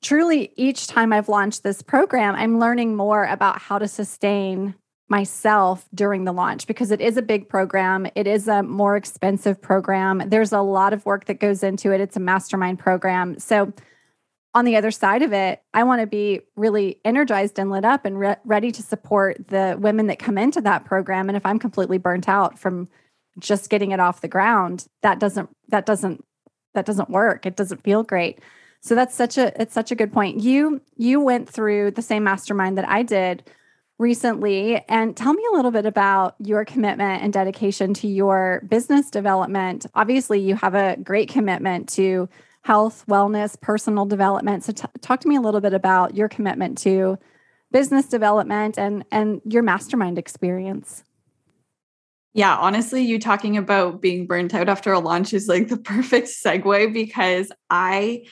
truly, 0.03 0.53
each 0.57 0.87
time 0.87 1.13
I've 1.13 1.29
launched 1.29 1.63
this 1.63 1.83
program, 1.83 2.35
I'm 2.35 2.59
learning 2.59 2.97
more 2.97 3.25
about 3.25 3.61
how 3.61 3.79
to 3.79 3.89
sustain 3.89 4.75
myself 5.09 5.87
during 5.95 6.25
the 6.25 6.33
launch 6.33 6.67
because 6.67 6.91
it 6.91 7.01
is 7.01 7.17
a 7.17 7.23
big 7.23 7.49
program. 7.49 8.07
It 8.15 8.27
is 8.27 8.49
a 8.49 8.63
more 8.63 8.97
expensive 8.97 9.61
program. 9.61 10.23
There's 10.27 10.53
a 10.53 10.61
lot 10.61 10.93
of 10.93 11.05
work 11.05 11.27
that 11.27 11.41
goes 11.41 11.63
into 11.63 11.93
it. 11.93 12.01
It's 12.01 12.17
a 12.17 12.21
mastermind 12.21 12.79
program. 12.79 13.39
So, 13.39 13.73
on 14.57 14.65
the 14.65 14.77
other 14.77 14.93
side 14.93 15.23
of 15.23 15.33
it, 15.33 15.61
I 15.75 15.83
want 15.83 16.01
to 16.01 16.07
be 16.07 16.43
really 16.55 17.01
energized 17.05 17.59
and 17.59 17.71
lit 17.71 17.85
up 17.85 18.05
and 18.05 18.17
re- 18.17 18.37
ready 18.45 18.71
to 18.71 18.83
support 18.83 19.49
the 19.49 19.77
women 19.77 20.07
that 20.07 20.21
come 20.21 20.39
into 20.39 20.61
that 20.61 20.85
program. 20.85 21.29
And 21.29 21.37
if 21.37 21.45
I'm 21.45 21.59
completely 21.59 21.99
burnt 21.99 22.29
out 22.29 22.57
from 22.57 22.89
just 23.41 23.69
getting 23.69 23.91
it 23.91 23.99
off 23.99 24.21
the 24.21 24.29
ground, 24.29 24.87
that 25.03 25.19
doesn't 25.19 25.51
that 25.71 25.87
doesn't 25.87 26.25
that 26.75 26.87
doesn't 26.87 27.11
work. 27.11 27.47
It 27.47 27.57
doesn't 27.57 27.83
feel 27.83 28.05
great. 28.05 28.41
So 28.81 28.95
that's 28.95 29.15
such 29.15 29.39
a 29.39 29.61
it's 29.61 29.75
such 29.75 29.91
a 29.91 29.97
good 29.97 30.13
point. 30.13 30.41
You 30.41 30.81
you 30.97 31.21
went 31.21 31.49
through 31.49 31.91
the 31.91 32.03
same 32.03 32.23
mastermind 32.23 32.79
that 32.79 32.89
I 32.89 33.03
did 33.03 33.51
recently. 33.99 34.83
And 34.89 35.17
tell 35.17 35.33
me 35.33 35.43
a 35.53 35.57
little 35.57 35.71
bit 35.71 35.87
about 35.87 36.35
your 36.39 36.65
commitment 36.65 37.23
and 37.23 37.33
dedication 37.33 37.95
to 37.95 38.09
your 38.09 38.63
business 38.69 39.11
development. 39.11 39.87
Obviously, 39.95 40.41
you 40.41 40.57
have 40.57 40.75
a 40.75 40.97
great 40.97 41.29
commitment 41.29 41.89
to 41.91 42.29
health, 42.63 43.05
wellness, 43.09 43.61
personal 43.61 44.07
development. 44.07 44.65
So, 44.65 44.73
t- 44.73 44.85
talk 45.01 45.21
to 45.21 45.29
me 45.29 45.37
a 45.37 45.41
little 45.41 45.61
bit 45.61 45.75
about 45.75 46.17
your 46.17 46.29
commitment 46.29 46.79
to 46.79 47.19
business 47.71 48.07
development 48.07 48.79
and 48.79 49.05
and 49.11 49.41
your 49.45 49.63
mastermind 49.63 50.19
experience. 50.19 51.05
Yeah, 52.33 52.57
honestly, 52.57 53.03
you 53.03 53.21
talking 53.21 53.57
about 53.57 54.01
being 54.01 54.27
burnt 54.27 54.55
out 54.55 54.69
after 54.69 54.93
a 54.93 54.99
launch 54.99 55.33
is 55.33 55.47
like 55.47 55.69
the 55.69 55.77
perfect 55.95 56.29
segue 56.29 56.93
because 56.93 57.53
I 57.71 58.25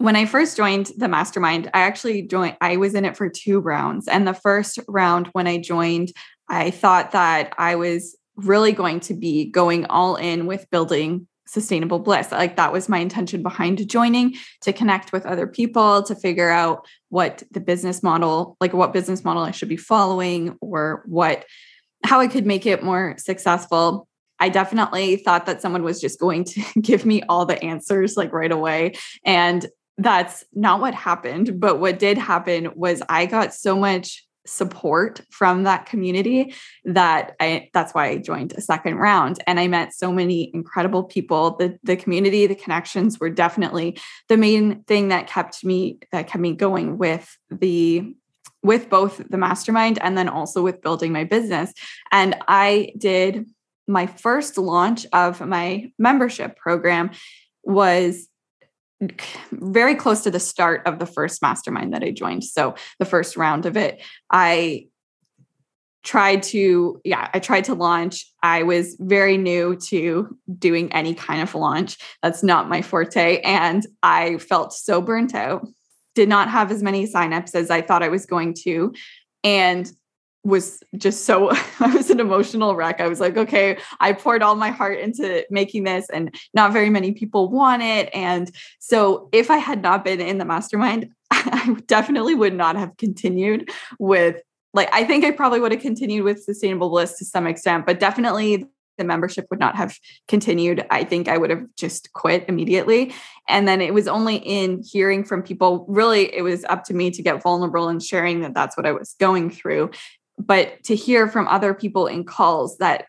when 0.00 0.16
I 0.16 0.24
first 0.24 0.56
joined 0.56 0.92
the 0.96 1.08
mastermind, 1.08 1.70
I 1.74 1.82
actually 1.82 2.22
joined, 2.22 2.56
I 2.62 2.78
was 2.78 2.94
in 2.94 3.04
it 3.04 3.18
for 3.18 3.28
two 3.28 3.60
rounds. 3.60 4.08
And 4.08 4.26
the 4.26 4.32
first 4.32 4.78
round, 4.88 5.26
when 5.32 5.46
I 5.46 5.58
joined, 5.58 6.12
I 6.48 6.70
thought 6.70 7.10
that 7.10 7.52
I 7.58 7.74
was 7.74 8.16
really 8.34 8.72
going 8.72 9.00
to 9.00 9.14
be 9.14 9.44
going 9.50 9.84
all 9.86 10.16
in 10.16 10.46
with 10.46 10.70
building 10.70 11.28
sustainable 11.46 11.98
bliss. 11.98 12.32
Like 12.32 12.56
that 12.56 12.72
was 12.72 12.88
my 12.88 12.96
intention 12.96 13.42
behind 13.42 13.86
joining 13.90 14.36
to 14.62 14.72
connect 14.72 15.12
with 15.12 15.26
other 15.26 15.46
people, 15.46 16.02
to 16.04 16.14
figure 16.14 16.48
out 16.48 16.86
what 17.10 17.42
the 17.50 17.60
business 17.60 18.02
model, 18.02 18.56
like 18.58 18.72
what 18.72 18.94
business 18.94 19.22
model 19.22 19.42
I 19.42 19.50
should 19.50 19.68
be 19.68 19.76
following 19.76 20.56
or 20.62 21.02
what, 21.04 21.44
how 22.04 22.20
I 22.20 22.26
could 22.26 22.46
make 22.46 22.64
it 22.64 22.82
more 22.82 23.16
successful. 23.18 24.08
I 24.38 24.48
definitely 24.48 25.16
thought 25.16 25.44
that 25.44 25.60
someone 25.60 25.82
was 25.82 26.00
just 26.00 26.18
going 26.18 26.44
to 26.44 26.62
give 26.80 27.04
me 27.04 27.22
all 27.28 27.44
the 27.44 27.62
answers 27.62 28.16
like 28.16 28.32
right 28.32 28.50
away. 28.50 28.94
And 29.26 29.66
that's 30.00 30.44
not 30.54 30.80
what 30.80 30.94
happened. 30.94 31.60
But 31.60 31.78
what 31.78 31.98
did 31.98 32.18
happen 32.18 32.70
was 32.74 33.02
I 33.08 33.26
got 33.26 33.54
so 33.54 33.76
much 33.76 34.26
support 34.46 35.20
from 35.30 35.64
that 35.64 35.84
community 35.84 36.54
that 36.84 37.36
I 37.38 37.68
that's 37.74 37.92
why 37.92 38.08
I 38.08 38.16
joined 38.16 38.54
a 38.54 38.60
second 38.62 38.96
round 38.96 39.38
and 39.46 39.60
I 39.60 39.68
met 39.68 39.92
so 39.92 40.10
many 40.10 40.50
incredible 40.54 41.04
people 41.04 41.56
the 41.56 41.78
the 41.84 41.94
community 41.94 42.46
the 42.46 42.54
connections 42.54 43.20
were 43.20 43.28
definitely 43.28 43.98
the 44.28 44.38
main 44.38 44.82
thing 44.84 45.08
that 45.08 45.26
kept 45.26 45.62
me 45.62 45.98
that 46.10 46.26
kept 46.26 46.40
me 46.40 46.54
going 46.54 46.96
with 46.96 47.36
the 47.50 48.14
with 48.62 48.88
both 48.88 49.20
the 49.28 49.38
mastermind 49.38 49.98
and 50.00 50.16
then 50.16 50.28
also 50.28 50.62
with 50.62 50.82
building 50.82 51.12
my 51.12 51.24
business 51.24 51.72
and 52.10 52.34
I 52.48 52.92
did 52.96 53.46
my 53.86 54.06
first 54.06 54.56
launch 54.56 55.06
of 55.12 55.40
my 55.42 55.92
membership 55.98 56.56
program 56.56 57.10
was 57.62 58.26
very 59.52 59.94
close 59.94 60.22
to 60.24 60.30
the 60.30 60.40
start 60.40 60.82
of 60.86 60.98
the 60.98 61.06
first 61.06 61.40
mastermind 61.42 61.92
that 61.94 62.02
I 62.02 62.10
joined. 62.10 62.44
So 62.44 62.74
the 62.98 63.04
first 63.04 63.36
round 63.36 63.66
of 63.66 63.76
it, 63.76 64.02
I 64.30 64.86
tried 66.02 66.42
to 66.42 66.98
yeah 67.04 67.28
i 67.34 67.38
tried 67.38 67.64
to 67.64 67.74
launch. 67.74 68.26
I 68.42 68.62
was 68.62 68.96
very 69.00 69.36
new 69.36 69.76
to 69.88 70.34
doing 70.58 70.90
any 70.92 71.14
kind 71.14 71.42
of 71.42 71.54
launch. 71.54 71.98
That's 72.22 72.42
not 72.42 72.68
my 72.68 72.82
forte. 72.82 73.40
And 73.42 73.86
i 74.02 74.38
felt 74.38 74.72
so 74.72 75.02
burnt 75.02 75.34
out 75.34 75.66
did 76.14 76.28
not 76.28 76.48
have 76.48 76.72
as 76.72 76.82
many 76.82 77.06
signups 77.06 77.54
as 77.54 77.70
i 77.70 77.82
thought 77.82 78.02
i 78.02 78.08
was 78.08 78.24
going 78.24 78.54
to. 78.62 78.94
And 79.44 79.90
was 80.44 80.82
just 80.96 81.24
so 81.24 81.50
I 81.80 81.94
was 81.94 82.10
an 82.10 82.20
emotional 82.20 82.74
wreck. 82.74 83.00
I 83.00 83.08
was 83.08 83.20
like, 83.20 83.36
okay, 83.36 83.78
I 84.00 84.12
poured 84.12 84.42
all 84.42 84.56
my 84.56 84.70
heart 84.70 84.98
into 84.98 85.44
making 85.50 85.84
this 85.84 86.08
and 86.10 86.34
not 86.54 86.72
very 86.72 86.90
many 86.90 87.12
people 87.12 87.48
want 87.48 87.82
it. 87.82 88.08
And 88.14 88.50
so 88.78 89.28
if 89.32 89.50
I 89.50 89.58
had 89.58 89.82
not 89.82 90.04
been 90.04 90.20
in 90.20 90.38
the 90.38 90.44
mastermind, 90.44 91.10
I 91.30 91.76
definitely 91.86 92.34
would 92.34 92.54
not 92.54 92.76
have 92.76 92.96
continued 92.96 93.70
with 93.98 94.40
like 94.72 94.88
I 94.92 95.04
think 95.04 95.24
I 95.24 95.32
probably 95.32 95.60
would 95.60 95.72
have 95.72 95.80
continued 95.80 96.24
with 96.24 96.42
sustainable 96.42 96.90
bliss 96.90 97.18
to 97.18 97.24
some 97.24 97.46
extent, 97.46 97.86
but 97.86 97.98
definitely 97.98 98.66
the 99.00 99.04
membership 99.04 99.46
would 99.50 99.58
not 99.58 99.76
have 99.76 99.98
continued. 100.28 100.86
I 100.90 101.04
think 101.04 101.26
I 101.26 101.38
would 101.38 101.50
have 101.50 101.64
just 101.76 102.12
quit 102.12 102.44
immediately. 102.48 103.12
And 103.48 103.66
then 103.66 103.80
it 103.80 103.94
was 103.94 104.06
only 104.06 104.36
in 104.36 104.82
hearing 104.84 105.24
from 105.24 105.42
people, 105.42 105.86
really, 105.88 106.32
it 106.34 106.42
was 106.42 106.64
up 106.64 106.84
to 106.84 106.94
me 106.94 107.10
to 107.12 107.22
get 107.22 107.42
vulnerable 107.42 107.88
and 107.88 108.02
sharing 108.02 108.40
that 108.42 108.54
that's 108.54 108.76
what 108.76 108.86
I 108.86 108.92
was 108.92 109.16
going 109.18 109.50
through 109.50 109.90
but 110.40 110.82
to 110.84 110.96
hear 110.96 111.28
from 111.28 111.46
other 111.48 111.74
people 111.74 112.06
in 112.06 112.24
calls 112.24 112.78
that 112.78 113.06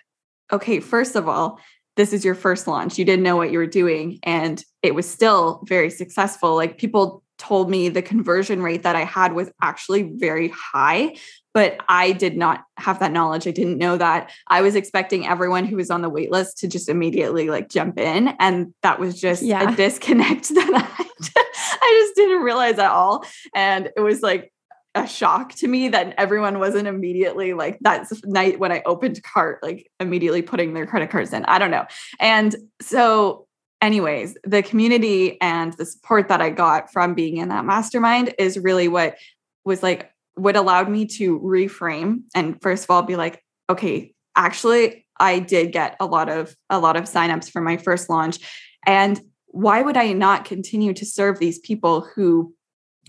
okay 0.52 0.80
first 0.80 1.16
of 1.16 1.28
all 1.28 1.60
this 1.98 2.14
is 2.14 2.24
your 2.24 2.36
first 2.36 2.68
launch. 2.68 2.98
You 2.98 3.06
didn't 3.06 3.24
know 3.24 3.36
what 3.36 3.52
you 3.52 3.58
were 3.58 3.68
doing 3.68 4.20
and 4.24 4.64
it 4.82 4.96
was 4.96 5.10
still 5.10 5.62
very 5.68 5.90
successful. 5.90 6.56
Like 6.56 6.78
people 6.78 7.22
told 7.38 7.70
me 7.70 7.90
the 7.90 8.04
conversion 8.04 8.62
rate 8.62 8.84
that 8.84 8.96
i 8.96 9.04
had 9.04 9.34
was 9.34 9.50
actually 9.64 10.04
very 10.04 10.50
high 10.50 11.16
but 11.56 11.76
i 11.90 12.12
did 12.12 12.38
not 12.38 12.66
have 12.78 13.00
that 13.00 13.12
knowledge. 13.12 13.48
I 13.48 13.52
didn't 13.52 13.80
know 13.80 13.98
that. 13.98 14.32
I 14.48 14.62
was 14.62 14.76
expecting 14.76 15.26
everyone 15.26 15.66
who 15.66 15.78
was 15.78 15.90
on 15.90 16.04
the 16.04 16.10
wait 16.10 16.32
list 16.32 16.60
to 16.60 16.68
just 16.68 16.88
immediately 16.88 17.50
like 17.50 17.68
jump 17.68 17.98
in 17.98 18.28
and 18.40 18.76
that 18.84 19.00
was 19.00 19.20
just 19.20 19.42
yeah. 19.42 19.72
a 19.72 19.76
disconnect 19.76 20.50
that 20.54 20.72
I, 20.72 21.40
I 21.82 22.04
just 22.04 22.16
didn't 22.16 22.44
realize 22.44 22.78
at 22.78 22.92
all 22.92 23.26
and 23.56 23.90
it 23.98 24.02
was 24.02 24.22
like 24.22 24.54
a 24.94 25.08
shock 25.08 25.54
to 25.56 25.68
me 25.68 25.88
that 25.90 26.14
everyone 26.18 26.60
wasn't 26.60 26.88
immediately 26.88 27.54
like 27.54 27.80
that 27.82 28.08
night 28.26 28.60
when 28.60 28.72
I 28.72 28.82
opened 28.86 29.24
cart, 29.24 29.64
like 29.64 29.90
immediately 30.00 30.42
putting 30.42 30.74
their 30.74 30.86
credit 30.86 31.10
cards 31.10 31.32
in. 31.34 31.46
I 31.46 31.60
don't 31.60 31.72
know. 31.72 31.86
And 32.20 32.56
so, 32.82 33.48
anyways, 33.82 34.38
the 34.44 34.62
community 34.62 35.40
and 35.42 35.74
the 35.74 35.86
support 35.86 36.28
that 36.28 36.42
I 36.42 36.50
got 36.50 36.92
from 36.92 37.14
being 37.14 37.38
in 37.38 37.50
that 37.50 37.66
mastermind 37.66 38.34
is 38.38 38.60
really 38.60 38.88
what 38.88 39.16
was 39.64 39.82
like 39.82 40.12
what 40.36 40.56
allowed 40.56 40.90
me 40.90 41.06
to 41.06 41.40
reframe 41.40 42.22
and 42.34 42.62
first 42.62 42.86
of 42.86 42.90
all 42.90 43.02
be 43.02 43.16
like, 43.16 43.44
okay, 43.70 44.14
actually, 44.36 45.06
I 45.20 45.40
did 45.40 45.72
get 45.72 45.96
a 46.00 46.06
lot 46.06 46.30
of 46.30 46.56
a 46.70 46.80
lot 46.80 46.98
of 46.98 47.06
signups 47.06 47.50
for 47.50 47.62
my 47.62 47.78
first 47.78 48.10
launch. 48.10 48.40
And 48.86 49.22
why 49.48 49.82
would 49.82 49.98
I 49.98 50.14
not 50.14 50.46
continue 50.46 50.94
to 50.94 51.06
serve 51.06 51.40
these 51.40 51.60
people 51.60 52.02
who 52.16 52.54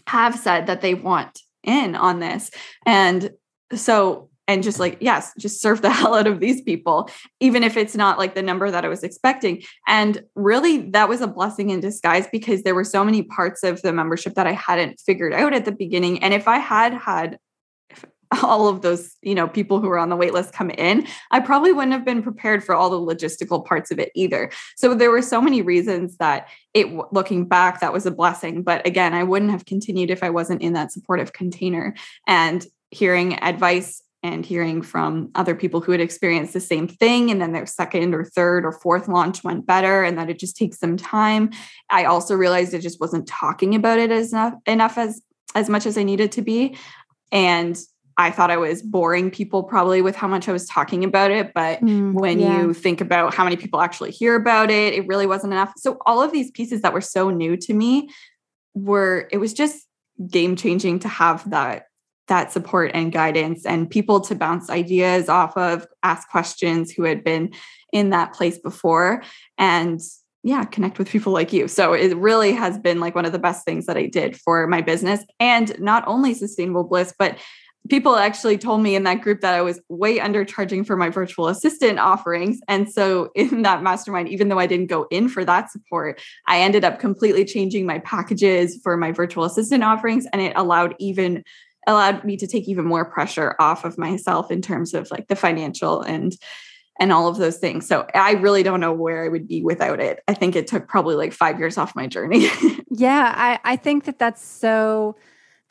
have 0.07 0.39
said 0.39 0.67
that 0.67 0.81
they 0.81 0.95
want 0.95 1.41
in 1.63 1.95
on 1.95 2.21
this. 2.21 2.51
And 2.87 3.31
so, 3.75 4.29
and 4.49 4.63
just 4.63 4.81
like, 4.81 4.99
yes, 5.01 5.33
just 5.39 5.61
serve 5.61 5.83
the 5.83 5.91
hell 5.93 6.15
out 6.15 6.27
of 6.27 6.41
these 6.41 6.61
people, 6.63 7.09
even 7.41 7.63
if 7.63 7.77
it's 7.77 7.97
not 7.97 8.19
like 8.19 8.35
the 8.35 8.43
number 8.43 8.71
that 8.71 8.85
I 8.85 8.89
was 8.89 9.03
expecting. 9.03 9.63
And 9.87 10.23
really, 10.35 10.91
that 10.91 11.09
was 11.09 11.21
a 11.21 11.27
blessing 11.27 11.71
in 11.71 11.81
disguise 11.81 12.27
because 12.31 12.63
there 12.63 12.75
were 12.75 12.85
so 12.85 13.05
many 13.05 13.23
parts 13.23 13.63
of 13.63 13.81
the 13.83 13.93
membership 13.93 14.35
that 14.35 14.47
I 14.47 14.53
hadn't 14.53 15.01
figured 15.01 15.33
out 15.33 15.55
at 15.55 15.65
the 15.65 15.73
beginning. 15.73 16.23
And 16.23 16.35
if 16.35 16.49
I 16.49 16.59
had 16.59 16.93
had 16.95 17.39
all 18.43 18.69
of 18.69 18.83
those 18.83 19.17
you 19.23 19.35
know 19.35 19.49
people 19.49 19.81
who 19.81 19.89
were 19.89 19.99
on 19.99 20.09
the 20.09 20.17
wait 20.17 20.33
list 20.33 20.53
come 20.53 20.71
in 20.71 21.07
i 21.31 21.41
probably 21.41 21.73
wouldn't 21.73 21.93
have 21.93 22.05
been 22.05 22.23
prepared 22.23 22.65
for 22.65 22.75
all 22.75 22.91
the 22.91 23.15
logistical 23.15 23.65
parts 23.65 23.91
of 23.91 23.99
it 23.99 24.11
either. 24.15 24.51
So 24.77 24.95
there 24.95 25.11
were 25.11 25.23
so 25.23 25.41
many 25.41 25.63
reasons 25.63 26.17
that 26.17 26.49
it 26.75 26.87
looking 27.13 27.47
back 27.47 27.81
that 27.81 27.93
was 27.93 28.07
a 28.07 28.11
blessing 28.11 28.63
but 28.63 28.87
again 28.87 29.15
i 29.15 29.23
wouldn't 29.23 29.51
have 29.51 29.65
continued 29.65 30.11
if 30.11 30.23
i 30.23 30.31
wasn't 30.31 30.63
in 30.63 30.73
that 30.75 30.93
supportive 30.93 31.33
container. 31.33 31.95
And 32.27 32.65
hearing 32.91 33.43
advice 33.43 34.03
and 34.23 34.47
hearing 34.47 34.83
from 34.83 35.31
other 35.35 35.55
people 35.55 35.81
who 35.81 35.91
had 35.91 36.01
experienced 36.01 36.53
the 36.53 36.61
same 36.61 36.87
thing 36.87 37.31
and 37.31 37.41
then 37.41 37.53
their 37.53 37.67
second 37.67 38.15
or 38.15 38.25
third 38.25 38.65
or 38.65 38.71
fourth 38.71 39.09
launch 39.09 39.43
went 39.43 39.67
better 39.67 40.05
and 40.05 40.17
that 40.17 40.31
it 40.31 40.39
just 40.39 40.57
takes 40.57 40.79
some 40.79 40.97
time 40.97 41.51
i 41.91 42.05
also 42.05 42.35
realized 42.35 42.73
it 42.73 42.81
just 42.81 43.01
wasn't 43.01 43.27
talking 43.27 43.75
about 43.75 43.99
it 43.99 44.11
as 44.11 44.33
enough, 44.33 44.55
enough 44.67 44.99
as 44.99 45.23
as 45.55 45.69
much 45.69 45.87
as 45.87 45.99
i 45.99 46.03
needed 46.03 46.33
to 46.33 46.43
be. 46.43 46.77
And 47.31 47.79
I 48.17 48.31
thought 48.31 48.51
I 48.51 48.57
was 48.57 48.83
boring 48.83 49.31
people 49.31 49.63
probably 49.63 50.03
with 50.03 50.17
how 50.17 50.29
much 50.29 50.49
I 50.49 50.53
was 50.53 50.67
talking 50.67 51.05
about 51.05 51.31
it. 51.31 51.53
But 51.55 51.81
mm, 51.81 52.13
when 52.13 52.41
yeah. 52.41 52.61
you 52.63 52.75
think 52.75 53.01
about 53.01 53.35
how 53.35 53.45
many 53.45 53.57
people 53.57 53.81
actually 53.81 54.11
hear 54.11 54.35
about 54.35 54.71
it, 54.71 54.95
it 54.95 55.07
really 55.07 55.27
wasn't 55.27 55.53
enough. 55.53 55.73
So 55.77 55.99
all 56.07 56.23
of 56.23 56.33
these 56.33 56.51
pieces 56.51 56.83
that 56.83 56.93
were 56.93 57.01
so 57.01 57.31
new 57.31 57.57
to 57.57 57.75
me 57.75 58.11
were, 58.75 59.29
it 59.31 59.39
was 59.39 59.53
just 59.53 59.87
game 60.29 60.57
changing 60.57 61.01
to 61.01 61.09
have 61.09 61.49
that 61.51 61.87
that 62.29 62.53
support 62.53 62.91
and 62.95 63.13
guidance 63.13 63.67
and 63.67 63.91
people 63.91 64.21
to 64.21 64.35
bounce 64.35 64.71
ideas 64.71 65.29
off 65.29 65.57
of 65.57 65.87
ask 66.03 66.29
questions 66.31 66.91
who 66.91 67.03
had 67.03 67.25
been 67.25 67.53
in 67.93 68.11
that 68.11 68.33
place 68.33 68.59
before 68.59 69.23
and 69.59 70.01
yeah 70.43 70.65
connect 70.65 70.99
with 70.99 71.09
people 71.09 71.33
like 71.33 71.53
you 71.53 71.67
so 71.67 71.93
it 71.93 72.17
really 72.17 72.53
has 72.53 72.79
been 72.79 73.01
like 73.01 73.15
one 73.15 73.25
of 73.25 73.33
the 73.33 73.39
best 73.39 73.65
things 73.65 73.87
that 73.87 73.97
i 73.97 74.07
did 74.07 74.37
for 74.37 74.67
my 74.67 74.81
business 74.81 75.25
and 75.41 75.79
not 75.81 76.05
only 76.07 76.33
sustainable 76.33 76.85
bliss 76.85 77.13
but 77.19 77.37
people 77.89 78.17
actually 78.17 78.59
told 78.59 78.83
me 78.83 78.95
in 78.95 79.03
that 79.05 79.21
group 79.21 79.41
that 79.41 79.55
I 79.55 79.63
was 79.63 79.81
way 79.89 80.19
undercharging 80.19 80.87
for 80.87 80.97
my 80.97 81.09
virtual 81.09 81.49
assistant 81.49 81.99
offerings. 81.99 82.61
And 82.69 82.91
so 82.91 83.31
in 83.35 83.63
that 83.63 83.83
mastermind, 83.83 84.29
even 84.29 84.49
though 84.49 84.59
I 84.59 84.67
didn't 84.67 84.87
go 84.87 85.07
in 85.11 85.29
for 85.29 85.45
that 85.45 85.71
support, 85.71 86.21
I 86.47 86.61
ended 86.61 86.85
up 86.85 86.99
completely 86.99 87.45
changing 87.45 87.87
my 87.87 87.99
packages 88.01 88.79
for 88.83 88.97
my 88.97 89.13
virtual 89.13 89.45
assistant 89.45 89.83
offerings. 89.83 90.27
And 90.33 90.41
it 90.41 90.53
allowed 90.57 90.95
even 90.99 91.43
allowed 91.89 92.23
me 92.23 92.37
to 92.37 92.47
take 92.47 92.69
even 92.69 92.85
more 92.85 93.05
pressure 93.05 93.57
off 93.59 93.85
of 93.85 93.99
myself 93.99 94.53
in 94.53 94.63
terms 94.63 94.95
of 94.95 95.11
like 95.11 95.27
the 95.27 95.35
financial 95.35 96.01
and 96.01 96.37
and 97.01 97.11
all 97.11 97.27
of 97.27 97.39
those 97.39 97.57
things. 97.57 97.87
So 97.89 98.07
I 98.15 98.33
really 98.33 98.63
don't 98.63 98.79
know 98.79 98.93
where 98.93 99.25
I 99.25 99.29
would 99.29 99.49
be 99.49 99.63
without 99.63 99.99
it. 99.99 100.21
I 100.29 100.35
think 100.35 100.55
it 100.55 100.67
took 100.67 100.87
probably 100.87 101.17
like 101.17 101.33
five 101.33 101.59
years 101.59 101.79
off 101.79 101.97
my 101.97 102.07
journey. 102.07 102.49
yeah, 102.91 103.33
I, 103.35 103.59
I 103.65 103.77
think 103.77 104.05
that 104.05 104.19
that's 104.19 104.45
so 104.45 105.17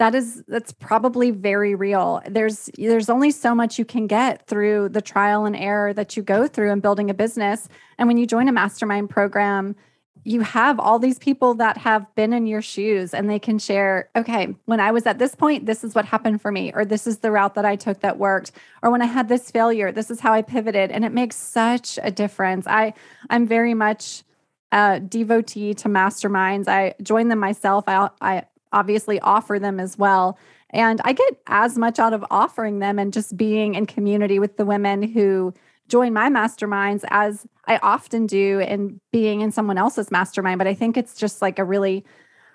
that 0.02 0.16
is 0.16 0.44
that's 0.48 0.72
probably 0.72 1.30
very 1.30 1.76
real 1.76 2.24
there's 2.28 2.72
there's 2.76 3.08
only 3.08 3.30
so 3.30 3.54
much 3.54 3.78
you 3.78 3.86
can 3.86 4.08
get 4.08 4.48
through 4.48 4.90
the 4.90 5.02
trial 5.02 5.46
and 5.46 5.56
error 5.56 5.94
that 5.94 6.18
you 6.18 6.24
go 6.24 6.48
through 6.48 6.72
in 6.72 6.80
building 6.80 7.12
a 7.12 7.14
business 7.14 7.70
and 8.00 8.08
when 8.08 8.18
you 8.18 8.26
join 8.26 8.48
a 8.48 8.52
mastermind 8.52 9.12
program 9.12 9.76
you 10.24 10.42
have 10.42 10.80
all 10.80 10.98
these 10.98 11.20
people 11.20 11.54
that 11.54 11.78
have 11.78 12.04
been 12.16 12.34
in 12.34 12.48
your 12.48 12.64
shoes 12.64 13.14
and 13.14 13.30
they 13.30 13.38
can 13.38 13.60
share 13.60 14.10
okay 14.16 14.56
when 14.66 14.80
i 14.80 14.90
was 14.90 15.06
at 15.06 15.20
this 15.20 15.36
point 15.36 15.68
this 15.68 15.84
is 15.84 15.94
what 15.94 16.06
happened 16.06 16.42
for 16.42 16.52
me 16.52 16.72
or 16.74 16.84
this 16.84 17.06
is 17.06 17.20
the 17.20 17.30
route 17.30 17.54
that 17.54 17.66
i 17.66 17.76
took 17.76 18.00
that 18.00 18.18
worked 18.18 18.52
or 18.82 18.90
when 18.90 19.04
i 19.04 19.06
had 19.06 19.30
this 19.30 19.52
failure 19.52 19.92
this 19.92 20.10
is 20.10 20.20
how 20.20 20.34
i 20.34 20.42
pivoted 20.42 20.90
and 20.90 21.06
it 21.06 21.12
makes 21.12 21.36
such 21.36 22.00
a 22.02 22.10
difference 22.10 22.66
i 22.66 22.92
i'm 23.30 23.46
very 23.46 23.76
much 23.76 24.24
a 24.72 25.00
devotee 25.00 25.74
to 25.74 25.90
masterminds. 25.90 26.68
I 26.68 26.96
join 27.02 27.28
them 27.28 27.40
myself. 27.40 27.86
I, 27.88 28.10
I 28.22 28.44
obviously 28.72 29.20
offer 29.20 29.60
them 29.60 29.80
as 29.80 29.98
well. 29.98 30.38
And 30.72 31.02
I 31.04 31.14
get 31.14 31.34
as 31.48 31.78
much 31.78 32.00
out 32.00 32.14
of 32.14 32.26
offering 32.32 32.80
them 32.80 32.98
and 32.98 33.12
just 33.12 33.36
being 33.36 33.76
in 33.76 33.86
community 33.86 34.40
with 34.40 34.58
the 34.58 34.66
women 34.66 35.04
who 35.04 35.54
join 35.88 36.14
my 36.14 36.30
masterminds 36.30 37.04
as 37.10 37.46
I 37.66 37.78
often 37.84 38.26
do 38.26 38.60
in 38.60 39.02
being 39.12 39.42
in 39.42 39.52
someone 39.52 39.78
else's 39.78 40.10
mastermind. 40.10 40.58
But 40.58 40.68
I 40.68 40.74
think 40.74 40.96
it's 40.96 41.16
just 41.16 41.42
like 41.42 41.60
a 41.60 41.66
really, 41.66 42.06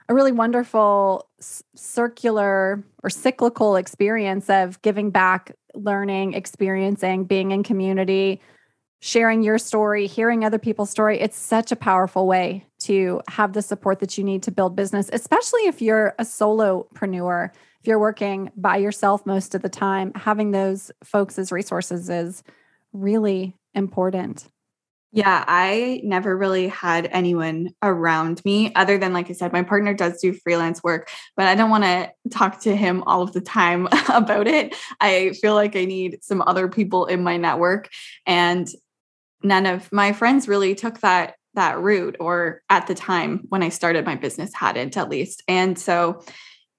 a 0.09 0.15
really 0.15 0.33
wonderful 0.33 1.29
circular 1.75 2.83
or 3.03 3.11
cyclical 3.11 3.77
experience 3.77 4.49
of 4.49 4.81
giving 4.81 5.11
back, 5.11 5.55
learning, 5.75 6.33
experiencing, 6.33 7.25
being 7.25 7.51
in 7.51 7.63
community, 7.63 8.41
sharing 9.01 9.43
your 9.43 9.59
story, 9.59 10.07
hearing 10.07 10.43
other 10.43 10.59
people's 10.59 10.91
story. 10.91 11.21
It's 11.21 11.37
such 11.37 11.71
a 11.71 11.77
powerful 11.77 12.27
way 12.27 12.65
to 12.87 13.21
have 13.29 13.53
the 13.53 13.63
support 13.63 14.01
that 14.01 14.17
you 14.17 14.25
need 14.25 14.43
to 14.45 14.51
build 14.51 14.77
business, 14.77 15.11
especially 15.13 15.63
if 15.67 15.83
you're 15.83 16.15
a 16.19 16.25
solopreneur. 16.25 17.51
If 17.81 17.87
you're 17.87 17.99
working 17.99 18.51
by 18.57 18.79
yourself 18.79 19.25
most 19.27 19.55
of 19.55 19.63
the 19.63 19.69
time, 19.69 20.13
having 20.15 20.51
those 20.51 20.91
folks 21.05 21.39
as 21.39 21.53
resources 21.53 22.09
is 22.09 22.43
really 22.93 23.55
important. 23.75 24.49
Yeah, 25.13 25.45
I 25.47 26.01
never 26.05 26.37
really 26.37 26.69
had 26.69 27.09
anyone 27.11 27.71
around 27.83 28.45
me 28.45 28.75
other 28.75 28.99
than, 28.99 29.13
like 29.13 29.31
I 29.31 29.33
said, 29.33 29.53
my 29.53 29.63
partner 29.63 29.95
does 29.95 30.21
do 30.21 30.33
freelance 30.33 30.83
work, 30.83 31.09
but 31.37 31.47
I 31.47 31.55
don't 31.55 31.71
want 31.71 31.85
to 31.85 32.13
talk 32.31 32.61
to 32.63 32.77
him 32.77 33.03
all 33.07 33.23
of 33.23 33.33
the 33.33 33.41
time 33.41 33.89
about 34.09 34.47
it. 34.47 34.75
I 35.01 35.33
feel 35.41 35.55
like 35.55 35.75
I 35.75 35.87
need 35.87 36.19
some 36.23 36.43
other 36.43 36.69
people 36.69 37.07
in 37.07 37.23
my 37.23 37.37
network. 37.37 37.89
And 38.27 38.69
none 39.43 39.65
of 39.65 39.91
my 39.91 40.13
friends 40.13 40.49
really 40.49 40.75
took 40.75 41.01
that 41.01 41.37
that 41.57 41.81
route 41.81 42.17
or 42.21 42.63
at 42.71 42.87
the 42.87 42.95
time 42.95 43.43
when 43.49 43.63
I 43.63 43.69
started 43.69 44.07
my 44.07 44.15
business 44.15 44.55
hadn't 44.55 44.97
at 44.97 45.11
least. 45.11 45.43
And 45.49 45.79
so 45.79 46.23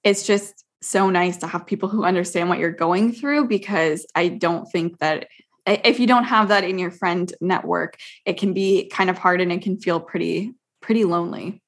it's 0.04 0.26
just 0.26 0.64
so 0.82 1.10
nice 1.10 1.38
to 1.38 1.48
have 1.48 1.66
people 1.66 1.90
who 1.90 2.04
understand 2.06 2.50
what 2.50 2.60
you're 2.60 2.72
going 2.72 3.12
through 3.12 3.48
because 3.48 4.06
I 4.16 4.30
don't 4.30 4.66
think 4.72 5.00
that 5.00 5.28
if 5.66 6.00
you 6.00 6.08
don't 6.08 6.24
have 6.24 6.48
that 6.48 6.64
in 6.64 6.80
your 6.80 6.92
friend 6.92 7.32
network, 7.42 7.98
it 8.26 8.38
can 8.38 8.54
be 8.54 8.88
kind 8.88 9.10
of 9.10 9.18
hard 9.18 9.42
and 9.42 9.52
it 9.52 9.62
can 9.62 9.78
feel 9.78 10.00
pretty, 10.00 10.54
pretty 10.82 11.04
lonely. 11.04 11.62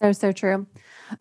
So, 0.00 0.12
so 0.12 0.32
true. 0.32 0.66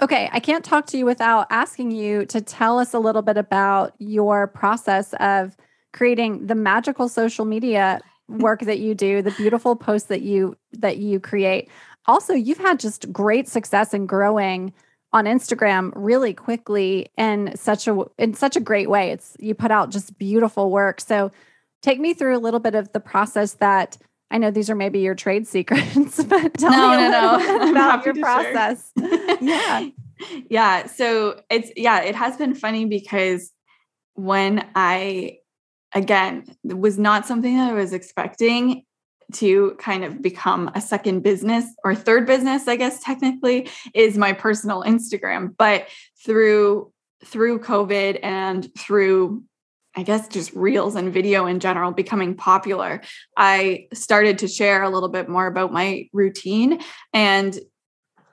Okay, 0.01 0.29
I 0.31 0.39
can't 0.39 0.63
talk 0.63 0.85
to 0.87 0.97
you 0.97 1.05
without 1.05 1.47
asking 1.49 1.91
you 1.91 2.25
to 2.27 2.41
tell 2.41 2.79
us 2.79 2.93
a 2.93 2.99
little 2.99 3.21
bit 3.21 3.37
about 3.37 3.93
your 3.97 4.47
process 4.47 5.13
of 5.19 5.57
creating 5.93 6.47
the 6.47 6.55
magical 6.55 7.09
social 7.09 7.45
media 7.45 7.99
work 8.27 8.61
that 8.61 8.79
you 8.79 8.93
do, 8.93 9.21
the 9.21 9.31
beautiful 9.31 9.75
posts 9.75 10.09
that 10.09 10.21
you 10.21 10.55
that 10.81 10.97
you 10.97 11.19
create. 11.19 11.69
Also, 12.05 12.33
you've 12.33 12.57
had 12.57 12.79
just 12.79 13.11
great 13.11 13.47
success 13.47 13.93
in 13.93 14.05
growing 14.05 14.73
on 15.13 15.25
Instagram 15.25 15.91
really 15.95 16.33
quickly 16.33 17.09
in 17.17 17.55
such 17.55 17.87
a 17.87 18.05
in 18.17 18.33
such 18.33 18.55
a 18.55 18.59
great 18.59 18.89
way. 18.89 19.11
It's 19.11 19.35
you 19.39 19.55
put 19.55 19.71
out 19.71 19.89
just 19.89 20.17
beautiful 20.17 20.69
work. 20.71 21.01
So 21.01 21.31
take 21.81 21.99
me 21.99 22.13
through 22.13 22.37
a 22.37 22.39
little 22.39 22.59
bit 22.59 22.75
of 22.75 22.91
the 22.91 22.99
process 22.99 23.53
that 23.55 23.97
I 24.29 24.37
know 24.37 24.51
these 24.51 24.69
are 24.69 24.75
maybe 24.75 24.99
your 24.99 25.15
trade 25.15 25.47
secrets, 25.55 26.23
but 26.23 26.53
tell 26.55 26.71
no, 26.71 26.89
me 26.89 27.05
a 27.05 27.09
no, 27.09 27.37
little 27.37 27.59
no. 27.59 27.71
about 27.71 28.05
your 28.05 28.15
process. 28.15 28.91
yeah. 29.41 29.87
Yeah. 30.49 30.87
So 30.87 31.41
it's, 31.49 31.71
yeah, 31.75 32.01
it 32.01 32.15
has 32.15 32.37
been 32.37 32.55
funny 32.55 32.85
because 32.85 33.51
when 34.15 34.67
I, 34.75 35.37
again, 35.93 36.45
was 36.63 36.97
not 36.97 37.27
something 37.27 37.55
that 37.55 37.71
I 37.71 37.73
was 37.73 37.93
expecting 37.93 38.83
to 39.33 39.75
kind 39.79 40.03
of 40.03 40.21
become 40.21 40.71
a 40.73 40.81
second 40.81 41.21
business 41.21 41.65
or 41.83 41.93
third 41.93 42.25
business, 42.25 42.67
I 42.67 42.75
guess 42.75 43.03
technically, 43.03 43.69
is 43.93 44.17
my 44.17 44.33
personal 44.33 44.83
Instagram. 44.83 45.55
But 45.57 45.87
through 46.25 46.91
through 47.25 47.59
COVID 47.59 48.19
and 48.21 48.69
through 48.77 49.43
I 49.95 50.03
guess 50.03 50.27
just 50.27 50.53
reels 50.53 50.95
and 50.95 51.11
video 51.11 51.47
in 51.47 51.59
general 51.59 51.91
becoming 51.91 52.35
popular, 52.35 53.01
I 53.35 53.87
started 53.93 54.37
to 54.39 54.47
share 54.47 54.83
a 54.83 54.89
little 54.89 55.09
bit 55.09 55.27
more 55.27 55.47
about 55.47 55.73
my 55.73 56.07
routine. 56.13 56.81
And 57.13 57.57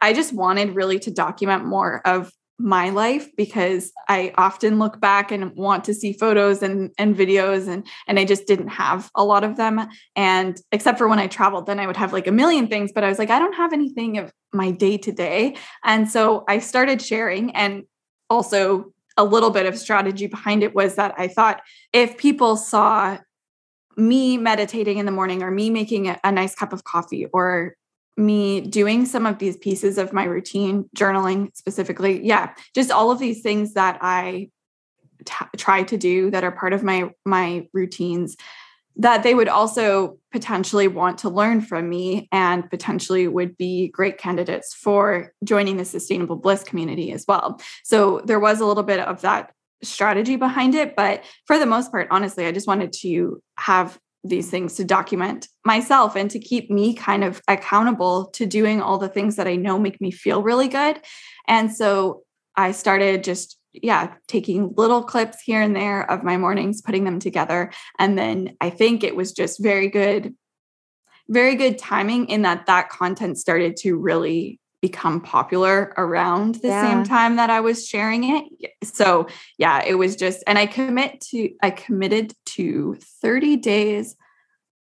I 0.03 0.13
just 0.13 0.35
wanted 0.35 0.75
really 0.75 0.99
to 1.01 1.11
document 1.11 1.65
more 1.65 2.07
of 2.07 2.31
my 2.59 2.91
life 2.91 3.29
because 3.37 3.93
I 4.09 4.33
often 4.39 4.79
look 4.79 5.01
back 5.01 5.33
and 5.33 5.55
want 5.57 5.85
to 5.85 5.95
see 5.95 6.13
photos 6.13 6.63
and, 6.63 6.93
and 6.99 7.17
videos 7.17 7.67
and 7.67 7.85
and 8.07 8.19
I 8.19 8.25
just 8.25 8.47
didn't 8.47 8.69
have 8.69 9.11
a 9.17 9.25
lot 9.25 9.43
of 9.43 9.57
them. 9.57 9.89
And 10.15 10.61
except 10.71 10.99
for 10.99 11.09
when 11.09 11.19
I 11.19 11.27
traveled 11.27 11.67
then 11.67 11.81
I 11.81 11.87
would 11.87 11.97
have 11.97 12.13
like 12.13 12.29
a 12.29 12.33
million 12.33 12.69
things 12.69 12.93
but 12.93 13.03
I 13.03 13.09
was 13.09 13.19
like 13.19 13.31
I 13.31 13.41
don't 13.41 13.55
have 13.55 13.73
anything 13.73 14.19
of 14.19 14.33
my 14.53 14.71
day 14.71 14.97
to 14.99 15.11
day. 15.11 15.57
And 15.85 16.09
so 16.09 16.45
I 16.49 16.61
started 16.61 17.03
sharing 17.03 17.55
and 17.57 17.85
also 18.31 18.93
a 19.17 19.25
little 19.25 19.51
bit 19.51 19.67
of 19.67 19.77
strategy 19.77 20.27
behind 20.27 20.63
it 20.63 20.75
was 20.75 20.95
that 20.95 21.15
I 21.19 21.29
thought 21.29 21.61
if 21.93 22.17
people 22.17 22.57
saw 22.57 23.19
me 23.97 24.37
meditating 24.37 24.99
in 24.99 25.07
the 25.07 25.13
morning 25.13 25.43
or 25.43 25.51
me 25.51 25.71
making 25.71 26.09
a, 26.09 26.19
a 26.25 26.33
nice 26.33 26.55
cup 26.55 26.73
of 26.73 26.85
coffee 26.85 27.27
or 27.27 27.77
me 28.17 28.61
doing 28.61 29.07
some 29.07 29.27
of 29.27 29.39
these 29.39 29.57
pieces 29.57 29.99
of 29.99 30.13
my 30.13 30.25
routine 30.25 30.89
journaling 30.97 31.55
specifically 31.57 32.25
yeah 32.25 32.53
just 32.75 32.91
all 32.91 33.11
of 33.11 33.19
these 33.19 33.43
things 33.43 33.75
that 33.75 33.99
i 34.01 34.49
t- 35.25 35.47
try 35.57 35.83
to 35.83 35.97
do 35.97 36.31
that 36.31 36.45
are 36.45 36.53
part 36.53 36.73
of 36.73 36.83
my 36.83 37.11
my 37.25 37.67
routines 37.73 38.37
that 38.97 39.23
they 39.23 39.35
would 39.35 39.49
also 39.49 40.19
potentially 40.31 40.87
want 40.87 41.19
to 41.19 41.29
learn 41.29 41.61
from 41.61 41.89
me 41.89 42.29
and 42.31 42.69
potentially 42.71 43.27
would 43.27 43.57
be 43.57 43.89
great 43.89 44.19
candidates 44.19 44.73
for 44.73 45.33
joining 45.43 45.77
the 45.77 45.85
sustainable 45.85 46.37
bliss 46.37 46.63
community 46.63 47.11
as 47.11 47.25
well. 47.27 47.61
So 47.83 48.21
there 48.25 48.39
was 48.39 48.61
a 48.61 48.67
little 48.67 48.85
bit 48.85 49.01
of 49.01 49.23
that 49.23 49.53
strategy 49.83 50.37
behind 50.37 50.75
it. 50.75 50.95
But 50.97 51.25
for 51.47 51.59
the 51.59 51.67
most 51.67 51.91
part, 51.91 52.09
honestly, 52.11 52.47
I 52.47 52.53
just 52.53 52.69
wanted 52.69 52.93
to 53.01 53.43
have 53.59 53.99
these 54.25 54.51
things 54.51 54.75
to 54.75 54.85
document 54.85 55.49
myself 55.65 56.17
and 56.17 56.31
to 56.31 56.39
keep 56.39 56.71
me 56.71 56.95
kind 56.95 57.23
of 57.23 57.43
accountable 57.47 58.27
to 58.31 58.47
doing 58.47 58.81
all 58.81 58.99
the 58.99 59.09
things 59.09 59.37
that 59.37 59.47
I 59.47 59.57
know 59.57 59.79
make 59.79 60.01
me 60.01 60.11
feel 60.11 60.43
really 60.43 60.69
good. 60.69 61.01
And 61.47 61.73
so 61.73 62.23
I 62.57 62.73
started 62.73 63.23
just 63.23 63.59
yeah, 63.83 64.15
taking 64.29 64.73
little 64.77 65.03
clips 65.03 65.43
here 65.43 65.61
and 65.61 65.75
there 65.75 66.09
of 66.09 66.23
my 66.23 66.37
mornings, 66.37 66.81
putting 66.81 67.05
them 67.05 67.19
together. 67.19 67.73
And 67.99 68.17
then 68.17 68.57
I 68.61 68.71
think 68.71 69.03
it 69.03 69.17
was 69.17 69.33
just 69.33 69.61
very 69.61 69.89
good, 69.89 70.35
very 71.29 71.57
good 71.57 71.79
timing 71.79 72.29
in 72.29 72.43
that 72.43 72.67
that 72.67 72.89
content 72.89 73.37
started 73.37 73.77
to 73.79 73.97
really 73.97 74.61
become 74.85 75.19
popular 75.19 75.95
around 75.97 76.57
the 76.57 76.69
yeah. 76.69 76.83
same 76.83 77.05
time 77.05 77.37
that 77.37 77.49
I 77.49 77.61
was 77.61 77.89
sharing 77.89 78.23
it. 78.37 78.73
So, 78.83 79.29
yeah, 79.57 79.83
it 79.83 79.95
was 79.95 80.15
just 80.15 80.45
and 80.47 80.59
I 80.59 80.67
commit 80.67 81.23
to 81.31 81.49
I 81.63 81.71
committed 81.71 82.35
to 82.57 82.99
30 83.23 83.57
days 83.57 84.15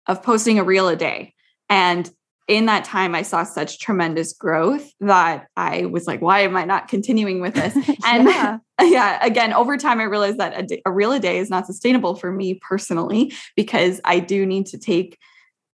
of 0.08 0.24
posting 0.24 0.58
a 0.58 0.64
reel 0.64 0.88
a 0.88 0.96
day. 0.96 1.36
And 1.70 2.10
in 2.48 2.66
that 2.66 2.84
time, 2.84 3.14
I 3.14 3.22
saw 3.22 3.44
such 3.44 3.78
tremendous 3.78 4.34
growth 4.34 4.92
that 5.02 5.46
I 5.56 5.86
was 5.86 6.08
like, 6.08 6.20
why 6.20 6.40
am 6.40 6.58
I 6.58 6.66
not 6.66 6.88
continuing 6.88 7.40
with 7.40 7.54
this? 7.54 7.76
And 8.08 8.28
yeah. 8.28 8.58
yeah, 8.82 9.24
again, 9.24 9.54
over 9.54 9.78
time, 9.78 10.00
I 10.00 10.06
realized 10.06 10.40
that 10.40 10.60
a, 10.60 10.64
day, 10.64 10.82
a 10.84 10.92
reel 10.92 11.12
a 11.12 11.20
day 11.20 11.38
is 11.38 11.52
not 11.52 11.68
sustainable 11.68 12.16
for 12.16 12.32
me 12.32 12.56
personally 12.56 13.34
because 13.56 14.02
I 14.04 14.18
do 14.18 14.48
need 14.48 14.66
to 14.68 14.80
take 14.80 15.20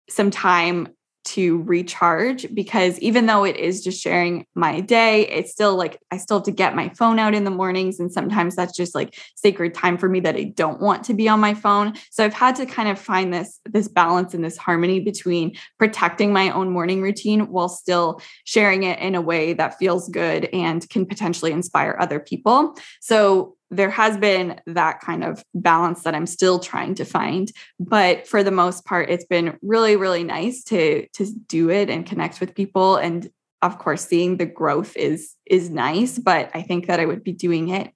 some 0.10 0.32
time 0.32 0.88
to 1.30 1.62
recharge 1.64 2.48
because 2.54 2.98
even 3.00 3.28
though 3.28 3.44
it 3.44 3.56
is 3.56 3.84
just 3.84 4.02
sharing 4.02 4.46
my 4.56 4.80
day, 4.82 5.28
it's 5.28 5.52
still 5.52 5.76
like 5.76 6.00
I 6.10 6.18
still 6.18 6.38
have 6.38 6.46
to 6.46 6.52
get 6.52 6.76
my 6.76 6.90
phone 6.90 7.20
out 7.20 7.36
in 7.36 7.44
the 7.44 7.52
mornings. 7.52 8.00
And 8.00 8.12
sometimes 8.12 8.56
that's 8.56 8.76
just 8.76 8.96
like 8.96 9.16
sacred 9.36 9.76
time 9.76 9.98
for 9.98 10.10
me 10.10 10.20
that 10.22 10.36
I 10.36 10.46
don't 10.46 10.82
want 10.82 11.04
to 11.06 11.14
be 11.14 11.30
on 11.30 11.40
my 11.40 11.54
phone. 11.54 11.94
So 12.10 12.26
I've 12.26 12.34
had 12.34 12.56
to 12.56 12.66
kind 12.66 12.90
of 12.90 12.98
find 12.98 13.32
this, 13.32 13.60
this 13.66 13.88
balance 13.88 14.34
and 14.34 14.44
this 14.44 14.58
harmony 14.58 15.02
between 15.02 15.56
protecting 15.78 16.34
my 16.34 16.50
own 16.50 16.72
morning 16.72 17.02
routine 17.02 17.52
while 17.52 17.70
still 17.70 18.22
sharing 18.44 18.84
it 18.84 18.98
in 19.00 19.14
a 19.14 19.22
way 19.22 19.54
that 19.54 19.78
feels 19.78 20.10
good 20.10 20.46
and 20.52 20.90
can 20.90 21.06
potentially 21.06 21.52
inspire 21.52 21.96
other 22.00 22.20
people. 22.20 22.76
So 23.02 23.56
there 23.72 23.90
has 23.90 24.18
been 24.18 24.60
that 24.66 25.00
kind 25.00 25.24
of 25.24 25.44
balance 25.54 26.04
that 26.04 26.16
I'm 26.16 26.26
still 26.26 26.60
trying 26.60 26.96
to 26.96 27.06
find 27.06 27.52
but 27.80 28.28
for 28.28 28.44
the 28.44 28.52
most 28.52 28.86
part 28.86 29.10
it's 29.10 29.26
been 29.26 29.58
really 29.62 29.96
really 29.96 30.24
nice 30.24 30.64
to 30.66 31.08
to 31.14 31.26
do 31.48 31.70
it 31.70 31.90
and 31.90 32.06
connect 32.06 32.40
with 32.40 32.56
people 32.56 32.96
and 32.96 33.30
of 33.62 33.78
course 33.78 34.06
seeing 34.06 34.38
the 34.38 34.46
growth 34.46 34.96
is 34.98 35.36
is 35.46 35.70
nice 35.70 36.18
but 36.18 36.50
I 36.54 36.62
think 36.62 36.88
that 36.88 37.00
I 37.00 37.06
would 37.06 37.24
be 37.24 37.34
doing 37.34 37.70
it 37.70 37.92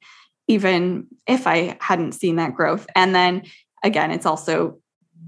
even 0.48 1.08
if 1.28 1.48
I 1.48 1.78
hadn't 1.80 2.14
seen 2.14 2.36
that 2.38 2.56
growth 2.56 2.86
and 2.96 3.16
then 3.16 3.44
again 3.84 4.12
it's 4.12 4.26
also 4.26 4.80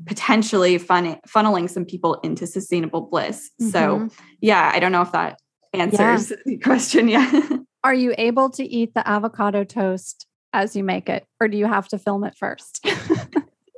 potentially 0.05 0.77
fun, 0.77 1.19
funneling 1.27 1.69
some 1.69 1.85
people 1.85 2.15
into 2.15 2.45
sustainable 2.45 3.01
bliss 3.01 3.49
mm-hmm. 3.61 3.69
so 3.69 4.09
yeah 4.41 4.71
I 4.73 4.79
don't 4.79 4.91
know 4.91 5.01
if 5.01 5.11
that 5.13 5.39
answers 5.73 6.31
yeah. 6.31 6.37
the 6.45 6.57
question 6.63 7.07
yeah 7.07 7.41
are 7.83 7.93
you 7.93 8.15
able 8.17 8.49
to 8.49 8.63
eat 8.63 8.93
the 8.93 9.07
avocado 9.07 9.63
toast 9.63 10.27
as 10.55 10.75
you 10.75 10.83
make 10.83 11.09
it, 11.09 11.25
or 11.39 11.47
do 11.47 11.57
you 11.57 11.65
have 11.65 11.87
to 11.89 11.99
film 11.99 12.23
it 12.23 12.35
first? 12.35 12.79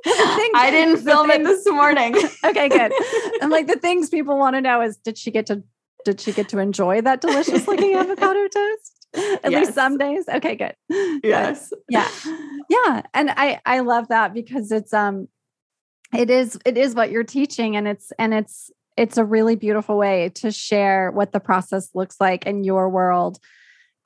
I 0.06 0.68
didn't 0.70 1.04
film 1.04 1.30
it 1.30 1.42
this 1.44 1.66
morning. 1.66 2.14
okay, 2.44 2.68
good. 2.68 2.92
And 3.40 3.52
like 3.52 3.66
the 3.66 3.76
things 3.76 4.08
people 4.10 4.36
want 4.36 4.56
to 4.56 4.60
know 4.60 4.80
is 4.80 4.96
did 4.96 5.16
she 5.16 5.30
get 5.30 5.46
to 5.46 5.62
did 6.04 6.20
she 6.20 6.32
get 6.32 6.48
to 6.50 6.58
enjoy 6.58 7.00
that 7.02 7.20
delicious 7.20 7.68
looking 7.68 7.94
avocado 7.94 8.48
toast? 8.48 9.06
At 9.44 9.50
yes. 9.50 9.66
least 9.66 9.74
some 9.74 9.96
days. 9.96 10.28
Okay, 10.28 10.56
good. 10.56 10.74
Yes. 11.22 11.70
But 11.70 11.80
yeah. 11.88 12.08
Yeah. 12.68 13.02
And 13.14 13.30
I 13.30 13.60
I 13.64 13.80
love 13.80 14.08
that 14.08 14.34
because 14.34 14.72
it's 14.72 14.92
um 14.92 15.28
it 16.16 16.30
is 16.30 16.58
it 16.64 16.76
is 16.76 16.94
what 16.94 17.10
you're 17.10 17.24
teaching 17.24 17.76
and 17.76 17.86
it's 17.86 18.12
and 18.18 18.34
it's 18.34 18.70
it's 18.96 19.18
a 19.18 19.24
really 19.24 19.54
beautiful 19.54 19.96
way 19.96 20.30
to 20.30 20.50
share 20.50 21.12
what 21.12 21.32
the 21.32 21.40
process 21.40 21.90
looks 21.94 22.16
like 22.20 22.44
in 22.46 22.64
your 22.64 22.88
world 22.88 23.38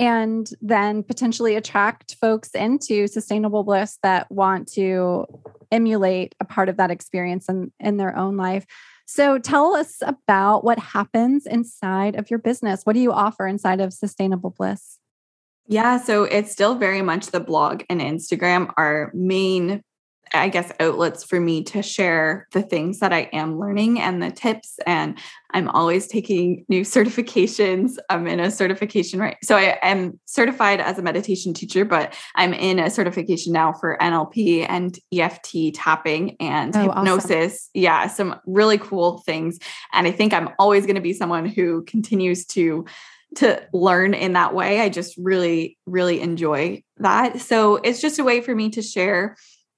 and 0.02 0.50
then 0.60 1.04
potentially 1.04 1.54
attract 1.54 2.16
folks 2.16 2.50
into 2.56 3.06
sustainable 3.06 3.62
bliss 3.62 4.00
that 4.02 4.28
want 4.32 4.66
to 4.66 5.24
emulate 5.70 6.34
a 6.40 6.44
part 6.44 6.68
of 6.68 6.76
that 6.76 6.90
experience 6.90 7.48
in, 7.48 7.70
in 7.78 7.98
their 7.98 8.16
own 8.16 8.36
life. 8.36 8.66
So 9.06 9.38
tell 9.38 9.76
us 9.76 9.98
about 10.02 10.64
what 10.64 10.80
happens 10.80 11.46
inside 11.46 12.16
of 12.16 12.30
your 12.30 12.40
business. 12.40 12.82
What 12.82 12.94
do 12.94 12.98
you 12.98 13.12
offer 13.12 13.46
inside 13.46 13.80
of 13.80 13.92
Sustainable 13.92 14.50
Bliss? 14.50 14.98
Yeah, 15.68 15.98
so 15.98 16.24
it's 16.24 16.50
still 16.50 16.74
very 16.74 17.00
much 17.00 17.28
the 17.28 17.38
blog 17.38 17.84
and 17.88 18.00
Instagram 18.00 18.72
are 18.76 19.12
main 19.14 19.84
I 20.34 20.48
guess, 20.48 20.72
outlets 20.80 21.24
for 21.24 21.40
me 21.40 21.62
to 21.64 21.82
share 21.82 22.46
the 22.52 22.62
things 22.62 23.00
that 23.00 23.12
I 23.12 23.28
am 23.32 23.58
learning 23.58 24.00
and 24.00 24.22
the 24.22 24.30
tips. 24.30 24.78
And 24.86 25.18
I'm 25.52 25.68
always 25.68 26.06
taking 26.06 26.64
new 26.68 26.80
certifications. 26.82 27.96
I'm 28.08 28.26
in 28.26 28.40
a 28.40 28.50
certification 28.50 29.20
right. 29.20 29.36
So 29.42 29.56
I 29.56 29.78
am 29.82 30.18
certified 30.24 30.80
as 30.80 30.98
a 30.98 31.02
meditation 31.02 31.54
teacher, 31.54 31.84
but 31.84 32.14
I'm 32.34 32.54
in 32.54 32.78
a 32.78 32.90
certification 32.90 33.52
now 33.52 33.72
for 33.72 33.96
NLP 34.00 34.66
and 34.68 34.98
EFT 35.12 35.74
tapping 35.74 36.36
and 36.40 36.74
oh, 36.76 36.82
hypnosis. 36.82 37.54
Awesome. 37.54 37.70
Yeah, 37.74 38.06
some 38.06 38.40
really 38.46 38.78
cool 38.78 39.18
things. 39.26 39.58
And 39.92 40.06
I 40.06 40.12
think 40.12 40.32
I'm 40.32 40.50
always 40.58 40.86
going 40.86 40.96
to 40.96 41.02
be 41.02 41.12
someone 41.12 41.46
who 41.46 41.84
continues 41.84 42.46
to 42.46 42.86
to 43.36 43.66
learn 43.72 44.14
in 44.14 44.34
that 44.34 44.54
way. 44.54 44.80
I 44.80 44.88
just 44.88 45.16
really, 45.16 45.78
really 45.86 46.20
enjoy 46.20 46.82
that. 46.98 47.40
So 47.40 47.76
it's 47.76 48.00
just 48.00 48.18
a 48.18 48.24
way 48.24 48.40
for 48.40 48.54
me 48.54 48.70
to 48.70 48.82
share 48.82 49.36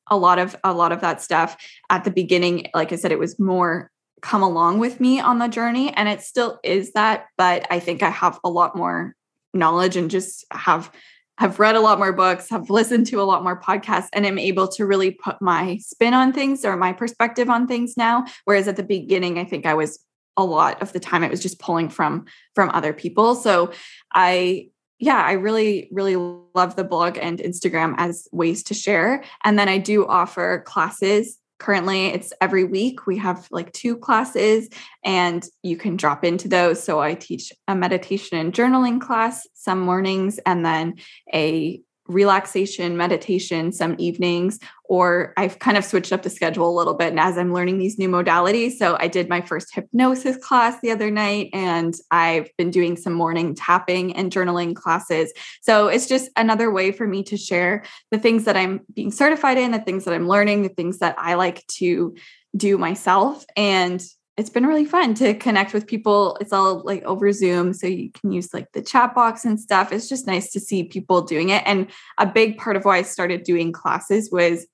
a 0.09 0.17
lot 0.17 0.39
of 0.39 0.57
a 0.65 0.73
lot 0.73 0.93
of 0.93 1.01
that 1.01 1.23
stuff. 1.23 1.57
At 1.91 2.05
the 2.05 2.11
beginning 2.11 2.69
like 2.75 2.93
i 2.93 2.97
said 2.97 3.13
it 3.13 3.19
was 3.19 3.39
more 3.39 3.91
come 4.23 4.43
along 4.43 4.79
with 4.79 5.01
me 5.01 5.21
on 5.21 5.39
the 5.39 5.49
journey 5.49 5.93
and 5.93 6.09
it 6.09 6.23
still 6.23 6.59
is 6.65 6.93
that 6.93 7.27
but 7.37 7.67
i 7.71 7.79
think 7.79 8.03
i 8.03 8.09
have 8.09 8.41
a 8.43 8.49
lot 8.49 8.75
more 8.75 9.15
knowledge 9.53 9.97
and 9.97 10.11
just 10.11 10.47
have 10.51 10.91
have 11.39 11.59
read 11.59 11.75
a 11.75 11.81
lot 11.81 11.99
more 11.99 12.13
books 12.13 12.49
have 12.49 12.71
listened 12.71 13.07
to 13.07 13.21
a 13.21 13.25
lot 13.25 13.43
more 13.43 13.61
podcasts 13.61 14.09
and 14.13 14.25
am 14.25 14.39
able 14.39 14.69
to 14.69 14.87
really 14.87 15.11
put 15.11 15.41
my 15.43 15.77
spin 15.79 16.15
on 16.15 16.33
things 16.33 16.65
or 16.65 16.77
my 16.77 16.93
perspective 16.93 17.51
on 17.51 17.67
things 17.67 17.97
now. 17.97 18.25
Whereas 18.45 18.69
at 18.69 18.77
the 18.77 18.83
beginning 18.83 19.39
i 19.39 19.45
think 19.45 19.67
i 19.67 19.75
was 19.75 19.99
a 20.37 20.45
lot 20.45 20.83
of 20.83 20.93
the 20.93 21.01
time 21.01 21.23
it 21.23 21.31
was 21.31 21.43
just 21.43 21.61
pulling 21.61 21.89
from 21.89 22.25
from 22.55 22.71
other 22.71 22.93
people. 22.93 23.35
So 23.35 23.73
i 24.13 24.69
yeah, 24.99 25.23
I 25.23 25.33
really, 25.33 25.89
really 25.93 26.17
love 26.17 26.77
the 26.77 26.85
blog 26.85 27.19
and 27.19 27.39
Instagram 27.39 27.95
as 27.99 28.29
ways 28.33 28.63
to 28.65 28.75
share. 28.75 29.25
And 29.45 29.59
then 29.59 29.69
I 29.69 29.79
do 29.79 30.07
offer 30.07 30.63
classes. 30.67 31.39
Currently, 31.59 32.09
it's 32.09 32.33
every 32.41 32.65
week. 32.65 33.07
We 33.07 33.17
have 33.19 33.47
like 33.51 33.73
two 33.73 33.97
classes, 33.97 34.69
and 35.05 35.45
you 35.63 35.77
can 35.77 35.97
drop 35.97 36.25
into 36.25 36.49
those. 36.49 36.83
So 36.83 37.01
I 37.01 37.15
teach 37.15 37.53
a 37.69 37.75
meditation 37.75 38.39
and 38.39 38.53
journaling 38.53 39.01
class 39.01 39.47
some 39.55 39.81
mornings, 39.81 40.39
and 40.45 40.65
then 40.67 40.97
a 41.33 41.81
relaxation 42.07 42.97
meditation 42.97 43.73
some 43.73 43.95
evenings 43.99 44.59
or 44.85 45.33
I've 45.39 45.59
kind 45.59 45.79
of 45.79 45.85
switched 45.85 46.13
up 46.13 46.23
the 46.23 46.29
schedule 46.29 46.69
a 46.69 46.77
little 46.77 46.93
bit 46.93 47.09
and 47.09 47.19
as 47.19 47.39
I'm 47.39 47.55
learning 47.55 47.79
these 47.79 47.99
new 47.99 48.09
modalities. 48.09 48.73
So 48.73 48.99
I 49.01 49.09
did 49.09 49.29
my 49.29 49.41
first 49.41 49.75
hypnosis 49.75 50.37
class 50.37 50.79
the 50.83 50.91
other 50.91 51.11
night 51.11 51.49
and 51.55 51.95
I've 52.11 52.55
been 52.59 52.71
doing 52.71 52.97
some 52.97 53.15
morning 53.15 53.55
tapping 53.55 54.15
and 54.15 54.31
journaling 54.31 54.75
classes. 54.75 55.33
So 55.63 55.89
it's 55.89 56.07
just 56.07 56.31
another 56.37 56.71
way 56.71 56.93
for 56.93 57.07
me 57.07 57.23
to 57.25 57.39
share 57.39 57.85
the 58.11 58.19
things 58.19 58.45
that 58.45 58.57
I'm 58.57 58.81
being 58.93 59.11
certified 59.11 59.57
in 59.57 59.71
the 59.71 59.81
things 59.81 60.05
that 60.05 60.13
I'm 60.13 60.29
learning 60.29 60.63
the 60.63 60.69
things 60.69 60.99
that 60.99 61.15
I 61.19 61.35
like 61.35 61.67
to 61.79 62.15
do 62.57 62.79
myself 62.79 63.45
and 63.57 64.05
it's 64.37 64.51
been 64.51 64.67
really 64.67 64.85
fun 64.85 65.15
to 65.15 65.35
connect 65.35 65.73
with 65.73 65.87
people. 65.87 66.37
It's 66.41 66.53
all 66.53 66.83
like 66.85 67.03
over 67.05 67.31
Zoom, 67.33 67.73
so 67.73 67.87
you 67.87 68.11
can 68.11 68.33
use 68.33 68.53
like 68.53 68.73
the 68.73 68.83
chat 68.83 69.15
box 69.15 69.45
and 69.45 69.61
stuff. 69.61 69.93
It's 69.93 70.09
just 70.09 70.27
nice 70.27 70.51
to 70.53 70.61
see 70.61 70.85
people 70.85 71.23
doing 71.23 71.51
it. 71.51 71.63
And 71.67 71.89
a 72.19 72.27
big 72.27 72.59
part 72.59 72.77
of 72.77 72.85
why 72.85 72.99
I 72.99 73.03
started 73.03 73.45
doing 73.45 73.73
classes 73.73 74.31
was 74.33 74.67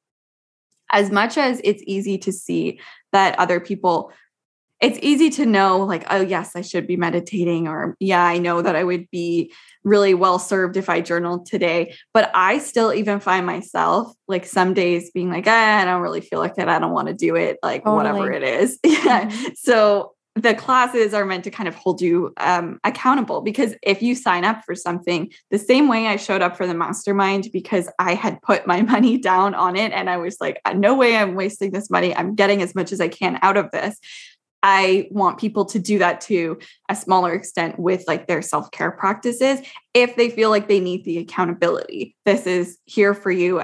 as 0.93 1.11
much 1.11 1.37
as 1.37 1.61
it's 1.63 1.83
easy 1.87 2.19
to 2.19 2.33
see 2.33 2.81
that 3.13 3.39
other 3.39 3.61
people 3.61 4.13
it's 4.81 4.99
easy 5.03 5.31
to 5.31 5.47
know 5.47 5.79
like 5.79 6.05
oh 6.11 6.21
yes 6.21 6.57
i 6.57 6.61
should 6.61 6.87
be 6.87 6.97
meditating 6.97 7.69
or 7.69 7.97
yeah 8.01 8.25
i 8.25 8.39
know 8.39 8.63
that 8.63 8.77
i 8.77 8.83
would 8.83 9.09
be 9.11 9.53
really 9.85 10.15
well 10.15 10.39
served 10.39 10.77
if 10.77 10.89
i 10.89 11.01
journaled 11.01 11.47
today. 11.47 11.95
But 12.13 12.31
i 12.35 12.59
still 12.59 12.93
even 12.93 13.21
find 13.21 13.47
myself 13.47 14.13
like 14.29 14.47
some 14.47 14.75
days 14.75 15.11
being 15.11 15.31
like 15.31 15.47
ah, 15.47 15.79
i 15.81 15.85
don't 15.85 16.03
really 16.03 16.21
feel 16.21 16.39
like 16.39 16.55
it 16.59 16.69
i 16.69 16.79
don't 16.79 16.93
want 16.93 17.09
to 17.09 17.15
do 17.15 17.37
it 17.37 17.59
like 17.63 17.85
totally. 17.85 17.97
whatever 17.97 18.33
it 18.33 18.43
is. 18.43 18.79
Yeah. 18.91 19.29
Mm-hmm. 19.29 19.49
so 19.57 20.15
the 20.37 20.55
classes 20.55 21.13
are 21.13 21.25
meant 21.25 21.45
to 21.45 21.51
kind 21.51 21.69
of 21.69 21.75
hold 21.75 22.01
you 22.01 22.33
um, 22.37 22.79
accountable 22.85 23.41
because 23.41 23.75
if 23.83 24.01
you 24.01 24.15
sign 24.15 24.45
up 24.45 24.63
for 24.65 24.75
something 24.75 25.31
the 25.51 25.59
same 25.59 25.89
way 25.89 26.07
i 26.07 26.17
showed 26.17 26.43
up 26.43 26.57
for 26.57 26.67
the 26.67 26.75
mastermind 26.75 27.49
because 27.53 27.89
i 27.99 28.15
had 28.15 28.41
put 28.43 28.67
my 28.67 28.83
money 28.95 29.19
down 29.19 29.55
on 29.55 29.77
it 29.77 29.93
and 29.93 30.09
i 30.09 30.17
was 30.17 30.37
like 30.41 30.61
no 30.75 30.95
way 30.95 31.17
i'm 31.17 31.35
wasting 31.35 31.73
this 31.73 31.91
money. 31.91 32.15
I'm 32.15 32.35
getting 32.35 32.63
as 32.63 32.75
much 32.75 32.93
as 32.93 33.01
i 33.01 33.09
can 33.09 33.39
out 33.43 33.57
of 33.57 33.71
this 33.71 33.99
I 34.63 35.09
want 35.11 35.39
people 35.39 35.65
to 35.67 35.79
do 35.79 35.99
that 35.99 36.21
to 36.23 36.59
a 36.89 36.97
smaller 36.97 37.33
extent 37.33 37.79
with 37.79 38.05
like 38.07 38.27
their 38.27 38.43
self 38.43 38.71
care 38.71 38.91
practices 38.91 39.61
if 39.95 40.17
they 40.17 40.31
feel 40.31 40.51
like 40.51 40.69
they 40.69 40.81
need 40.81 41.05
the 41.05 41.19
accountability. 41.19 42.17
This 42.25 42.47
is 42.47 42.79
here 42.85 43.15
for 43.15 43.31
you 43.31 43.63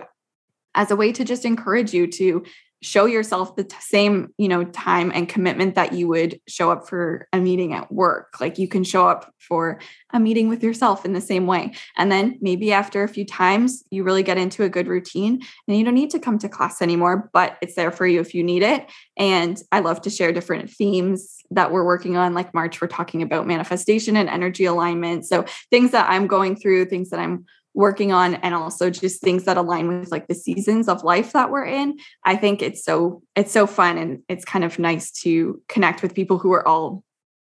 as 0.75 0.91
a 0.91 0.97
way 0.97 1.13
to 1.13 1.25
just 1.25 1.45
encourage 1.45 1.93
you 1.93 2.07
to 2.07 2.45
show 2.83 3.07
yourself 3.07 3.57
the 3.57 3.65
t- 3.65 3.77
same 3.81 4.29
you 4.39 4.49
know 4.49 4.65
time 4.65 5.11
and 5.15 5.29
commitment 5.29 5.75
that 5.75 5.93
you 5.93 6.09
would 6.09 6.41
show 6.47 6.71
up 6.71 6.89
for 6.89 7.27
a 7.33 7.39
meeting 7.39 7.73
at 7.73 7.91
work. 7.91 8.37
Like 8.41 8.59
you 8.59 8.69
can 8.69 8.85
show 8.85 9.09
up 9.09 9.33
for 9.39 9.81
a 10.13 10.21
meeting 10.21 10.49
with 10.49 10.63
yourself 10.63 11.05
in 11.05 11.13
the 11.13 11.21
same 11.21 11.47
way. 11.47 11.73
And 11.97 12.11
then 12.13 12.39
maybe 12.41 12.73
after 12.73 13.03
a 13.03 13.09
few 13.09 13.25
times 13.25 13.83
you 13.91 14.05
really 14.05 14.23
get 14.23 14.39
into 14.39 14.63
a 14.63 14.69
good 14.69 14.89
routine 14.89 15.41
and 15.67 15.77
you 15.77 15.85
don't 15.85 15.95
need 15.95 16.11
to 16.11 16.19
come 16.19 16.39
to 16.39 16.49
class 16.49 16.83
anymore 16.83 17.31
but 17.33 17.57
it's 17.63 17.75
there 17.75 17.91
for 17.91 18.07
you 18.07 18.21
if 18.21 18.35
you 18.35 18.43
need 18.43 18.63
it. 18.63 18.91
And 19.17 19.61
i 19.73 19.81
love 19.81 20.03
to 20.03 20.11
share 20.11 20.33
different 20.33 20.71
themes 20.71 21.39
that 21.51 21.73
we're 21.73 21.85
working 21.85 22.17
on 22.17 22.35
like 22.35 22.53
march 22.55 22.81
we're 22.81 22.89
talking 22.89 23.23
about 23.23 23.47
manifestation 23.47 24.17
and 24.17 24.29
energy 24.29 24.65
alignment. 24.65 25.25
So 25.25 25.45
things 25.71 25.93
that 25.93 26.11
i'm 26.11 26.27
going 26.27 26.57
through 26.57 26.87
things 26.87 27.11
that 27.11 27.21
i'm 27.21 27.47
working 27.77 28.11
on 28.11 28.35
and 28.37 28.55
also 28.55 28.89
just 28.89 29.21
things 29.21 29.45
that 29.45 29.59
align 29.59 29.87
with 29.87 30.11
like 30.11 30.27
the 30.29 30.35
seasons 30.35 30.89
of 30.89 31.05
life 31.05 31.33
that 31.33 31.51
we're 31.51 31.65
in 31.65 31.97
i 32.25 32.35
think 32.35 32.63
it's 32.63 32.83
so 32.83 33.23
it's 33.37 33.53
so 33.53 33.67
fun 33.67 33.99
and 33.99 34.23
it's 34.29 34.45
kind 34.45 34.65
of 34.65 34.79
nice 34.79 35.13
to 35.13 35.63
connect 35.69 36.03
with 36.03 36.15
people 36.15 36.39
who 36.39 36.53
are 36.53 36.67
all 36.67 37.05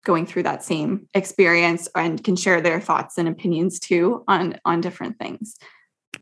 going 0.03 0.25
through 0.25 0.43
that 0.43 0.63
same 0.63 1.07
experience 1.13 1.87
and 1.95 2.23
can 2.23 2.35
share 2.35 2.59
their 2.59 2.81
thoughts 2.81 3.17
and 3.17 3.29
opinions 3.29 3.79
too 3.79 4.23
on 4.27 4.59
on 4.65 4.81
different 4.81 5.17
things 5.17 5.55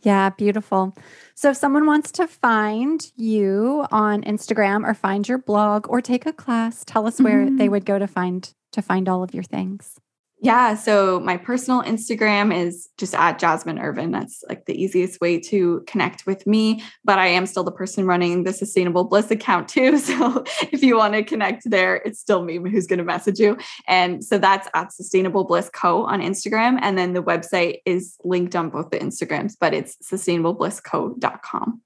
yeah, 0.04 0.30
beautiful. 0.30 0.96
So 1.34 1.50
if 1.50 1.58
someone 1.58 1.88
wants 1.88 2.12
to 2.14 2.28
find 2.28 3.12
you 3.16 3.88
on 3.92 4.22
Instagram 4.24 4.88
or 4.88 4.94
find 4.94 5.28
your 5.28 5.40
blog 5.40 5.88
or 5.90 6.02
take 6.02 6.28
a 6.28 6.34
class, 6.34 6.84
tell 6.86 7.08
us 7.08 7.20
where 7.20 7.46
mm-hmm. 7.46 7.58
they 7.58 7.68
would 7.68 7.84
go 7.84 7.98
to 7.98 8.06
find 8.06 8.54
to 8.74 8.82
find 8.84 9.10
all 9.10 9.24
of 9.24 9.34
your 9.34 9.44
things. 9.44 9.98
Yeah. 10.40 10.76
So 10.76 11.20
my 11.20 11.36
personal 11.36 11.82
Instagram 11.82 12.56
is 12.56 12.90
just 13.00 13.16
at 13.16 13.40
Jasmine 13.40 13.80
Irvin. 13.80 14.12
That's 14.12 14.44
like 14.48 14.66
the 14.66 14.80
easiest 14.80 15.20
way 15.20 15.40
to 15.40 15.84
connect 15.88 16.28
with 16.28 16.46
me. 16.46 16.84
But 17.04 17.18
I 17.18 17.26
am 17.28 17.48
still 17.48 17.64
the 17.64 17.72
person 17.72 18.06
running 18.06 18.44
the 18.44 18.54
Sustainable 18.54 19.04
Bliss 19.04 19.32
account 19.32 19.68
too. 19.68 19.98
So 20.08 20.44
if 20.72 20.84
you 20.84 20.96
want 20.96 21.16
to 21.16 21.24
connect 21.24 21.70
there, 21.70 21.98
it's 21.98 22.20
still 22.20 22.44
me 22.44 22.58
who's 22.58 22.88
going 22.88 23.00
to 23.00 23.06
message 23.06 23.40
you. 23.40 23.58
And 23.88 24.24
so 24.24 24.38
that's 24.38 24.70
at 24.74 24.94
Sustainable 24.94 25.44
Bliss 25.44 25.70
Co 25.70 26.06
on 26.06 26.22
Instagram. 26.22 26.78
And 26.82 26.98
then 26.98 27.14
the 27.14 27.24
website 27.24 27.80
is 27.86 28.16
linked 28.24 28.56
on 28.56 28.70
both 28.70 28.92
the 28.92 29.00
Instagrams, 29.00 29.56
but 29.60 29.74
it's 29.74 29.98
sustainableblissco.com. 30.04 31.82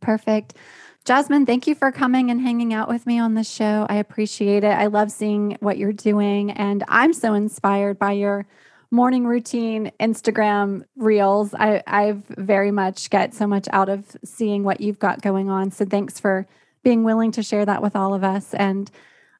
Perfect. 0.00 0.54
Jasmine, 1.04 1.46
thank 1.46 1.66
you 1.66 1.74
for 1.74 1.90
coming 1.90 2.30
and 2.30 2.40
hanging 2.40 2.72
out 2.72 2.88
with 2.88 3.06
me 3.06 3.18
on 3.18 3.34
the 3.34 3.42
show. 3.42 3.86
I 3.88 3.96
appreciate 3.96 4.62
it. 4.62 4.70
I 4.70 4.86
love 4.86 5.10
seeing 5.10 5.56
what 5.58 5.76
you're 5.76 5.92
doing. 5.92 6.52
And 6.52 6.84
I'm 6.86 7.12
so 7.12 7.34
inspired 7.34 7.98
by 7.98 8.12
your 8.12 8.46
morning 8.92 9.26
routine 9.26 9.90
Instagram 9.98 10.84
reels. 10.96 11.54
I, 11.54 11.82
I've 11.88 12.24
very 12.26 12.70
much 12.70 13.10
get 13.10 13.34
so 13.34 13.48
much 13.48 13.66
out 13.72 13.88
of 13.88 14.16
seeing 14.24 14.62
what 14.62 14.80
you've 14.80 15.00
got 15.00 15.22
going 15.22 15.50
on. 15.50 15.72
So 15.72 15.84
thanks 15.84 16.20
for 16.20 16.46
being 16.84 17.02
willing 17.02 17.32
to 17.32 17.42
share 17.42 17.66
that 17.66 17.82
with 17.82 17.96
all 17.96 18.14
of 18.14 18.22
us. 18.22 18.54
And 18.54 18.88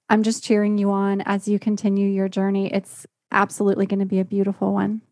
I'm 0.09 0.25
just 0.25 0.43
cheering 0.43 0.79
you 0.79 0.91
on 0.91 1.21
as 1.21 1.47
you 1.47 1.61
continue 1.61 2.09
your 2.09 2.29
journey. 2.29 2.73
It's 2.73 3.07
absolutely 3.31 3.87
going 3.87 4.01
to 4.01 4.07
be 4.07 4.19
a 4.19 4.25
beautiful 4.25 4.73
one. 4.73 5.03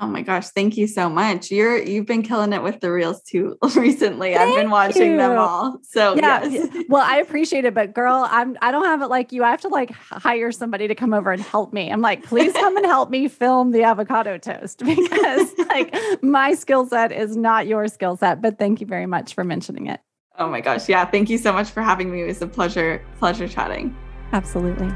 Oh 0.00 0.08
my 0.08 0.22
gosh, 0.22 0.48
thank 0.48 0.76
you 0.76 0.88
so 0.88 1.08
much. 1.08 1.52
You're 1.52 1.80
you've 1.80 2.06
been 2.06 2.22
killing 2.22 2.52
it 2.52 2.62
with 2.62 2.80
the 2.80 2.90
reels 2.90 3.22
too 3.22 3.56
recently. 3.76 4.34
Thank 4.34 4.50
I've 4.50 4.56
been 4.56 4.70
watching 4.70 5.12
you. 5.12 5.16
them 5.16 5.38
all. 5.38 5.78
So 5.82 6.16
yeah. 6.16 6.44
Yes. 6.44 6.84
well, 6.88 7.04
I 7.06 7.18
appreciate 7.18 7.64
it, 7.64 7.74
but 7.74 7.94
girl, 7.94 8.26
I'm 8.28 8.58
I 8.60 8.72
don't 8.72 8.86
have 8.86 9.02
it 9.02 9.06
like 9.06 9.30
you. 9.30 9.44
I 9.44 9.50
have 9.50 9.60
to 9.60 9.68
like 9.68 9.92
hire 9.92 10.50
somebody 10.50 10.88
to 10.88 10.96
come 10.96 11.14
over 11.14 11.30
and 11.30 11.40
help 11.40 11.72
me. 11.72 11.92
I'm 11.92 12.00
like, 12.00 12.24
please 12.24 12.52
come 12.52 12.76
and 12.76 12.86
help 12.86 13.08
me 13.10 13.28
film 13.28 13.70
the 13.70 13.84
avocado 13.84 14.36
toast 14.36 14.78
because 14.84 15.52
like 15.68 15.94
my 16.22 16.54
skill 16.54 16.86
set 16.86 17.12
is 17.12 17.36
not 17.36 17.68
your 17.68 17.86
skill 17.86 18.16
set. 18.16 18.42
But 18.42 18.58
thank 18.58 18.80
you 18.80 18.86
very 18.88 19.06
much 19.06 19.34
for 19.34 19.44
mentioning 19.44 19.86
it. 19.86 20.00
Oh 20.38 20.48
my 20.48 20.60
gosh. 20.60 20.88
Yeah. 20.88 21.04
Thank 21.04 21.30
you 21.30 21.38
so 21.38 21.52
much 21.52 21.70
for 21.70 21.82
having 21.82 22.10
me. 22.10 22.22
It 22.22 22.26
was 22.26 22.42
a 22.42 22.48
pleasure, 22.48 23.04
pleasure 23.20 23.46
chatting. 23.46 23.96
Absolutely. 24.32 24.90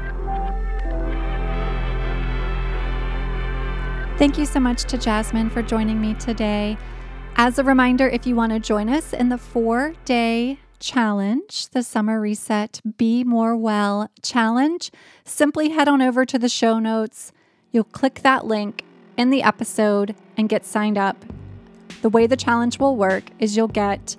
Thank 4.19 4.37
you 4.37 4.45
so 4.45 4.59
much 4.59 4.83
to 4.83 4.97
Jasmine 4.97 5.49
for 5.49 5.61
joining 5.61 6.01
me 6.01 6.13
today. 6.15 6.77
As 7.37 7.57
a 7.57 7.63
reminder, 7.63 8.05
if 8.05 8.27
you 8.27 8.35
want 8.35 8.51
to 8.51 8.59
join 8.59 8.89
us 8.89 9.13
in 9.13 9.29
the 9.29 9.37
four 9.37 9.93
day 10.03 10.59
challenge, 10.77 11.69
the 11.69 11.83
Summer 11.83 12.19
Reset 12.19 12.81
Be 12.97 13.23
More 13.23 13.55
Well 13.55 14.11
challenge, 14.21 14.91
simply 15.23 15.69
head 15.69 15.87
on 15.87 16.01
over 16.01 16.25
to 16.25 16.37
the 16.37 16.49
show 16.49 16.79
notes. 16.79 17.31
You'll 17.71 17.85
click 17.85 18.15
that 18.15 18.45
link 18.45 18.83
in 19.15 19.29
the 19.29 19.41
episode 19.41 20.13
and 20.35 20.49
get 20.49 20.65
signed 20.65 20.97
up. 20.97 21.23
The 22.01 22.09
way 22.09 22.27
the 22.27 22.35
challenge 22.35 22.77
will 22.77 22.97
work 22.97 23.23
is 23.39 23.55
you'll 23.55 23.69
get 23.69 24.17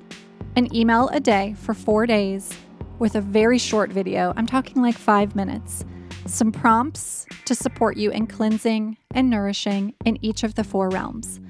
an 0.56 0.74
email 0.74 1.10
a 1.10 1.20
day 1.20 1.56
for 1.58 1.74
four 1.74 2.06
days 2.06 2.56
with 2.98 3.16
a 3.16 3.20
very 3.20 3.58
short 3.58 3.92
video. 3.92 4.32
I'm 4.34 4.46
talking 4.46 4.80
like 4.80 4.96
five 4.96 5.36
minutes 5.36 5.84
some 6.26 6.52
prompts 6.52 7.26
to 7.44 7.54
support 7.54 7.96
you 7.96 8.10
in 8.10 8.26
cleansing 8.26 8.96
and 9.14 9.30
nourishing 9.30 9.94
in 10.04 10.18
each 10.24 10.42
of 10.42 10.54
the 10.54 10.64
four 10.64 10.88
realms. 10.88 11.40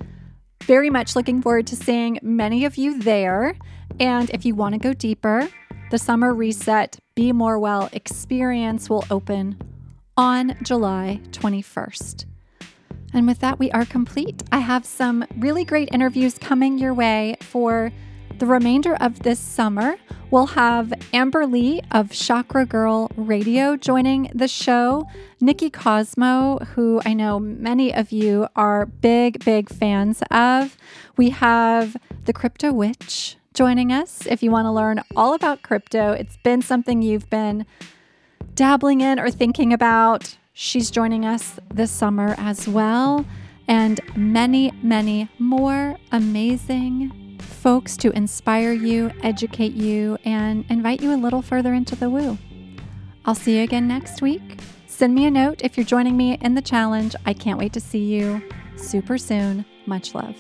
Very 0.65 0.91
much 0.91 1.17
looking 1.17 1.43
forward 1.43 1.67
to 1.69 1.77
seeing 1.77 2.19
many 2.23 2.65
of 2.65 2.77
you 2.77 3.01
there. 3.01 3.57
And 3.99 4.31
if 4.31 4.45
you 4.45 4.55
want 4.55 4.75
to 4.75 4.79
go 4.79 4.93
deeper, 4.93 5.49
the 5.91 5.99
Summer 5.99 6.33
Reset 6.33 6.99
Be 7.15 7.33
More 7.33 7.59
Well 7.59 7.89
experience 7.93 8.89
will 8.89 9.05
open 9.11 9.59
on 10.17 10.57
July 10.63 11.21
21st. 11.33 12.27
And 13.13 13.27
with 13.27 13.41
that, 13.41 13.59
we 13.59 13.71
are 13.73 13.85
complete. 13.85 14.43
I 14.53 14.59
have 14.59 14.85
some 14.85 15.25
really 15.37 15.65
great 15.65 15.89
interviews 15.93 16.39
coming 16.39 16.79
your 16.79 16.95
way 16.95 17.37
for 17.41 17.91
the 18.41 18.47
remainder 18.47 18.97
of 19.03 19.19
this 19.19 19.39
summer, 19.39 19.97
we'll 20.31 20.47
have 20.47 20.95
Amber 21.13 21.47
Lee 21.47 21.83
of 21.91 22.11
Chakra 22.11 22.65
Girl 22.65 23.11
Radio 23.15 23.77
joining 23.77 24.31
the 24.35 24.49
show, 24.49 25.07
Nikki 25.43 25.69
Cosmo, 25.69 26.59
who 26.75 27.03
I 27.05 27.13
know 27.13 27.39
many 27.39 27.93
of 27.93 28.13
you 28.13 28.49
are 28.57 28.87
big, 28.87 29.45
big 29.45 29.69
fans 29.69 30.23
of. 30.31 30.79
We 31.19 31.31
have 31.31 31.99
the 32.25 32.33
Crypto 32.33 32.73
Witch 32.73 33.37
joining 33.53 33.93
us. 33.93 34.27
If 34.27 34.43
you 34.43 34.51
want 34.51 34.65
to 34.65 34.73
learn 34.73 35.03
all 35.15 35.35
about 35.35 35.61
crypto, 35.61 36.13
it's 36.13 36.39
been 36.39 36.63
something 36.63 37.03
you've 37.03 37.29
been 37.29 37.67
dabbling 38.55 39.03
in 39.03 39.21
or 39.21 39.31
thinking 39.31 39.71
about. 39.71 40.39
She's 40.55 40.91
joining 40.91 41.27
us 41.27 41.61
this 41.69 41.91
summer 41.91 42.35
as 42.39 42.67
well. 42.67 43.27
And 43.69 44.01
many, 44.17 44.73
many 44.83 45.29
more 45.39 45.99
amazing 46.11 47.30
folks 47.61 47.95
to 47.99 48.11
inspire 48.17 48.73
you, 48.73 49.13
educate 49.23 49.75
you, 49.75 50.17
and 50.25 50.65
invite 50.71 51.03
you 51.03 51.13
a 51.13 51.17
little 51.17 51.43
further 51.43 51.75
into 51.75 51.95
the 51.95 52.09
woo. 52.09 52.39
I'll 53.27 53.35
see 53.35 53.59
you 53.59 53.65
again 53.65 53.87
next 53.87 54.23
week. 54.23 54.59
Send 54.87 55.15
me 55.15 55.27
a 55.27 55.31
note 55.31 55.61
if 55.63 55.77
you're 55.77 55.85
joining 55.85 56.17
me 56.17 56.39
in 56.41 56.55
the 56.55 56.63
challenge. 56.63 57.15
I 57.27 57.35
can't 57.35 57.59
wait 57.59 57.75
to 57.75 57.81
see 57.81 58.05
you 58.05 58.43
super 58.77 59.19
soon. 59.19 59.67
Much 59.85 60.15
love. 60.15 60.37